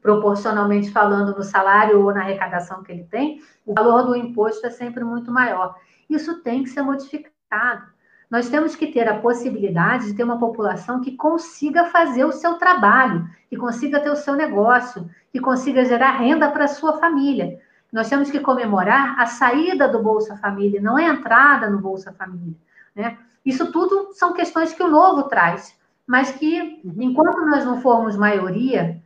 proporcionalmente 0.00 0.90
falando 0.90 1.36
no 1.36 1.42
salário 1.42 2.00
ou 2.00 2.12
na 2.12 2.20
arrecadação 2.20 2.82
que 2.82 2.90
ele 2.90 3.04
tem, 3.04 3.40
o 3.64 3.74
valor 3.74 4.02
do 4.02 4.16
imposto 4.16 4.66
é 4.66 4.70
sempre 4.70 5.04
muito 5.04 5.30
maior. 5.30 5.74
Isso 6.10 6.42
tem 6.42 6.62
que 6.62 6.70
ser 6.70 6.82
modificado. 6.82 7.92
Nós 8.30 8.48
temos 8.48 8.74
que 8.74 8.86
ter 8.86 9.08
a 9.08 9.18
possibilidade 9.20 10.06
de 10.06 10.14
ter 10.14 10.24
uma 10.24 10.38
população 10.38 11.00
que 11.00 11.16
consiga 11.16 11.84
fazer 11.86 12.24
o 12.24 12.32
seu 12.32 12.54
trabalho, 12.54 13.28
que 13.48 13.56
consiga 13.56 14.00
ter 14.00 14.10
o 14.10 14.16
seu 14.16 14.34
negócio, 14.34 15.08
que 15.30 15.38
consiga 15.38 15.84
gerar 15.84 16.12
renda 16.12 16.50
para 16.50 16.64
a 16.64 16.68
sua 16.68 16.98
família. 16.98 17.60
Nós 17.92 18.08
temos 18.08 18.30
que 18.30 18.40
comemorar 18.40 19.20
a 19.20 19.26
saída 19.26 19.86
do 19.86 20.02
Bolsa 20.02 20.34
Família, 20.38 20.80
não 20.80 20.96
a 20.96 21.02
entrada 21.02 21.68
no 21.68 21.78
Bolsa 21.78 22.10
Família. 22.10 22.56
Né? 22.96 23.18
Isso 23.44 23.70
tudo 23.70 24.14
são 24.14 24.32
questões 24.32 24.72
que 24.72 24.82
o 24.82 24.88
novo 24.88 25.24
traz 25.24 25.78
mas 26.06 26.32
que, 26.32 26.80
uhum. 26.84 26.94
enquanto 26.98 27.46
nós 27.46 27.64
não 27.64 27.80
formos 27.80 28.16
maioria, 28.16 29.00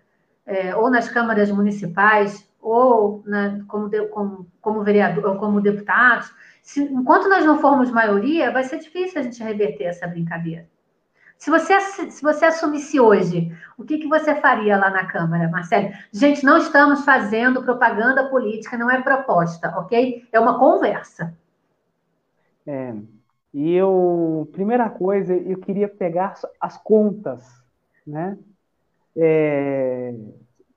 é, 0.45 0.75
ou 0.77 0.91
nas 0.91 1.09
câmaras 1.09 1.51
municipais, 1.51 2.49
ou 2.61 3.23
na, 3.27 3.61
como, 3.69 3.89
de, 3.89 4.07
como, 4.09 4.47
como 4.61 4.83
vereador, 4.83 5.25
ou 5.25 5.37
como 5.37 5.61
deputados, 5.61 6.33
se, 6.63 6.83
enquanto 6.83 7.29
nós 7.29 7.45
não 7.45 7.61
formos 7.61 7.91
maioria, 7.91 8.51
vai 8.51 8.65
ser 8.65 8.79
difícil 8.79 9.21
a 9.21 9.23
gente 9.23 9.43
reverter 9.43 9.85
essa 9.85 10.07
brincadeira. 10.07 10.67
Se 11.39 11.51
você, 11.51 11.79
se 11.81 12.23
você 12.23 12.47
assumisse 12.47 12.99
hoje, 12.99 13.55
o 13.77 13.85
que, 13.85 13.99
que 13.99 14.09
você 14.09 14.35
faria 14.37 14.79
lá 14.79 14.89
na 14.89 15.05
Câmara, 15.05 15.49
Marcelo? 15.49 15.91
Gente, 16.11 16.43
não 16.45 16.57
estamos 16.57 17.05
fazendo 17.05 17.63
propaganda 17.63 18.29
política, 18.31 18.79
não 18.79 18.91
é 18.91 19.03
proposta, 19.03 19.69
ok? 19.79 20.27
É 20.33 20.41
uma 20.41 20.59
conversa. 20.59 21.37
É, 22.67 22.95
e 23.59 23.73
eu, 23.73 24.47
primeira 24.53 24.91
coisa, 24.91 25.35
eu 25.35 25.57
queria 25.59 25.89
pegar 25.89 26.35
as 26.61 26.77
contas, 26.77 27.43
né? 28.07 28.37
É, 29.17 30.15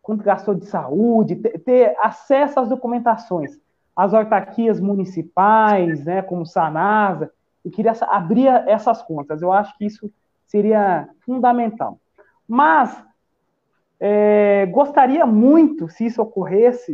quanto 0.02 0.24
gastou 0.24 0.56
de 0.56 0.66
saúde, 0.66 1.36
ter, 1.36 1.60
ter, 1.60 1.94
acesso 2.02 2.58
às 2.58 2.70
documentações, 2.70 3.60
as 3.94 4.14
autarquias 4.14 4.80
municipais, 4.80 6.06
né, 6.06 6.22
como 6.22 6.46
Sanasa, 6.46 7.30
eu 7.66 7.70
queria 7.70 7.92
abrir 8.04 8.48
essas 8.48 9.02
contas. 9.02 9.42
Eu 9.42 9.52
acho 9.52 9.78
que 9.78 9.86
isso 9.86 10.10
seria 10.48 11.10
fundamental. 11.26 12.00
Mas 12.48 13.04
é, 14.00 14.66
gostaria 14.68 15.26
muito, 15.26 15.90
se 15.90 16.06
isso 16.06 16.22
ocorresse, 16.22 16.94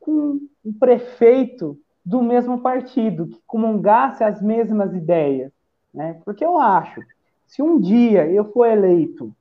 com 0.00 0.40
um 0.64 0.72
prefeito 0.72 1.78
do 2.06 2.22
mesmo 2.22 2.60
partido, 2.60 3.26
que 3.26 3.42
comungasse 3.44 4.22
as 4.22 4.40
mesmas 4.40 4.94
ideias. 4.94 5.50
Né? 5.92 6.20
Porque 6.24 6.44
eu 6.44 6.56
acho, 6.56 7.00
se 7.48 7.60
um 7.60 7.80
dia 7.80 8.24
eu 8.30 8.44
for 8.52 8.66
eleito 8.66 9.34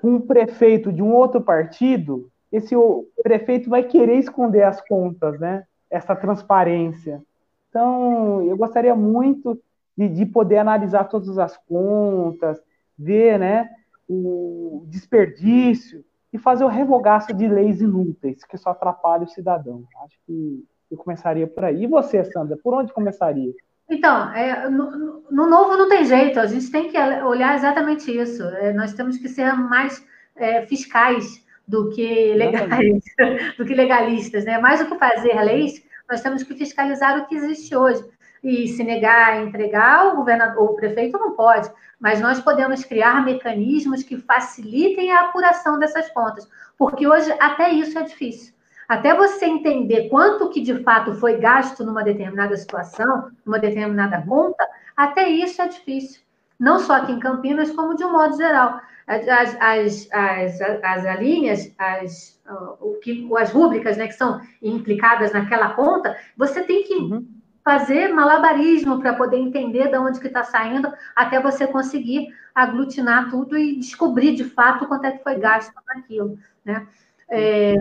um 0.00 0.20
prefeito 0.20 0.92
de 0.92 1.02
um 1.02 1.12
outro 1.12 1.40
partido, 1.40 2.30
esse 2.52 2.76
prefeito 3.20 3.68
vai 3.68 3.82
querer 3.82 4.16
esconder 4.18 4.62
as 4.62 4.80
contas, 4.80 5.40
né? 5.40 5.64
Essa 5.90 6.14
transparência. 6.14 7.22
Então, 7.68 8.42
eu 8.42 8.56
gostaria 8.56 8.94
muito 8.94 9.60
de, 9.96 10.08
de 10.08 10.26
poder 10.26 10.58
analisar 10.58 11.04
todas 11.04 11.38
as 11.38 11.56
contas, 11.56 12.60
ver, 12.98 13.38
né, 13.38 13.70
o 14.08 14.84
desperdício 14.86 16.04
e 16.32 16.38
fazer 16.38 16.64
o 16.64 16.68
revogaço 16.68 17.32
de 17.32 17.46
leis 17.48 17.80
inúteis 17.80 18.44
que 18.44 18.56
só 18.56 18.70
atrapalham 18.70 19.24
o 19.24 19.28
cidadão. 19.28 19.84
Acho 20.04 20.16
que 20.26 20.64
eu 20.92 20.98
começaria 20.98 21.46
por 21.46 21.64
aí. 21.64 21.84
E 21.84 21.86
você, 21.86 22.22
Sandra, 22.24 22.56
por 22.62 22.74
onde 22.74 22.92
começaria? 22.92 23.52
Então, 23.88 24.32
é, 24.32 24.68
no, 24.68 25.22
no, 25.30 25.46
novo 25.46 25.76
não 25.76 25.88
tem 25.88 26.04
jeito, 26.04 26.38
a 26.38 26.46
gente 26.46 26.70
tem 26.70 26.88
que 26.88 26.98
olhar 26.98 27.54
exatamente 27.54 28.16
isso. 28.16 28.42
É, 28.42 28.72
nós 28.72 28.92
temos 28.94 29.18
que 29.18 29.28
ser 29.28 29.52
mais 29.54 30.04
é, 30.36 30.64
fiscais 30.66 31.44
do 31.66 31.90
que 31.90 32.34
legais, 32.34 33.02
do 33.58 33.64
que 33.64 33.74
legalistas, 33.74 34.44
né? 34.44 34.58
Mais 34.58 34.80
do 34.80 34.86
que 34.86 34.98
fazer 34.98 35.34
leis, 35.42 35.82
nós 36.08 36.20
temos 36.20 36.42
que 36.42 36.54
fiscalizar 36.54 37.18
o 37.18 37.26
que 37.26 37.34
existe 37.34 37.74
hoje. 37.74 38.04
E 38.42 38.66
se 38.68 38.82
negar 38.82 39.34
a 39.34 39.42
entregar, 39.42 40.08
o 40.08 40.16
governador, 40.16 40.70
o 40.70 40.74
prefeito 40.74 41.16
não 41.18 41.32
pode, 41.32 41.70
mas 42.00 42.20
nós 42.20 42.40
podemos 42.40 42.84
criar 42.84 43.24
mecanismos 43.24 44.02
que 44.02 44.16
facilitem 44.16 45.12
a 45.12 45.20
apuração 45.20 45.78
dessas 45.78 46.10
contas, 46.10 46.48
porque 46.76 47.06
hoje 47.06 47.32
até 47.38 47.70
isso 47.70 47.96
é 47.98 48.02
difícil. 48.02 48.52
Até 48.92 49.14
você 49.14 49.46
entender 49.46 50.10
quanto 50.10 50.50
que 50.50 50.60
de 50.60 50.82
fato 50.82 51.14
foi 51.14 51.38
gasto 51.38 51.82
numa 51.82 52.04
determinada 52.04 52.54
situação, 52.58 53.30
numa 53.42 53.58
determinada 53.58 54.20
conta, 54.20 54.68
até 54.94 55.30
isso 55.30 55.62
é 55.62 55.68
difícil. 55.68 56.20
Não 56.60 56.78
só 56.78 56.96
aqui 56.96 57.12
em 57.12 57.18
Campinas, 57.18 57.70
como 57.70 57.96
de 57.96 58.04
um 58.04 58.12
modo 58.12 58.36
geral. 58.36 58.82
As, 59.06 59.26
as, 59.26 59.56
as, 59.62 60.08
as, 60.12 60.60
as 60.84 61.18
linhas, 61.18 61.72
as, 61.78 62.38
o 62.82 62.98
que, 63.02 63.26
as 63.38 63.50
rúbricas 63.50 63.96
né, 63.96 64.08
que 64.08 64.12
são 64.12 64.42
implicadas 64.62 65.32
naquela 65.32 65.70
conta, 65.70 66.14
você 66.36 66.62
tem 66.62 66.82
que 66.84 66.94
uhum. 66.96 67.26
fazer 67.64 68.12
malabarismo 68.12 69.00
para 69.00 69.14
poder 69.14 69.38
entender 69.38 69.88
de 69.88 69.96
onde 69.96 70.20
que 70.20 70.26
está 70.26 70.44
saindo, 70.44 70.92
até 71.16 71.40
você 71.40 71.66
conseguir 71.66 72.28
aglutinar 72.54 73.30
tudo 73.30 73.56
e 73.56 73.74
descobrir 73.76 74.34
de 74.34 74.44
fato 74.44 74.86
quanto 74.86 75.06
é 75.06 75.12
que 75.12 75.22
foi 75.22 75.36
gasto 75.36 75.72
naquilo. 75.86 76.38
Né? 76.62 76.86
É, 77.30 77.74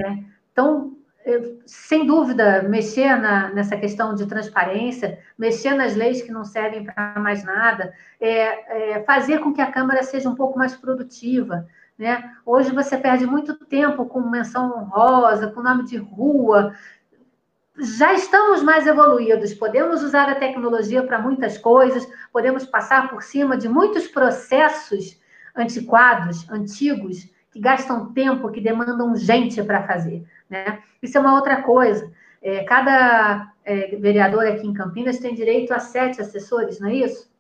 então, 0.54 0.96
sem 1.66 2.06
dúvida, 2.06 2.64
mexer 2.64 3.16
na, 3.18 3.50
nessa 3.50 3.78
questão 3.78 4.16
de 4.16 4.26
transparência, 4.26 5.20
mexer 5.38 5.74
nas 5.74 5.96
leis 5.96 6.22
que 6.22 6.32
não 6.32 6.44
servem 6.44 6.84
para 6.84 7.20
mais 7.20 7.44
nada, 7.44 7.94
é, 8.20 8.94
é, 8.96 9.04
fazer 9.04 9.40
com 9.40 9.54
que 9.54 9.62
a 9.62 9.72
Câmara 9.72 10.04
seja 10.04 10.30
um 10.30 10.36
pouco 10.36 10.58
mais 10.58 10.76
produtiva. 10.76 11.68
Né? 11.98 12.32
Hoje 12.46 12.72
você 12.72 12.98
perde 12.98 13.26
muito 13.26 13.54
tempo 13.54 14.06
com 14.06 14.22
menção 14.22 14.76
honrosa, 14.76 15.52
com 15.52 15.62
nome 15.62 15.86
de 15.86 15.98
rua. 15.98 16.74
Já 17.78 18.14
estamos 18.14 18.64
mais 18.64 18.88
evoluídos, 18.88 19.54
podemos 19.54 20.04
usar 20.04 20.30
a 20.30 20.36
tecnologia 20.36 21.04
para 21.04 21.20
muitas 21.20 21.58
coisas, 21.58 22.08
podemos 22.32 22.66
passar 22.66 23.10
por 23.10 23.22
cima 23.22 23.56
de 23.56 23.70
muitos 23.70 24.08
processos 24.08 25.20
antiquados, 25.56 26.50
antigos, 26.50 27.30
que 27.52 27.60
gastam 27.60 28.14
tempo, 28.14 28.50
que 28.50 28.62
demandam 28.62 29.16
gente 29.16 29.62
para 29.62 29.86
fazer. 29.86 30.26
Né? 30.52 30.84
Isso 31.02 31.18
é 31.18 31.22
uma 31.22 31.36
outra 31.36 31.62
coisa. 31.62 32.12
É, 32.42 32.66
cada 32.66 33.54
é, 33.64 33.96
vereador 33.96 34.46
aqui 34.46 34.68
em 34.68 34.74
Campinas 34.74 35.18
tem 35.18 35.34
direito 35.34 35.74
a 35.74 35.80
sete 35.80 36.20
assessores, 36.20 36.78
não 36.80 36.90
é 36.90 36.96
isso? 36.96 37.32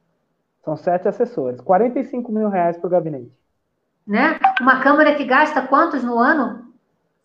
São 0.63 0.77
sete 0.77 1.07
assessores, 1.07 1.59
45 1.59 2.31
mil 2.31 2.47
reais 2.47 2.77
por 2.77 2.89
gabinete. 2.89 3.31
Né? 4.07 4.39
Uma 4.61 4.79
Câmara 4.79 5.15
que 5.15 5.25
gasta 5.25 5.61
quantos 5.61 6.03
no 6.03 6.17
ano? 6.17 6.71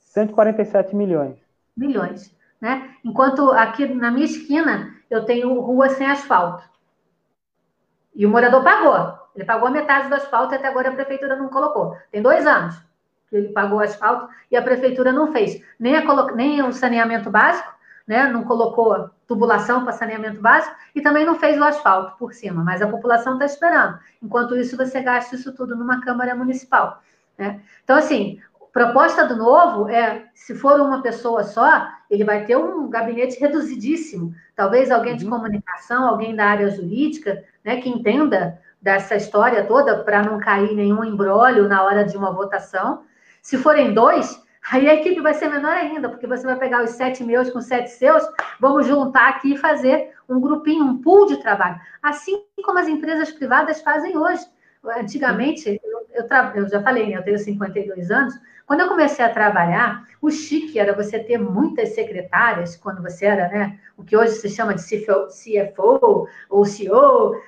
147 0.01 0.97
milhões. 0.97 1.37
Milhões. 1.76 2.34
Né? 2.61 2.91
Enquanto 3.05 3.51
aqui 3.53 3.87
na 3.87 4.11
minha 4.11 4.24
esquina 4.24 4.93
eu 5.09 5.24
tenho 5.24 5.61
rua 5.61 5.91
sem 5.91 6.07
asfalto. 6.07 6.64
E 8.14 8.26
o 8.26 8.30
morador 8.30 8.64
pagou. 8.64 9.18
Ele 9.37 9.45
pagou 9.45 9.68
a 9.68 9.70
metade 9.70 10.09
do 10.09 10.14
asfalto 10.14 10.55
e 10.55 10.57
até 10.57 10.66
agora 10.66 10.89
a 10.89 10.95
prefeitura 10.95 11.37
não 11.37 11.49
colocou. 11.49 11.95
Tem 12.11 12.22
dois 12.22 12.47
anos 12.47 12.86
que 13.29 13.37
ele 13.37 13.49
pagou 13.49 13.79
o 13.79 13.83
asfalto 13.83 14.29
e 14.51 14.57
a 14.57 14.62
prefeitura 14.62 15.12
não 15.12 15.33
fez. 15.33 15.62
Nem, 15.79 15.97
a, 15.97 16.33
nem 16.35 16.62
o 16.62 16.72
saneamento 16.72 17.31
básico, 17.31 17.74
né? 18.07 18.29
não 18.29 18.45
colocou 18.45 19.11
tubulação 19.27 19.83
para 19.83 19.93
saneamento 19.93 20.41
básico 20.41 20.74
e 20.95 21.01
também 21.01 21.27
não 21.27 21.35
fez 21.35 21.59
o 21.59 21.64
asfalto 21.64 22.16
por 22.18 22.33
cima, 22.33 22.62
mas 22.62 22.81
a 22.81 22.87
população 22.87 23.35
está 23.35 23.45
esperando. 23.45 23.99
Enquanto 24.22 24.57
isso, 24.57 24.77
você 24.77 25.01
gasta 25.01 25.35
isso 25.35 25.53
tudo 25.53 25.74
numa 25.74 26.01
Câmara 26.01 26.35
Municipal. 26.35 27.03
Né? 27.37 27.61
Então, 27.83 27.97
assim, 27.97 28.41
proposta 28.72 29.27
do 29.27 29.37
novo 29.37 29.89
é, 29.89 30.27
se 30.35 30.55
for 30.55 30.79
uma 30.81 31.03
pessoa 31.03 31.43
só, 31.43 31.89
ele 32.11 32.24
vai 32.24 32.45
ter 32.45 32.57
um 32.57 32.89
gabinete 32.89 33.41
reduzidíssimo. 33.41 34.35
Talvez 34.55 34.91
alguém 34.91 35.12
uhum. 35.12 35.18
de 35.18 35.27
comunicação, 35.27 36.07
alguém 36.07 36.37
da 36.37 36.45
área 36.47 36.70
jurídica, 36.70 37.43
né, 37.64 37.81
que 37.81 37.89
entenda 37.89 38.61
dessa 38.81 39.16
história 39.16 39.64
toda 39.64 40.05
para 40.05 40.22
não 40.22 40.39
cair 40.39 40.74
nenhum 40.74 41.03
embrólio 41.03 41.66
na 41.66 41.83
hora 41.83 42.05
de 42.05 42.16
uma 42.16 42.31
votação. 42.31 43.03
Se 43.47 43.57
forem 43.57 43.94
dois, 43.94 44.42
aí 44.72 44.90
a 44.90 44.94
equipe 44.94 45.20
vai 45.20 45.32
ser 45.32 45.49
menor 45.49 45.70
ainda, 45.70 46.09
porque 46.09 46.26
você 46.26 46.44
vai 46.44 46.59
pegar 46.59 46.82
os 46.82 46.90
sete 46.90 47.22
meus 47.22 47.49
com 47.49 47.61
sete 47.61 47.90
seus, 47.90 48.24
vamos 48.59 48.88
juntar 48.88 49.28
aqui 49.28 49.55
e 49.55 49.57
fazer 49.57 50.12
um 50.28 50.40
grupinho, 50.40 50.84
um 50.84 51.01
pool 51.01 51.26
de 51.26 51.36
trabalho. 51.36 51.80
Assim 52.03 52.42
como 52.64 52.80
as 52.80 52.88
empresas 52.88 53.30
privadas 53.30 53.80
fazem 53.82 54.18
hoje. 54.18 54.44
Antigamente, 54.84 55.80
eu, 55.84 56.07
eu, 56.12 56.26
eu 56.57 56.68
já 56.68 56.82
falei, 56.82 57.09
né, 57.09 57.18
eu 57.18 57.22
tenho 57.22 57.38
52 57.38 58.11
anos, 58.11 58.34
quando 58.66 58.80
eu 58.80 58.88
comecei 58.88 59.24
a 59.24 59.32
trabalhar, 59.32 60.05
o 60.20 60.28
chique 60.28 60.76
era 60.76 60.92
você 60.92 61.20
ter 61.20 61.38
muitas 61.38 61.90
secretárias, 61.90 62.74
quando 62.76 63.01
você 63.01 63.26
era, 63.26 63.47
né, 63.47 63.78
o 63.97 64.03
que 64.03 64.16
hoje 64.16 64.32
se 64.32 64.49
chama 64.49 64.74
de 64.74 64.82
CFO 64.82 66.26
ou 66.51 66.64
CEO, 66.64 67.40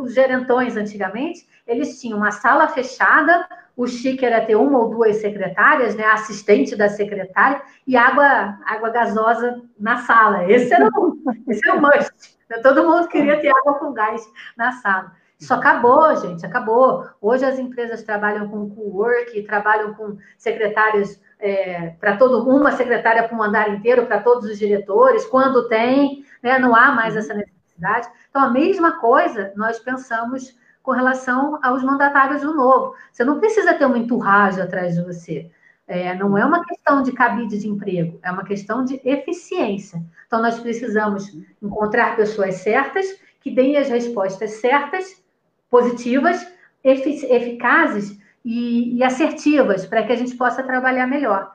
os 0.00 0.14
gerentões 0.14 0.78
antigamente, 0.78 1.46
eles 1.66 2.00
tinham 2.00 2.16
uma 2.16 2.30
sala 2.30 2.68
fechada, 2.68 3.46
o 3.76 3.86
chique 3.86 4.24
era 4.24 4.44
ter 4.44 4.56
uma 4.56 4.78
ou 4.78 4.90
duas 4.90 5.16
secretárias, 5.16 5.94
né, 5.94 6.04
assistente 6.04 6.76
da 6.76 6.88
secretária, 6.88 7.62
e 7.86 7.96
água, 7.96 8.58
água 8.66 8.90
gasosa 8.90 9.62
na 9.78 9.98
sala. 9.98 10.50
Esse 10.50 10.72
era 10.72 10.86
o, 10.86 11.18
esse 11.48 11.68
era 11.68 11.78
o 11.78 11.80
must. 11.80 12.36
Todo 12.62 12.84
mundo 12.84 13.08
queria 13.08 13.40
ter 13.40 13.48
água 13.48 13.78
com 13.78 13.92
gás 13.92 14.22
na 14.56 14.72
sala. 14.72 15.12
Isso 15.40 15.52
acabou, 15.52 16.14
gente, 16.16 16.46
acabou. 16.46 17.04
Hoje 17.20 17.44
as 17.44 17.58
empresas 17.58 18.02
trabalham 18.04 18.48
com 18.48 18.70
co-work, 18.70 19.42
trabalham 19.42 19.92
com 19.94 20.16
secretárias 20.38 21.20
é, 21.40 21.94
para 21.98 22.16
todo 22.16 22.48
uma 22.48 22.70
secretária 22.70 23.26
para 23.26 23.36
um 23.36 23.42
andar 23.42 23.68
inteiro, 23.70 24.06
para 24.06 24.20
todos 24.20 24.48
os 24.48 24.56
diretores, 24.56 25.26
quando 25.26 25.68
tem, 25.68 26.24
né, 26.40 26.58
não 26.60 26.76
há 26.76 26.92
mais 26.92 27.16
essa 27.16 27.34
necessidade. 27.34 28.08
Então, 28.30 28.42
a 28.42 28.50
mesma 28.50 29.00
coisa 29.00 29.52
nós 29.56 29.80
pensamos 29.80 30.54
com 30.82 30.92
relação 30.92 31.58
aos 31.62 31.82
mandatários 31.82 32.42
do 32.42 32.54
novo. 32.54 32.94
Você 33.12 33.24
não 33.24 33.38
precisa 33.38 33.74
ter 33.74 33.84
uma 33.84 33.98
enturragem 33.98 34.62
atrás 34.62 34.94
de 34.94 35.02
você. 35.02 35.50
É, 35.86 36.14
não 36.14 36.38
é 36.38 36.44
uma 36.44 36.64
questão 36.64 37.02
de 37.02 37.12
cabide 37.12 37.58
de 37.58 37.68
emprego, 37.68 38.18
é 38.22 38.30
uma 38.30 38.44
questão 38.44 38.84
de 38.84 39.00
eficiência. 39.04 40.02
Então, 40.26 40.40
nós 40.40 40.58
precisamos 40.58 41.30
encontrar 41.60 42.16
pessoas 42.16 42.56
certas 42.56 43.06
que 43.40 43.50
deem 43.50 43.76
as 43.76 43.88
respostas 43.88 44.52
certas 44.52 45.22
positivas, 45.68 46.46
eficazes 46.84 48.18
e, 48.44 48.96
e 48.96 49.04
assertivas, 49.04 49.84
para 49.84 50.02
que 50.02 50.12
a 50.12 50.16
gente 50.16 50.36
possa 50.36 50.62
trabalhar 50.62 51.06
melhor. 51.06 51.52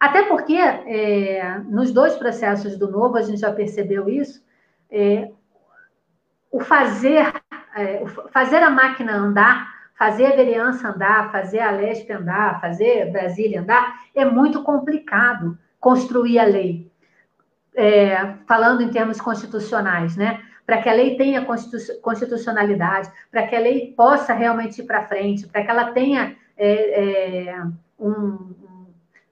Até 0.00 0.22
porque, 0.22 0.56
é, 0.56 1.58
nos 1.66 1.92
dois 1.92 2.14
processos 2.16 2.76
do 2.78 2.90
novo, 2.90 3.16
a 3.16 3.22
gente 3.22 3.40
já 3.40 3.52
percebeu 3.52 4.08
isso, 4.08 4.42
é, 4.90 5.30
o 6.50 6.60
fazer, 6.60 7.32
é, 7.80 8.04
fazer 8.32 8.62
a 8.62 8.70
máquina 8.70 9.14
andar, 9.14 9.68
fazer 9.98 10.26
a 10.26 10.36
vereança 10.36 10.88
andar, 10.88 11.30
fazer 11.32 11.60
a 11.60 11.70
Lespe 11.70 12.12
andar, 12.12 12.60
fazer 12.60 13.10
Brasília 13.10 13.60
andar, 13.60 13.94
é 14.14 14.24
muito 14.24 14.62
complicado 14.62 15.58
construir 15.80 16.38
a 16.38 16.44
lei. 16.44 16.90
É, 17.74 18.34
falando 18.46 18.82
em 18.82 18.90
termos 18.90 19.20
constitucionais, 19.20 20.16
né? 20.16 20.40
para 20.68 20.82
que 20.82 20.88
a 20.90 20.92
lei 20.92 21.16
tenha 21.16 21.46
constitucionalidade, 22.02 23.10
para 23.30 23.46
que 23.46 23.56
a 23.56 23.58
lei 23.58 23.94
possa 23.96 24.34
realmente 24.34 24.82
ir 24.82 24.84
para 24.84 25.06
frente, 25.06 25.46
para 25.46 25.64
que 25.64 25.70
ela 25.70 25.92
tenha 25.92 26.36
é, 26.58 27.48
é, 27.48 27.62
um, 27.98 28.54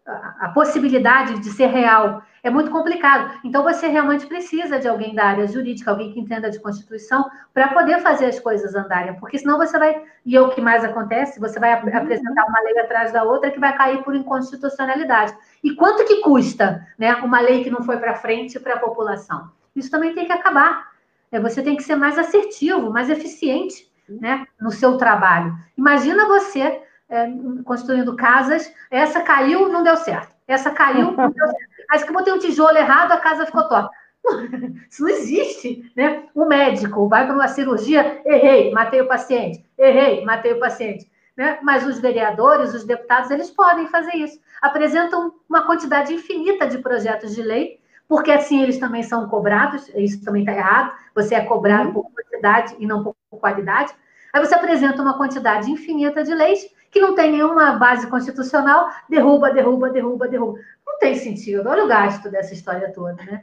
a 0.07 0.49
possibilidade 0.55 1.39
de 1.41 1.51
ser 1.51 1.67
real. 1.67 2.23
É 2.47 2.51
muito 2.51 2.71
complicado. 2.71 3.41
Então, 3.43 3.65
você 3.65 3.89
realmente 3.89 4.25
precisa 4.25 4.79
de 4.79 4.87
alguém 4.87 5.13
da 5.13 5.25
área 5.25 5.49
jurídica, 5.49 5.91
alguém 5.91 6.13
que 6.13 6.21
entenda 6.21 6.49
de 6.49 6.61
Constituição, 6.61 7.29
para 7.53 7.75
poder 7.75 8.01
fazer 8.03 8.27
as 8.27 8.39
coisas 8.39 8.73
andarem. 8.73 9.19
Porque 9.19 9.37
senão 9.37 9.59
você 9.59 9.77
vai, 9.77 10.01
e 10.25 10.37
é 10.37 10.41
o 10.41 10.51
que 10.51 10.61
mais 10.61 10.85
acontece, 10.85 11.41
você 11.41 11.59
vai 11.59 11.73
uhum. 11.75 11.97
apresentar 11.97 12.47
uma 12.47 12.61
lei 12.61 12.79
atrás 12.79 13.13
da 13.13 13.25
outra 13.25 13.51
que 13.51 13.59
vai 13.59 13.77
cair 13.77 14.01
por 14.05 14.15
inconstitucionalidade. 14.15 15.37
E 15.65 15.75
quanto 15.75 16.05
que 16.05 16.21
custa 16.23 16.87
né, 16.97 17.17
uma 17.17 17.41
lei 17.41 17.65
que 17.65 17.71
não 17.71 17.83
foi 17.83 17.97
para 17.97 18.15
frente 18.15 18.61
para 18.61 18.75
a 18.75 18.79
população? 18.79 19.51
Isso 19.75 19.91
também 19.91 20.15
tem 20.15 20.27
que 20.27 20.33
acabar. 20.33 20.93
É, 21.33 21.41
você 21.41 21.61
tem 21.65 21.75
que 21.75 21.83
ser 21.83 21.97
mais 21.97 22.17
assertivo, 22.17 22.93
mais 22.93 23.11
eficiente 23.11 23.91
né, 24.09 24.47
no 24.61 24.71
seu 24.71 24.97
trabalho. 24.97 25.53
Imagina 25.77 26.29
você 26.29 26.81
é, 27.09 27.29
construindo 27.65 28.15
casas, 28.15 28.73
essa 28.89 29.21
caiu, 29.21 29.69
não 29.69 29.83
deu 29.83 29.97
certo. 29.97 30.33
Essa 30.47 30.71
caiu, 30.71 31.11
não 31.11 31.29
deu 31.29 31.45
certo. 31.45 31.76
Aí 31.91 32.03
que 32.03 32.09
eu 32.09 32.15
botei 32.15 32.33
um 32.33 32.39
tijolo 32.39 32.77
errado, 32.77 33.13
a 33.13 33.19
casa 33.19 33.47
ficou 33.47 33.69
torta. 33.69 33.91
Isso 34.91 35.03
não 35.03 35.09
existe, 35.09 35.93
né? 35.97 36.25
O 36.35 36.45
médico 36.47 37.09
vai 37.09 37.27
para 37.27 37.35
uma 37.35 37.49
cirurgia, 37.49 38.21
errei, 38.25 38.73
matei 38.73 39.01
o 39.01 39.09
paciente, 39.09 39.65
errei, 39.79 40.25
matei 40.25 40.53
o 40.53 40.61
paciente. 40.61 41.11
Né? 41.37 41.59
Mas 41.63 41.87
os 41.87 41.99
vereadores, 41.99 42.73
os 42.73 42.85
deputados, 42.85 43.31
eles 43.31 43.51
podem 43.51 43.87
fazer 43.89 44.17
isso. 44.17 44.41
Apresentam 44.63 45.35
uma 45.47 45.67
quantidade 45.67 46.15
infinita 46.15 46.67
de 46.67 46.79
projetos 46.79 47.35
de 47.35 47.43
lei 47.43 47.79
porque 48.09 48.31
assim 48.31 48.63
eles 48.63 48.79
também 48.79 49.03
são 49.03 49.29
cobrados, 49.29 49.89
isso 49.95 50.25
também 50.25 50.43
está 50.43 50.53
errado, 50.53 50.93
você 51.15 51.35
é 51.35 51.45
cobrado 51.45 51.93
por 51.93 52.11
quantidade 52.11 52.77
e 52.79 52.87
não 52.87 53.03
por 53.03 53.15
qualidade. 53.41 53.93
Aí 54.33 54.45
você 54.45 54.55
apresenta 54.55 55.03
uma 55.03 55.17
quantidade 55.17 55.71
infinita 55.71 56.23
de 56.23 56.35
leis 56.35 56.67
que 56.97 57.01
não 57.01 57.15
tem 57.15 57.31
nenhuma 57.31 57.73
base 57.73 58.07
constitucional, 58.07 58.89
derruba, 59.07 59.53
derruba, 59.53 59.91
derruba, 59.91 60.27
derruba. 60.27 60.59
Não 60.87 60.99
tem 60.99 61.15
sentido. 61.15 61.69
Olha 61.69 61.85
o 61.85 61.89
gasto 61.89 62.31
dessa 62.31 62.55
história 62.55 62.91
toda, 62.91 63.23
né? 63.23 63.43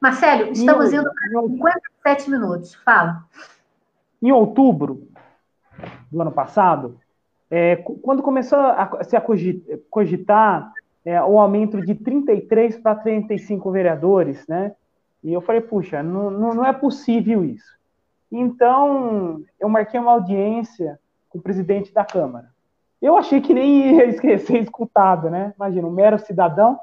Marcelo, 0.00 0.52
estamos 0.52 0.92
indo 0.92 1.02
para 1.02 1.72
57 2.04 2.30
minutos. 2.30 2.74
Fala. 2.76 3.24
Em 4.22 4.30
outubro 4.30 5.08
do 6.08 6.22
ano 6.22 6.30
passado, 6.30 7.00
é, 7.50 7.74
quando 7.74 8.22
começou 8.22 8.60
a 8.60 9.02
se 9.02 9.16
cogitar 9.90 10.72
é, 11.04 11.20
o 11.20 11.36
aumento 11.40 11.84
de 11.84 11.96
33 11.96 12.78
para 12.78 12.94
35 12.94 13.72
vereadores, 13.72 14.46
né? 14.46 14.72
E 15.24 15.32
eu 15.32 15.40
falei, 15.40 15.62
puxa, 15.62 16.00
não, 16.00 16.30
não 16.30 16.64
é 16.64 16.72
possível 16.72 17.44
isso. 17.44 17.76
Então, 18.30 19.42
eu 19.58 19.68
marquei 19.68 19.98
uma 19.98 20.12
audiência 20.12 21.00
com 21.28 21.38
o 21.38 21.42
presidente 21.42 21.92
da 21.92 22.04
Câmara. 22.04 22.56
Eu 23.00 23.16
achei 23.16 23.40
que 23.40 23.54
nem 23.54 23.96
ia 24.24 24.38
ser 24.38 24.62
escutado, 24.62 25.30
né? 25.30 25.52
Imagina, 25.56 25.86
um 25.86 25.92
mero 25.92 26.18
cidadão, 26.18 26.78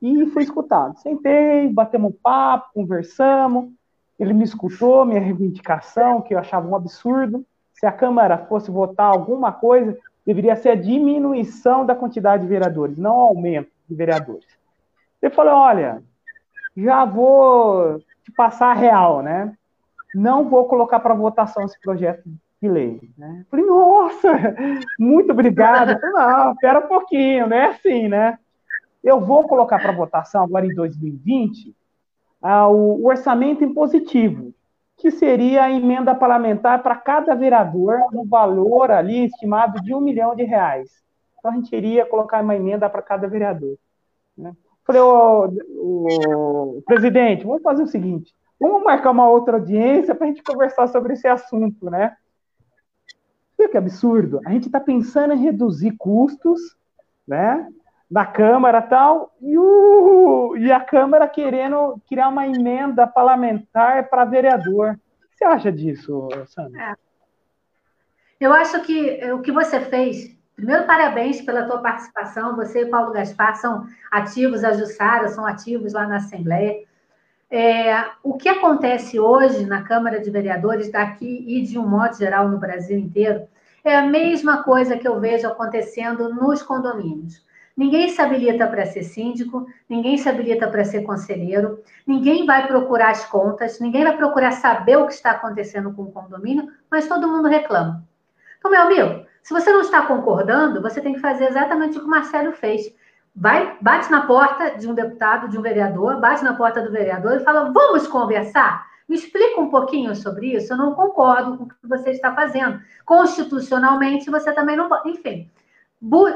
e 0.00 0.26
fui 0.26 0.42
escutado. 0.42 0.98
Sentei, 0.98 1.68
batemos 1.68 2.10
um 2.10 2.16
papo, 2.22 2.70
conversamos, 2.74 3.70
ele 4.18 4.34
me 4.34 4.44
escutou, 4.44 5.04
minha 5.04 5.20
reivindicação, 5.20 6.20
que 6.20 6.34
eu 6.34 6.38
achava 6.38 6.68
um 6.68 6.74
absurdo. 6.74 7.46
Se 7.72 7.86
a 7.86 7.92
Câmara 7.92 8.38
fosse 8.38 8.70
votar 8.70 9.06
alguma 9.06 9.52
coisa, 9.52 9.96
deveria 10.26 10.56
ser 10.56 10.70
a 10.70 10.74
diminuição 10.74 11.86
da 11.86 11.94
quantidade 11.94 12.42
de 12.42 12.48
vereadores, 12.48 12.98
não 12.98 13.14
aumento 13.16 13.70
de 13.88 13.94
vereadores. 13.94 14.46
Ele 15.20 15.32
falou: 15.32 15.54
olha, 15.54 16.02
já 16.76 17.04
vou 17.04 18.00
te 18.24 18.32
passar 18.36 18.72
a 18.72 18.74
real, 18.74 19.22
né? 19.22 19.56
Não 20.14 20.48
vou 20.48 20.66
colocar 20.66 21.00
para 21.00 21.14
votação 21.14 21.64
esse 21.64 21.80
projeto 21.80 22.22
de 22.62 22.68
lei. 22.68 23.00
Né? 23.18 23.44
Falei, 23.50 23.66
nossa, 23.66 24.28
muito 24.96 25.32
obrigado. 25.32 25.98
Falei, 25.98 26.12
não, 26.12 26.52
espera 26.52 26.78
um 26.78 26.86
pouquinho, 26.88 27.48
né? 27.48 27.66
Assim, 27.66 28.08
né? 28.08 28.38
Eu 29.02 29.20
vou 29.20 29.48
colocar 29.48 29.80
para 29.80 29.90
votação 29.90 30.44
agora 30.44 30.64
em 30.64 30.74
2020 30.74 31.74
ah, 32.40 32.68
o, 32.68 33.02
o 33.02 33.08
orçamento 33.08 33.64
impositivo 33.64 34.54
que 34.96 35.10
seria 35.10 35.64
a 35.64 35.72
emenda 35.72 36.14
parlamentar 36.14 36.80
para 36.80 36.94
cada 36.94 37.34
vereador 37.34 37.98
no 38.12 38.24
valor 38.24 38.92
ali 38.92 39.24
estimado 39.24 39.82
de 39.82 39.92
um 39.92 40.00
milhão 40.00 40.36
de 40.36 40.44
reais. 40.44 41.02
Então 41.36 41.50
a 41.50 41.54
gente 41.54 41.74
iria 41.74 42.06
colocar 42.06 42.40
uma 42.40 42.54
emenda 42.54 42.88
para 42.88 43.02
cada 43.02 43.26
vereador. 43.26 43.76
Né? 44.38 44.52
Falei, 44.84 45.02
ô, 45.02 45.48
ô, 45.76 46.82
presidente, 46.86 47.44
vamos 47.44 47.62
fazer 47.62 47.82
o 47.82 47.88
seguinte: 47.88 48.32
vamos 48.60 48.84
marcar 48.84 49.10
uma 49.10 49.28
outra 49.28 49.56
audiência 49.56 50.14
para 50.14 50.26
a 50.26 50.28
gente 50.28 50.44
conversar 50.44 50.86
sobre 50.86 51.14
esse 51.14 51.26
assunto, 51.26 51.90
né? 51.90 52.16
Viu 53.62 53.70
que 53.70 53.78
absurdo? 53.78 54.40
A 54.44 54.50
gente 54.50 54.66
está 54.66 54.80
pensando 54.80 55.34
em 55.34 55.40
reduzir 55.40 55.94
custos, 55.96 56.60
né? 57.26 57.68
da 58.10 58.26
Câmara 58.26 58.82
tal, 58.82 59.32
e, 59.40 59.56
o, 59.56 60.54
e 60.56 60.70
a 60.70 60.80
Câmara 60.80 61.28
querendo 61.28 61.96
criar 62.08 62.28
uma 62.28 62.44
emenda 62.44 63.06
parlamentar 63.06 64.10
para 64.10 64.24
vereador. 64.24 64.94
O 64.94 65.28
que 65.30 65.36
você 65.38 65.44
acha 65.44 65.72
disso, 65.72 66.28
Sandra? 66.48 66.90
É. 66.90 66.94
Eu 68.38 68.52
acho 68.52 68.82
que 68.82 69.32
o 69.32 69.40
que 69.40 69.52
você 69.52 69.80
fez, 69.80 70.36
primeiro, 70.56 70.84
parabéns 70.84 71.40
pela 71.40 71.64
tua 71.64 71.78
participação. 71.78 72.56
Você 72.56 72.82
e 72.82 72.86
Paulo 72.86 73.12
Gaspar 73.12 73.54
são 73.54 73.86
ativos, 74.10 74.64
a 74.64 74.72
Jussara 74.72 75.28
são 75.28 75.46
ativos 75.46 75.92
lá 75.92 76.06
na 76.06 76.16
Assembleia. 76.16 76.82
É, 77.54 78.06
o 78.22 78.32
que 78.32 78.48
acontece 78.48 79.20
hoje 79.20 79.66
na 79.66 79.82
Câmara 79.82 80.18
de 80.18 80.30
Vereadores 80.30 80.90
daqui 80.90 81.44
e 81.46 81.60
de 81.60 81.78
um 81.78 81.86
modo 81.86 82.16
geral 82.16 82.48
no 82.48 82.56
Brasil 82.56 82.98
inteiro 82.98 83.46
é 83.84 83.94
a 83.94 84.06
mesma 84.06 84.62
coisa 84.62 84.96
que 84.96 85.06
eu 85.06 85.20
vejo 85.20 85.46
acontecendo 85.46 86.32
nos 86.32 86.62
condomínios. 86.62 87.44
Ninguém 87.76 88.08
se 88.08 88.22
habilita 88.22 88.66
para 88.66 88.86
ser 88.86 89.02
síndico, 89.02 89.66
ninguém 89.86 90.16
se 90.16 90.26
habilita 90.30 90.66
para 90.66 90.82
ser 90.82 91.02
conselheiro, 91.02 91.82
ninguém 92.06 92.46
vai 92.46 92.66
procurar 92.66 93.10
as 93.10 93.26
contas, 93.26 93.78
ninguém 93.78 94.02
vai 94.02 94.16
procurar 94.16 94.52
saber 94.52 94.96
o 94.96 95.06
que 95.06 95.12
está 95.12 95.32
acontecendo 95.32 95.92
com 95.92 96.04
o 96.04 96.10
condomínio, 96.10 96.70
mas 96.90 97.06
todo 97.06 97.28
mundo 97.28 97.48
reclama. 97.48 98.02
Então, 98.58 98.70
meu 98.70 98.80
amigo, 98.80 99.26
se 99.42 99.52
você 99.52 99.70
não 99.70 99.82
está 99.82 100.06
concordando, 100.06 100.80
você 100.80 101.02
tem 101.02 101.12
que 101.12 101.20
fazer 101.20 101.50
exatamente 101.50 101.98
o 101.98 102.00
que 102.00 102.06
o 102.06 102.10
Marcelo 102.10 102.52
fez. 102.52 102.94
Vai, 103.34 103.78
bate 103.80 104.10
na 104.10 104.26
porta 104.26 104.76
de 104.76 104.86
um 104.86 104.94
deputado, 104.94 105.48
de 105.48 105.56
um 105.58 105.62
vereador, 105.62 106.20
bate 106.20 106.44
na 106.44 106.54
porta 106.54 106.82
do 106.82 106.92
vereador 106.92 107.36
e 107.36 107.44
fala: 107.44 107.72
vamos 107.72 108.06
conversar? 108.06 108.86
Me 109.08 109.16
explica 109.16 109.60
um 109.60 109.70
pouquinho 109.70 110.14
sobre 110.14 110.54
isso. 110.54 110.72
Eu 110.72 110.76
não 110.76 110.94
concordo 110.94 111.56
com 111.56 111.64
o 111.64 111.68
que 111.68 111.74
você 111.88 112.10
está 112.10 112.34
fazendo. 112.34 112.80
Constitucionalmente, 113.04 114.30
você 114.30 114.52
também 114.52 114.76
não 114.76 114.88
pode. 114.88 115.10
Enfim, 115.10 115.50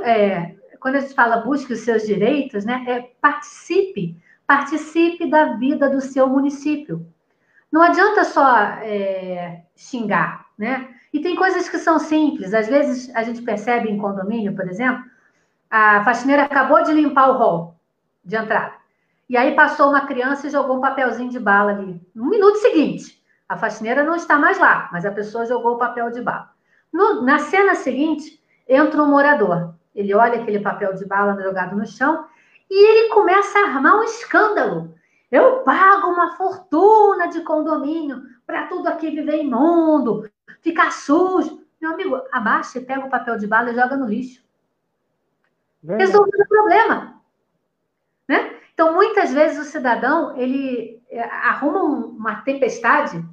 é, 0.05 0.55
quando 0.81 0.97
a 0.97 1.01
gente 1.01 1.15
fala 1.15 1.39
busque 1.39 1.73
os 1.73 1.81
seus 1.81 2.07
direitos, 2.07 2.65
né, 2.65 2.85
é 2.87 3.01
participe, 3.21 4.17
participe 4.47 5.29
da 5.29 5.55
vida 5.55 5.89
do 5.89 6.01
seu 6.01 6.29
município. 6.29 7.07
Não 7.71 7.83
adianta 7.83 8.25
só 8.25 8.57
é, 8.83 9.63
xingar, 9.75 10.47
né? 10.57 10.89
E 11.13 11.21
tem 11.21 11.37
coisas 11.37 11.69
que 11.69 11.79
são 11.79 11.99
simples. 11.99 12.55
Às 12.55 12.69
vezes 12.69 13.15
a 13.15 13.23
gente 13.23 13.43
percebe 13.43 13.91
em 13.91 13.99
condomínio, 13.99 14.55
por 14.55 14.69
exemplo, 14.69 15.05
a 15.71 16.05
faxineira 16.05 16.45
acabou 16.45 16.83
de 16.83 16.93
limpar 16.93 17.31
o 17.31 17.39
hall 17.39 17.81
de 18.25 18.37
entrada. 18.37 18.75
E 19.29 19.37
aí 19.37 19.55
passou 19.55 19.91
uma 19.91 20.07
criança 20.07 20.47
e 20.47 20.51
jogou 20.51 20.77
um 20.79 20.81
papelzinho 20.81 21.31
de 21.31 21.39
bala 21.39 21.73
ali. 21.73 22.01
No 22.15 22.29
minuto 22.29 22.57
seguinte, 22.59 23.21
a 23.49 23.57
faxineira 23.57 24.05
não 24.05 24.15
está 24.15 24.39
mais 24.39 24.59
lá, 24.59 24.89
mas 24.93 25.05
a 25.05 25.11
pessoa 25.11 25.47
jogou 25.47 25.75
o 25.75 25.79
papel 25.79 26.11
de 26.11 26.21
bala. 26.21 26.51
No, 26.93 27.23
na 27.23 27.39
cena 27.39 27.75
seguinte, 27.75 28.41
entra 28.69 29.03
um 29.03 29.11
morador. 29.11 29.75
Ele 29.95 30.15
olha 30.15 30.41
aquele 30.41 30.61
papel 30.61 30.95
de 30.95 31.05
bala 31.05 31.41
jogado 31.43 31.77
no 31.77 31.87
chão 31.87 32.27
e 32.71 32.87
ele 32.87 33.09
começa 33.15 33.59
a 33.59 33.63
armar 33.63 33.97
um 33.97 34.03
escândalo. 34.05 34.95
Eu 35.31 35.61
pago 35.61 36.09
uma 36.09 36.37
fortuna 36.37 37.27
de 37.27 37.41
condomínio 37.41 38.23
para 38.47 38.67
tudo 38.67 38.89
aqui 38.89 39.11
viver 39.11 39.43
imundo, 39.43 40.31
ficar 40.63 40.93
sujo. 40.93 41.61
Meu 41.81 41.93
amigo, 41.93 42.21
abaixa, 42.33 42.81
pega 42.81 43.07
o 43.07 43.11
papel 43.11 43.37
de 43.39 43.47
bala 43.47 43.71
e 43.71 43.75
joga 43.75 43.97
no 43.97 44.07
lixo. 44.07 44.46
Resolveu 45.95 46.41
o 46.41 46.49
problema. 46.49 47.23
Né? 48.29 48.55
Então, 48.75 48.95
muitas 48.95 49.33
vezes 49.33 49.59
o 49.59 49.71
cidadão 49.71 50.37
ele 50.37 51.01
é, 51.09 51.23
arruma 51.23 51.83
uma 51.83 52.37
tempestade 52.43 53.25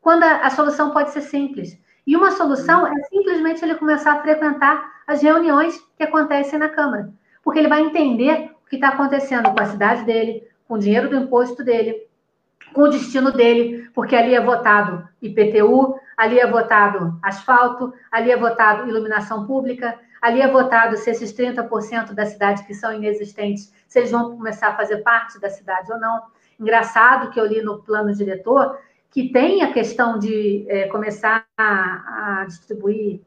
quando 0.00 0.24
a, 0.24 0.38
a 0.38 0.50
solução 0.50 0.90
pode 0.90 1.10
ser 1.10 1.22
simples. 1.22 1.78
E 2.06 2.16
uma 2.16 2.32
solução 2.32 2.86
é 2.86 2.94
simplesmente 3.04 3.64
ele 3.64 3.76
começar 3.76 4.12
a 4.12 4.22
frequentar 4.22 4.92
as 5.06 5.22
reuniões 5.22 5.80
que 5.96 6.02
acontecem 6.02 6.58
na 6.58 6.68
Câmara. 6.68 7.12
Porque 7.42 7.58
ele 7.58 7.68
vai 7.68 7.80
entender 7.80 8.50
o 8.64 8.68
que 8.68 8.76
está 8.76 8.88
acontecendo 8.88 9.50
com 9.50 9.62
a 9.62 9.66
cidade 9.66 10.04
dele, 10.04 10.46
com 10.66 10.74
o 10.74 10.78
dinheiro 10.78 11.08
do 11.08 11.16
imposto 11.16 11.64
dele, 11.64 12.06
com 12.74 12.82
o 12.82 12.88
destino 12.88 13.32
dele, 13.32 13.88
porque 13.94 14.14
ali 14.14 14.34
é 14.34 14.40
votado 14.40 15.08
IPTU, 15.22 15.98
ali 16.16 16.38
é 16.38 16.46
votado 16.46 17.18
asfalto, 17.22 17.94
ali 18.10 18.30
é 18.30 18.36
votado 18.36 18.88
iluminação 18.88 19.46
pública, 19.46 19.98
ali 20.20 20.42
é 20.42 20.48
votado 20.48 20.96
se 20.96 21.08
esses 21.10 21.32
30% 21.32 22.12
da 22.12 22.26
cidade 22.26 22.64
que 22.66 22.74
são 22.74 22.92
inexistentes, 22.92 23.72
se 23.86 24.00
eles 24.00 24.10
vão 24.10 24.36
começar 24.36 24.68
a 24.68 24.76
fazer 24.76 24.98
parte 24.98 25.40
da 25.40 25.48
cidade 25.48 25.90
ou 25.92 25.98
não. 25.98 26.22
Engraçado 26.58 27.30
que 27.30 27.38
eu 27.38 27.46
li 27.46 27.62
no 27.62 27.82
plano 27.82 28.12
diretor 28.12 28.78
que 29.10 29.28
tem 29.28 29.62
a 29.62 29.72
questão 29.72 30.18
de 30.18 30.66
é, 30.68 30.88
começar 30.88 31.46
a, 31.56 32.40
a 32.40 32.44
distribuir 32.46 33.20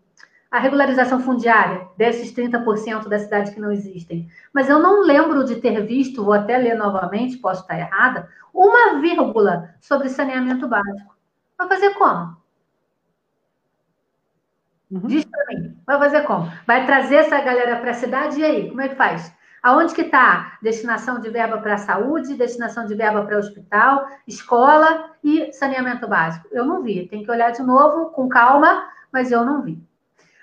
a 0.50 0.60
regularização 0.60 1.20
fundiária 1.20 1.88
desses 1.98 2.34
30% 2.34 3.08
da 3.08 3.20
cidade 3.20 3.52
que 3.52 3.60
não 3.60 3.72
existem. 3.72 4.30
Mas 4.54 4.70
eu 4.70 4.80
não 4.80 5.02
lembro 5.02 5.44
de 5.44 5.58
ter 5.58 5.86
visto, 5.86 6.24
vou 6.24 6.34
até 6.34 6.58
ler 6.58 6.76
novamente, 6.76 7.38
posso 7.38 7.62
estar 7.62 7.78
errada, 7.78 8.30
uma 8.54 9.00
vírgula 9.00 9.76
sobre 9.82 10.10
saneamento 10.10 10.68
básico. 10.68 11.16
Vai 11.58 11.68
fazer 11.68 11.94
como? 11.96 12.38
Uhum. 14.90 15.08
Diz 15.08 15.26
para 15.26 15.46
mim, 15.48 15.78
vai 15.86 16.00
fazer 16.00 16.22
como? 16.22 16.52
Vai 16.66 16.86
trazer 16.86 17.16
essa 17.18 17.40
galera 17.42 17.76
para 17.78 17.92
a 17.92 17.96
cidade 17.96 18.40
e 18.40 18.46
aí, 18.46 18.70
como 18.70 18.82
é 18.82 18.88
que 18.88 18.96
faz? 18.96 19.36
Aonde 19.62 19.94
que 19.94 20.02
está 20.02 20.58
destinação 20.62 21.20
de 21.20 21.30
verba 21.30 21.58
para 21.58 21.78
saúde, 21.78 22.36
destinação 22.36 22.86
de 22.86 22.96
verba 22.96 23.26
para 23.26 23.38
hospital, 23.38 24.08
escola 24.26 25.12
e 25.22 25.52
saneamento 25.52 26.08
básico? 26.08 26.48
Eu 26.52 26.64
não 26.64 26.82
vi. 26.82 27.06
Tem 27.08 27.22
que 27.22 27.32
olhar 27.32 27.52
de 27.52 27.62
novo, 27.62 28.12
com 28.12 28.30
calma, 28.30 28.88
mas 29.12 29.30
eu 29.30 29.44
não 29.44 29.62
vi. 29.62 29.82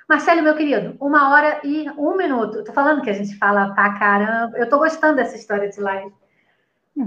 Marcelo, 0.08 0.42
meu 0.42 0.54
querido, 0.54 0.96
uma 1.00 1.32
hora 1.32 1.60
e 1.64 1.88
um 1.98 2.16
minuto. 2.16 2.58
Estou 2.58 2.74
falando 2.74 3.02
que 3.02 3.10
a 3.10 3.14
gente 3.14 3.36
fala 3.38 3.72
pra 3.74 3.94
caramba. 3.94 4.56
Eu 4.56 4.64
estou 4.64 4.78
gostando 4.78 5.16
dessa 5.16 5.36
história 5.36 5.68
de 5.68 5.80
live. 5.80 6.12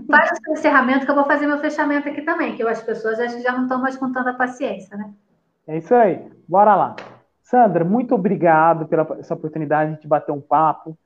Faz 0.09 0.31
o 0.31 0.35
seu 0.35 0.53
encerramento 0.53 1.05
que 1.05 1.11
eu 1.11 1.15
vou 1.15 1.25
fazer 1.25 1.47
meu 1.47 1.59
fechamento 1.59 2.09
aqui 2.09 2.21
também, 2.21 2.55
que 2.55 2.63
as 2.63 2.81
pessoas 2.81 3.19
acho 3.19 3.37
que 3.37 3.43
já 3.43 3.53
não 3.53 3.63
estão 3.63 3.79
mais 3.79 3.95
com 3.95 4.11
tanta 4.11 4.33
paciência, 4.33 4.97
né? 4.97 5.13
É 5.67 5.77
isso 5.77 5.93
aí. 5.93 6.27
Bora 6.47 6.75
lá. 6.75 6.95
Sandra, 7.43 7.85
muito 7.85 8.13
obrigado 8.15 8.87
pela 8.87 9.07
essa 9.19 9.33
oportunidade 9.33 10.01
de 10.01 10.07
bater 10.07 10.31
um 10.31 10.41
papo. 10.41 10.97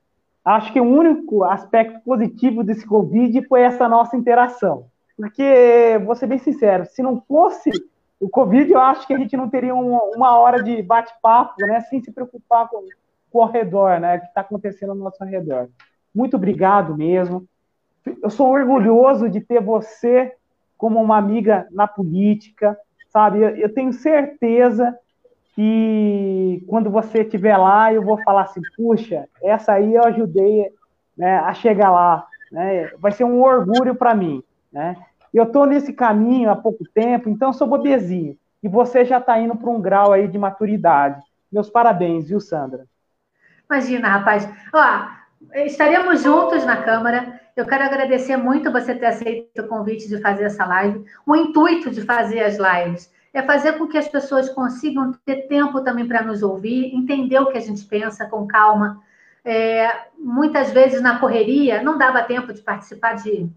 Acho 0.44 0.74
que 0.74 0.82
o 0.82 0.86
único 0.86 1.44
aspecto 1.44 2.00
positivo 2.04 2.64
desse 2.64 2.86
Covid 2.86 3.46
foi 3.48 3.62
essa 3.62 3.88
nossa 3.88 4.18
interação. 4.18 4.88
Porque, 5.16 6.02
vou 6.04 6.16
ser 6.16 6.26
bem 6.26 6.40
sincero, 6.40 6.86
se 6.86 7.04
não 7.04 7.22
fosse 7.28 7.70
o 8.22 8.30
Covid, 8.30 8.72
eu 8.72 8.80
acho 8.80 9.08
que 9.08 9.14
a 9.16 9.18
gente 9.18 9.36
não 9.36 9.50
teria 9.50 9.74
uma, 9.74 10.04
uma 10.16 10.38
hora 10.38 10.62
de 10.62 10.80
bate-papo, 10.84 11.56
né, 11.66 11.82
sem 11.82 12.02
se 12.04 12.12
preocupar 12.12 12.70
com, 12.70 12.86
com 13.32 13.40
o 13.40 13.46
redor, 13.46 14.00
né, 14.00 14.18
o 14.18 14.20
que 14.20 14.28
está 14.28 14.42
acontecendo 14.42 14.92
ao 14.92 14.96
nosso 14.96 15.24
redor. 15.24 15.70
Muito 16.14 16.38
obrigado 16.38 16.96
mesmo. 16.96 17.48
Eu 18.22 18.30
sou 18.30 18.50
orgulhoso 18.50 19.28
de 19.28 19.42
ter 19.42 19.60
você 19.60 20.34
como 20.78 21.02
uma 21.02 21.18
amiga 21.18 21.68
na 21.72 21.88
política, 21.88 22.78
sabe? 23.10 23.40
Eu, 23.40 23.50
eu 23.56 23.74
tenho 23.74 23.92
certeza 23.92 24.96
que 25.56 26.64
quando 26.68 26.92
você 26.92 27.22
estiver 27.22 27.58
lá, 27.58 27.92
eu 27.92 28.04
vou 28.04 28.18
falar 28.24 28.44
assim, 28.44 28.62
puxa, 28.78 29.28
essa 29.42 29.74
aí 29.74 29.96
eu 29.96 30.04
ajudei 30.04 30.72
né, 31.18 31.38
a 31.40 31.54
chegar 31.54 31.92
lá, 31.92 32.28
né? 32.52 32.92
Vai 33.00 33.12
ser 33.12 33.24
um 33.24 33.42
orgulho 33.42 33.96
para 33.96 34.14
mim, 34.14 34.44
né? 34.72 34.96
Eu 35.34 35.44
estou 35.44 35.66
nesse 35.66 35.94
caminho 35.94 36.50
há 36.50 36.56
pouco 36.56 36.84
tempo, 36.94 37.30
então 37.30 37.54
sou 37.54 37.68
bobezinho. 37.68 38.38
E 38.62 38.68
você 38.68 39.06
já 39.06 39.18
está 39.18 39.40
indo 39.40 39.56
para 39.56 39.70
um 39.70 39.82
grau 39.82 40.12
aí 40.12 40.28
de 40.28 40.38
maturidade. 40.38 41.22
Meus 41.52 41.70
parabéns, 41.70 42.28
viu, 42.28 42.40
Sandra? 42.40 42.86
Imagina, 43.70 44.10
rapaz. 44.10 44.48
Ó, 44.74 45.56
estaremos 45.66 46.22
juntos 46.22 46.66
na 46.66 46.78
Câmara. 46.78 47.40
Eu 47.56 47.66
quero 47.66 47.84
agradecer 47.84 48.38
muito 48.38 48.72
você 48.72 48.94
ter 48.94 49.08
aceito 49.08 49.62
o 49.62 49.68
convite 49.68 50.08
de 50.08 50.20
fazer 50.20 50.44
essa 50.44 50.66
live. 50.66 51.04
O 51.26 51.36
intuito 51.36 51.90
de 51.90 52.02
fazer 52.02 52.42
as 52.42 52.58
lives 52.58 53.12
é 53.34 53.42
fazer 53.42 53.74
com 53.78 53.88
que 53.88 53.98
as 53.98 54.08
pessoas 54.08 54.50
consigam 54.50 55.14
ter 55.26 55.48
tempo 55.48 55.82
também 55.82 56.08
para 56.08 56.22
nos 56.22 56.44
ouvir, 56.44 56.94
entender 56.94 57.40
o 57.40 57.48
que 57.48 57.58
a 57.58 57.62
gente 57.62 57.84
pensa 57.86 58.26
com 58.26 58.46
calma. 58.46 59.02
É, 59.44 59.90
muitas 60.18 60.72
vezes 60.72 61.02
na 61.02 61.20
correria 61.20 61.82
não 61.82 61.98
dava 61.98 62.22
tempo 62.24 62.54
de 62.54 62.62
participar 62.62 63.16
de 63.16 63.50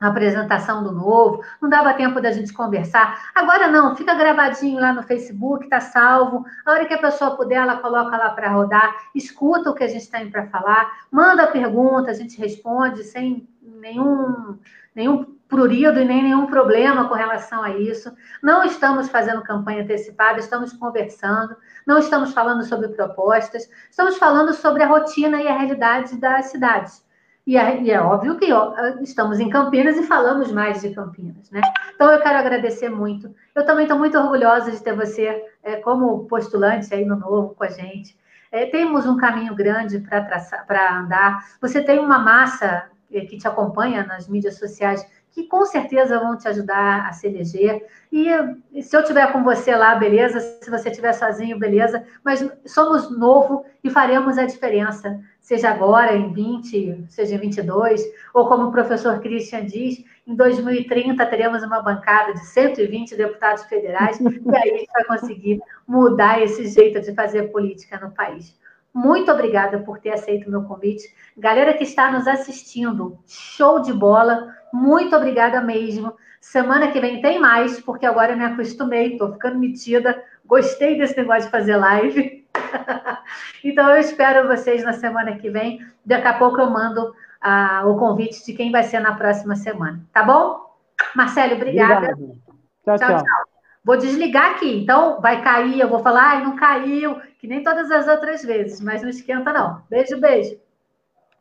a 0.00 0.06
apresentação 0.06 0.82
do 0.84 0.92
novo, 0.92 1.42
não 1.60 1.68
dava 1.68 1.92
tempo 1.94 2.20
da 2.20 2.30
gente 2.30 2.52
conversar. 2.52 3.30
Agora 3.34 3.66
não, 3.66 3.96
fica 3.96 4.14
gravadinho 4.14 4.80
lá 4.80 4.92
no 4.92 5.02
Facebook, 5.02 5.64
está 5.64 5.80
salvo. 5.80 6.44
A 6.64 6.72
hora 6.72 6.86
que 6.86 6.94
a 6.94 6.98
pessoa 6.98 7.36
puder, 7.36 7.56
ela 7.56 7.78
coloca 7.78 8.16
lá 8.16 8.30
para 8.30 8.50
rodar, 8.50 8.94
escuta 9.14 9.70
o 9.70 9.74
que 9.74 9.82
a 9.82 9.88
gente 9.88 10.08
tem 10.08 10.30
para 10.30 10.46
falar, 10.46 10.88
manda 11.10 11.42
a 11.42 11.48
pergunta, 11.48 12.10
a 12.10 12.14
gente 12.14 12.38
responde 12.38 13.02
sem 13.02 13.48
nenhum, 13.60 14.58
nenhum 14.94 15.24
prurido 15.48 15.98
e 15.98 16.04
nem 16.04 16.22
nenhum 16.22 16.46
problema 16.46 17.08
com 17.08 17.14
relação 17.14 17.64
a 17.64 17.70
isso. 17.70 18.14
Não 18.40 18.62
estamos 18.62 19.08
fazendo 19.08 19.42
campanha 19.42 19.82
antecipada, 19.82 20.38
estamos 20.38 20.72
conversando, 20.74 21.56
não 21.84 21.98
estamos 21.98 22.32
falando 22.32 22.62
sobre 22.64 22.88
propostas, 22.88 23.68
estamos 23.90 24.16
falando 24.16 24.52
sobre 24.52 24.84
a 24.84 24.86
rotina 24.86 25.42
e 25.42 25.48
a 25.48 25.56
realidade 25.56 26.16
das 26.16 26.46
cidades. 26.46 27.07
E 27.48 27.56
é, 27.56 27.80
e 27.80 27.90
é, 27.90 27.98
óbvio 27.98 28.36
que 28.38 28.52
ó, 28.52 28.74
estamos 29.00 29.40
em 29.40 29.48
Campinas 29.48 29.96
e 29.96 30.02
falamos 30.02 30.52
mais 30.52 30.82
de 30.82 30.90
Campinas, 30.90 31.50
né? 31.50 31.62
Então 31.94 32.12
eu 32.12 32.20
quero 32.20 32.36
agradecer 32.36 32.90
muito. 32.90 33.34
Eu 33.54 33.64
também 33.64 33.84
estou 33.86 33.98
muito 33.98 34.18
orgulhosa 34.18 34.70
de 34.70 34.82
ter 34.82 34.94
você 34.94 35.42
é, 35.62 35.76
como 35.76 36.26
postulante 36.26 36.92
aí 36.94 37.06
no 37.06 37.16
novo 37.16 37.54
com 37.54 37.64
a 37.64 37.70
gente. 37.70 38.14
É, 38.52 38.66
temos 38.66 39.06
um 39.06 39.16
caminho 39.16 39.54
grande 39.54 39.98
para 39.98 40.98
andar. 40.98 41.42
Você 41.58 41.82
tem 41.82 41.98
uma 41.98 42.18
massa 42.18 42.84
é, 43.10 43.22
que 43.22 43.38
te 43.38 43.48
acompanha 43.48 44.04
nas 44.04 44.28
mídias 44.28 44.58
sociais 44.58 45.02
que 45.30 45.44
com 45.44 45.64
certeza 45.64 46.18
vão 46.18 46.36
te 46.36 46.48
ajudar 46.48 47.08
a 47.08 47.12
se 47.12 47.26
eleger. 47.26 47.86
E 48.10 48.82
se 48.82 48.96
eu 48.96 49.04
tiver 49.04 49.32
com 49.32 49.44
você 49.44 49.74
lá, 49.76 49.94
beleza. 49.94 50.40
Se 50.60 50.70
você 50.70 50.88
estiver 50.88 51.12
sozinho, 51.12 51.58
beleza. 51.58 52.04
Mas 52.24 52.46
somos 52.66 53.10
novo 53.10 53.64
e 53.82 53.90
faremos 53.90 54.38
a 54.38 54.46
diferença 54.46 55.20
seja 55.48 55.70
agora, 55.70 56.14
em 56.14 56.30
20, 56.30 57.06
seja 57.08 57.34
em 57.34 57.38
22, 57.38 58.02
ou 58.34 58.46
como 58.46 58.64
o 58.64 58.70
professor 58.70 59.18
Christian 59.18 59.64
diz, 59.64 60.04
em 60.26 60.36
2030 60.36 61.24
teremos 61.24 61.62
uma 61.62 61.80
bancada 61.80 62.34
de 62.34 62.44
120 62.44 63.16
deputados 63.16 63.64
federais, 63.64 64.20
e 64.20 64.26
aí 64.26 64.70
a 64.70 64.76
gente 64.76 64.92
vai 64.92 65.04
conseguir 65.04 65.58
mudar 65.86 66.42
esse 66.42 66.68
jeito 66.68 67.00
de 67.00 67.14
fazer 67.14 67.44
política 67.44 67.98
no 67.98 68.10
país. 68.10 68.54
Muito 68.92 69.32
obrigada 69.32 69.78
por 69.78 69.98
ter 69.98 70.10
aceito 70.10 70.48
o 70.48 70.50
meu 70.50 70.64
convite. 70.64 71.08
Galera 71.34 71.72
que 71.72 71.84
está 71.84 72.12
nos 72.12 72.26
assistindo, 72.26 73.18
show 73.26 73.80
de 73.80 73.92
bola. 73.94 74.54
Muito 74.72 75.14
obrigada 75.16 75.60
mesmo. 75.60 76.14
Semana 76.40 76.90
que 76.90 77.00
vem 77.00 77.20
tem 77.20 77.38
mais, 77.38 77.80
porque 77.80 78.06
agora 78.06 78.32
eu 78.32 78.36
me 78.36 78.44
acostumei, 78.44 79.12
estou 79.12 79.32
ficando 79.32 79.58
metida. 79.58 80.22
Gostei 80.44 80.96
desse 80.96 81.16
negócio 81.16 81.44
de 81.44 81.50
fazer 81.50 81.76
live. 81.76 82.46
então 83.64 83.90
eu 83.90 83.98
espero 83.98 84.48
vocês 84.48 84.84
na 84.84 84.92
semana 84.92 85.36
que 85.36 85.50
vem. 85.50 85.80
Daqui 86.04 86.28
a 86.28 86.38
pouco 86.38 86.60
eu 86.60 86.70
mando 86.70 87.12
ah, 87.40 87.84
o 87.86 87.96
convite 87.96 88.44
de 88.44 88.52
quem 88.52 88.70
vai 88.70 88.82
ser 88.82 89.00
na 89.00 89.14
próxima 89.14 89.56
semana. 89.56 90.00
Tá 90.12 90.22
bom? 90.22 90.76
Marcelo, 91.14 91.54
obrigada. 91.54 92.12
Obrigado. 92.12 92.38
Tchau, 92.84 92.98
tchau. 92.98 93.16
tchau. 93.18 93.58
Vou 93.84 93.96
desligar 93.96 94.52
aqui, 94.52 94.82
então 94.82 95.20
vai 95.20 95.42
cair, 95.42 95.80
eu 95.80 95.88
vou 95.88 96.00
falar, 96.00 96.32
ai, 96.32 96.44
não 96.44 96.56
caiu, 96.56 97.22
que 97.38 97.46
nem 97.46 97.62
todas 97.62 97.90
as 97.90 98.06
outras 98.06 98.42
vezes, 98.42 98.80
mas 98.82 99.00
não 99.00 99.08
esquenta, 99.08 99.50
não. 99.50 99.82
Beijo, 99.88 100.20
beijo. 100.20 100.58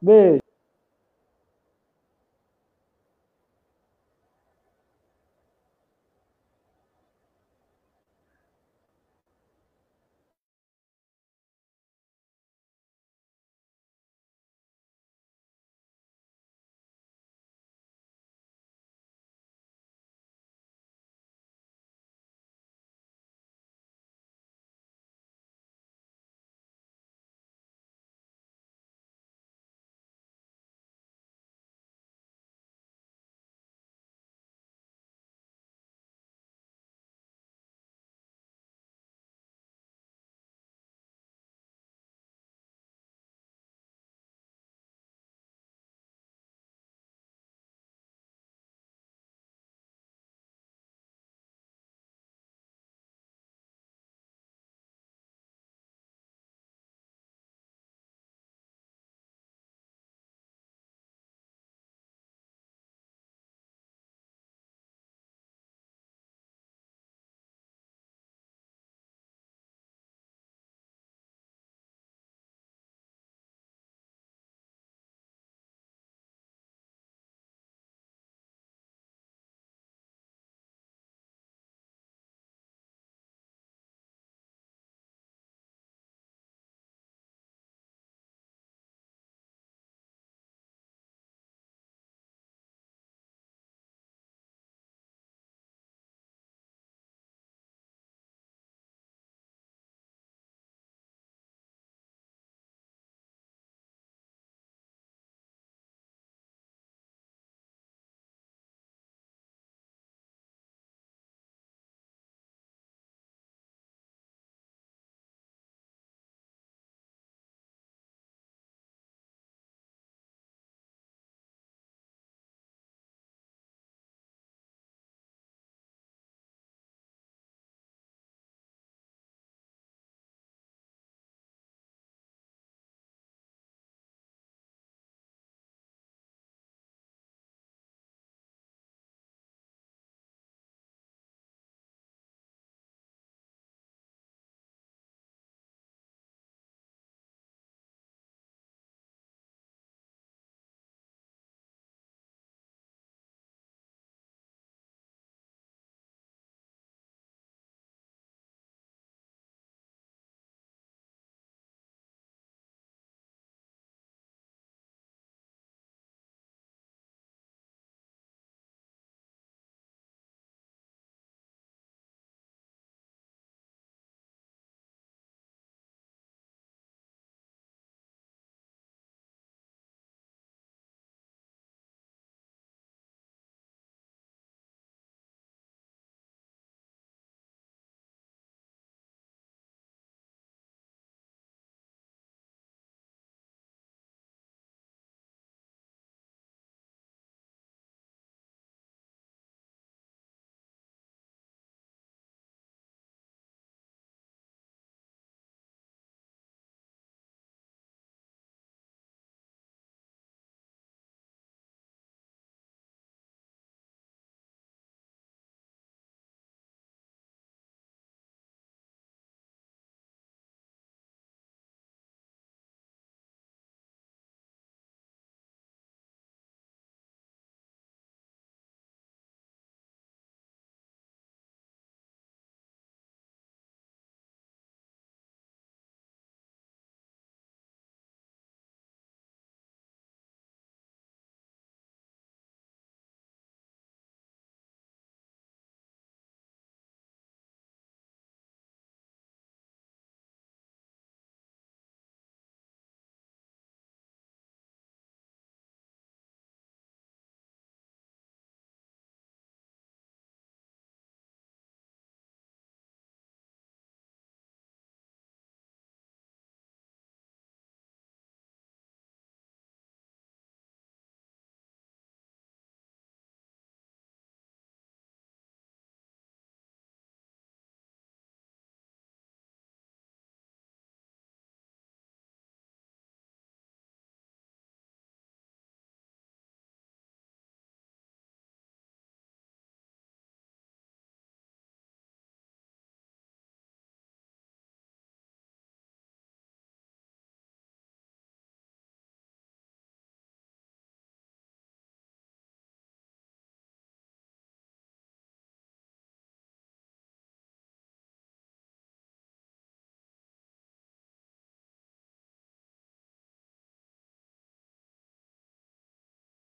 Beijo. 0.01 0.41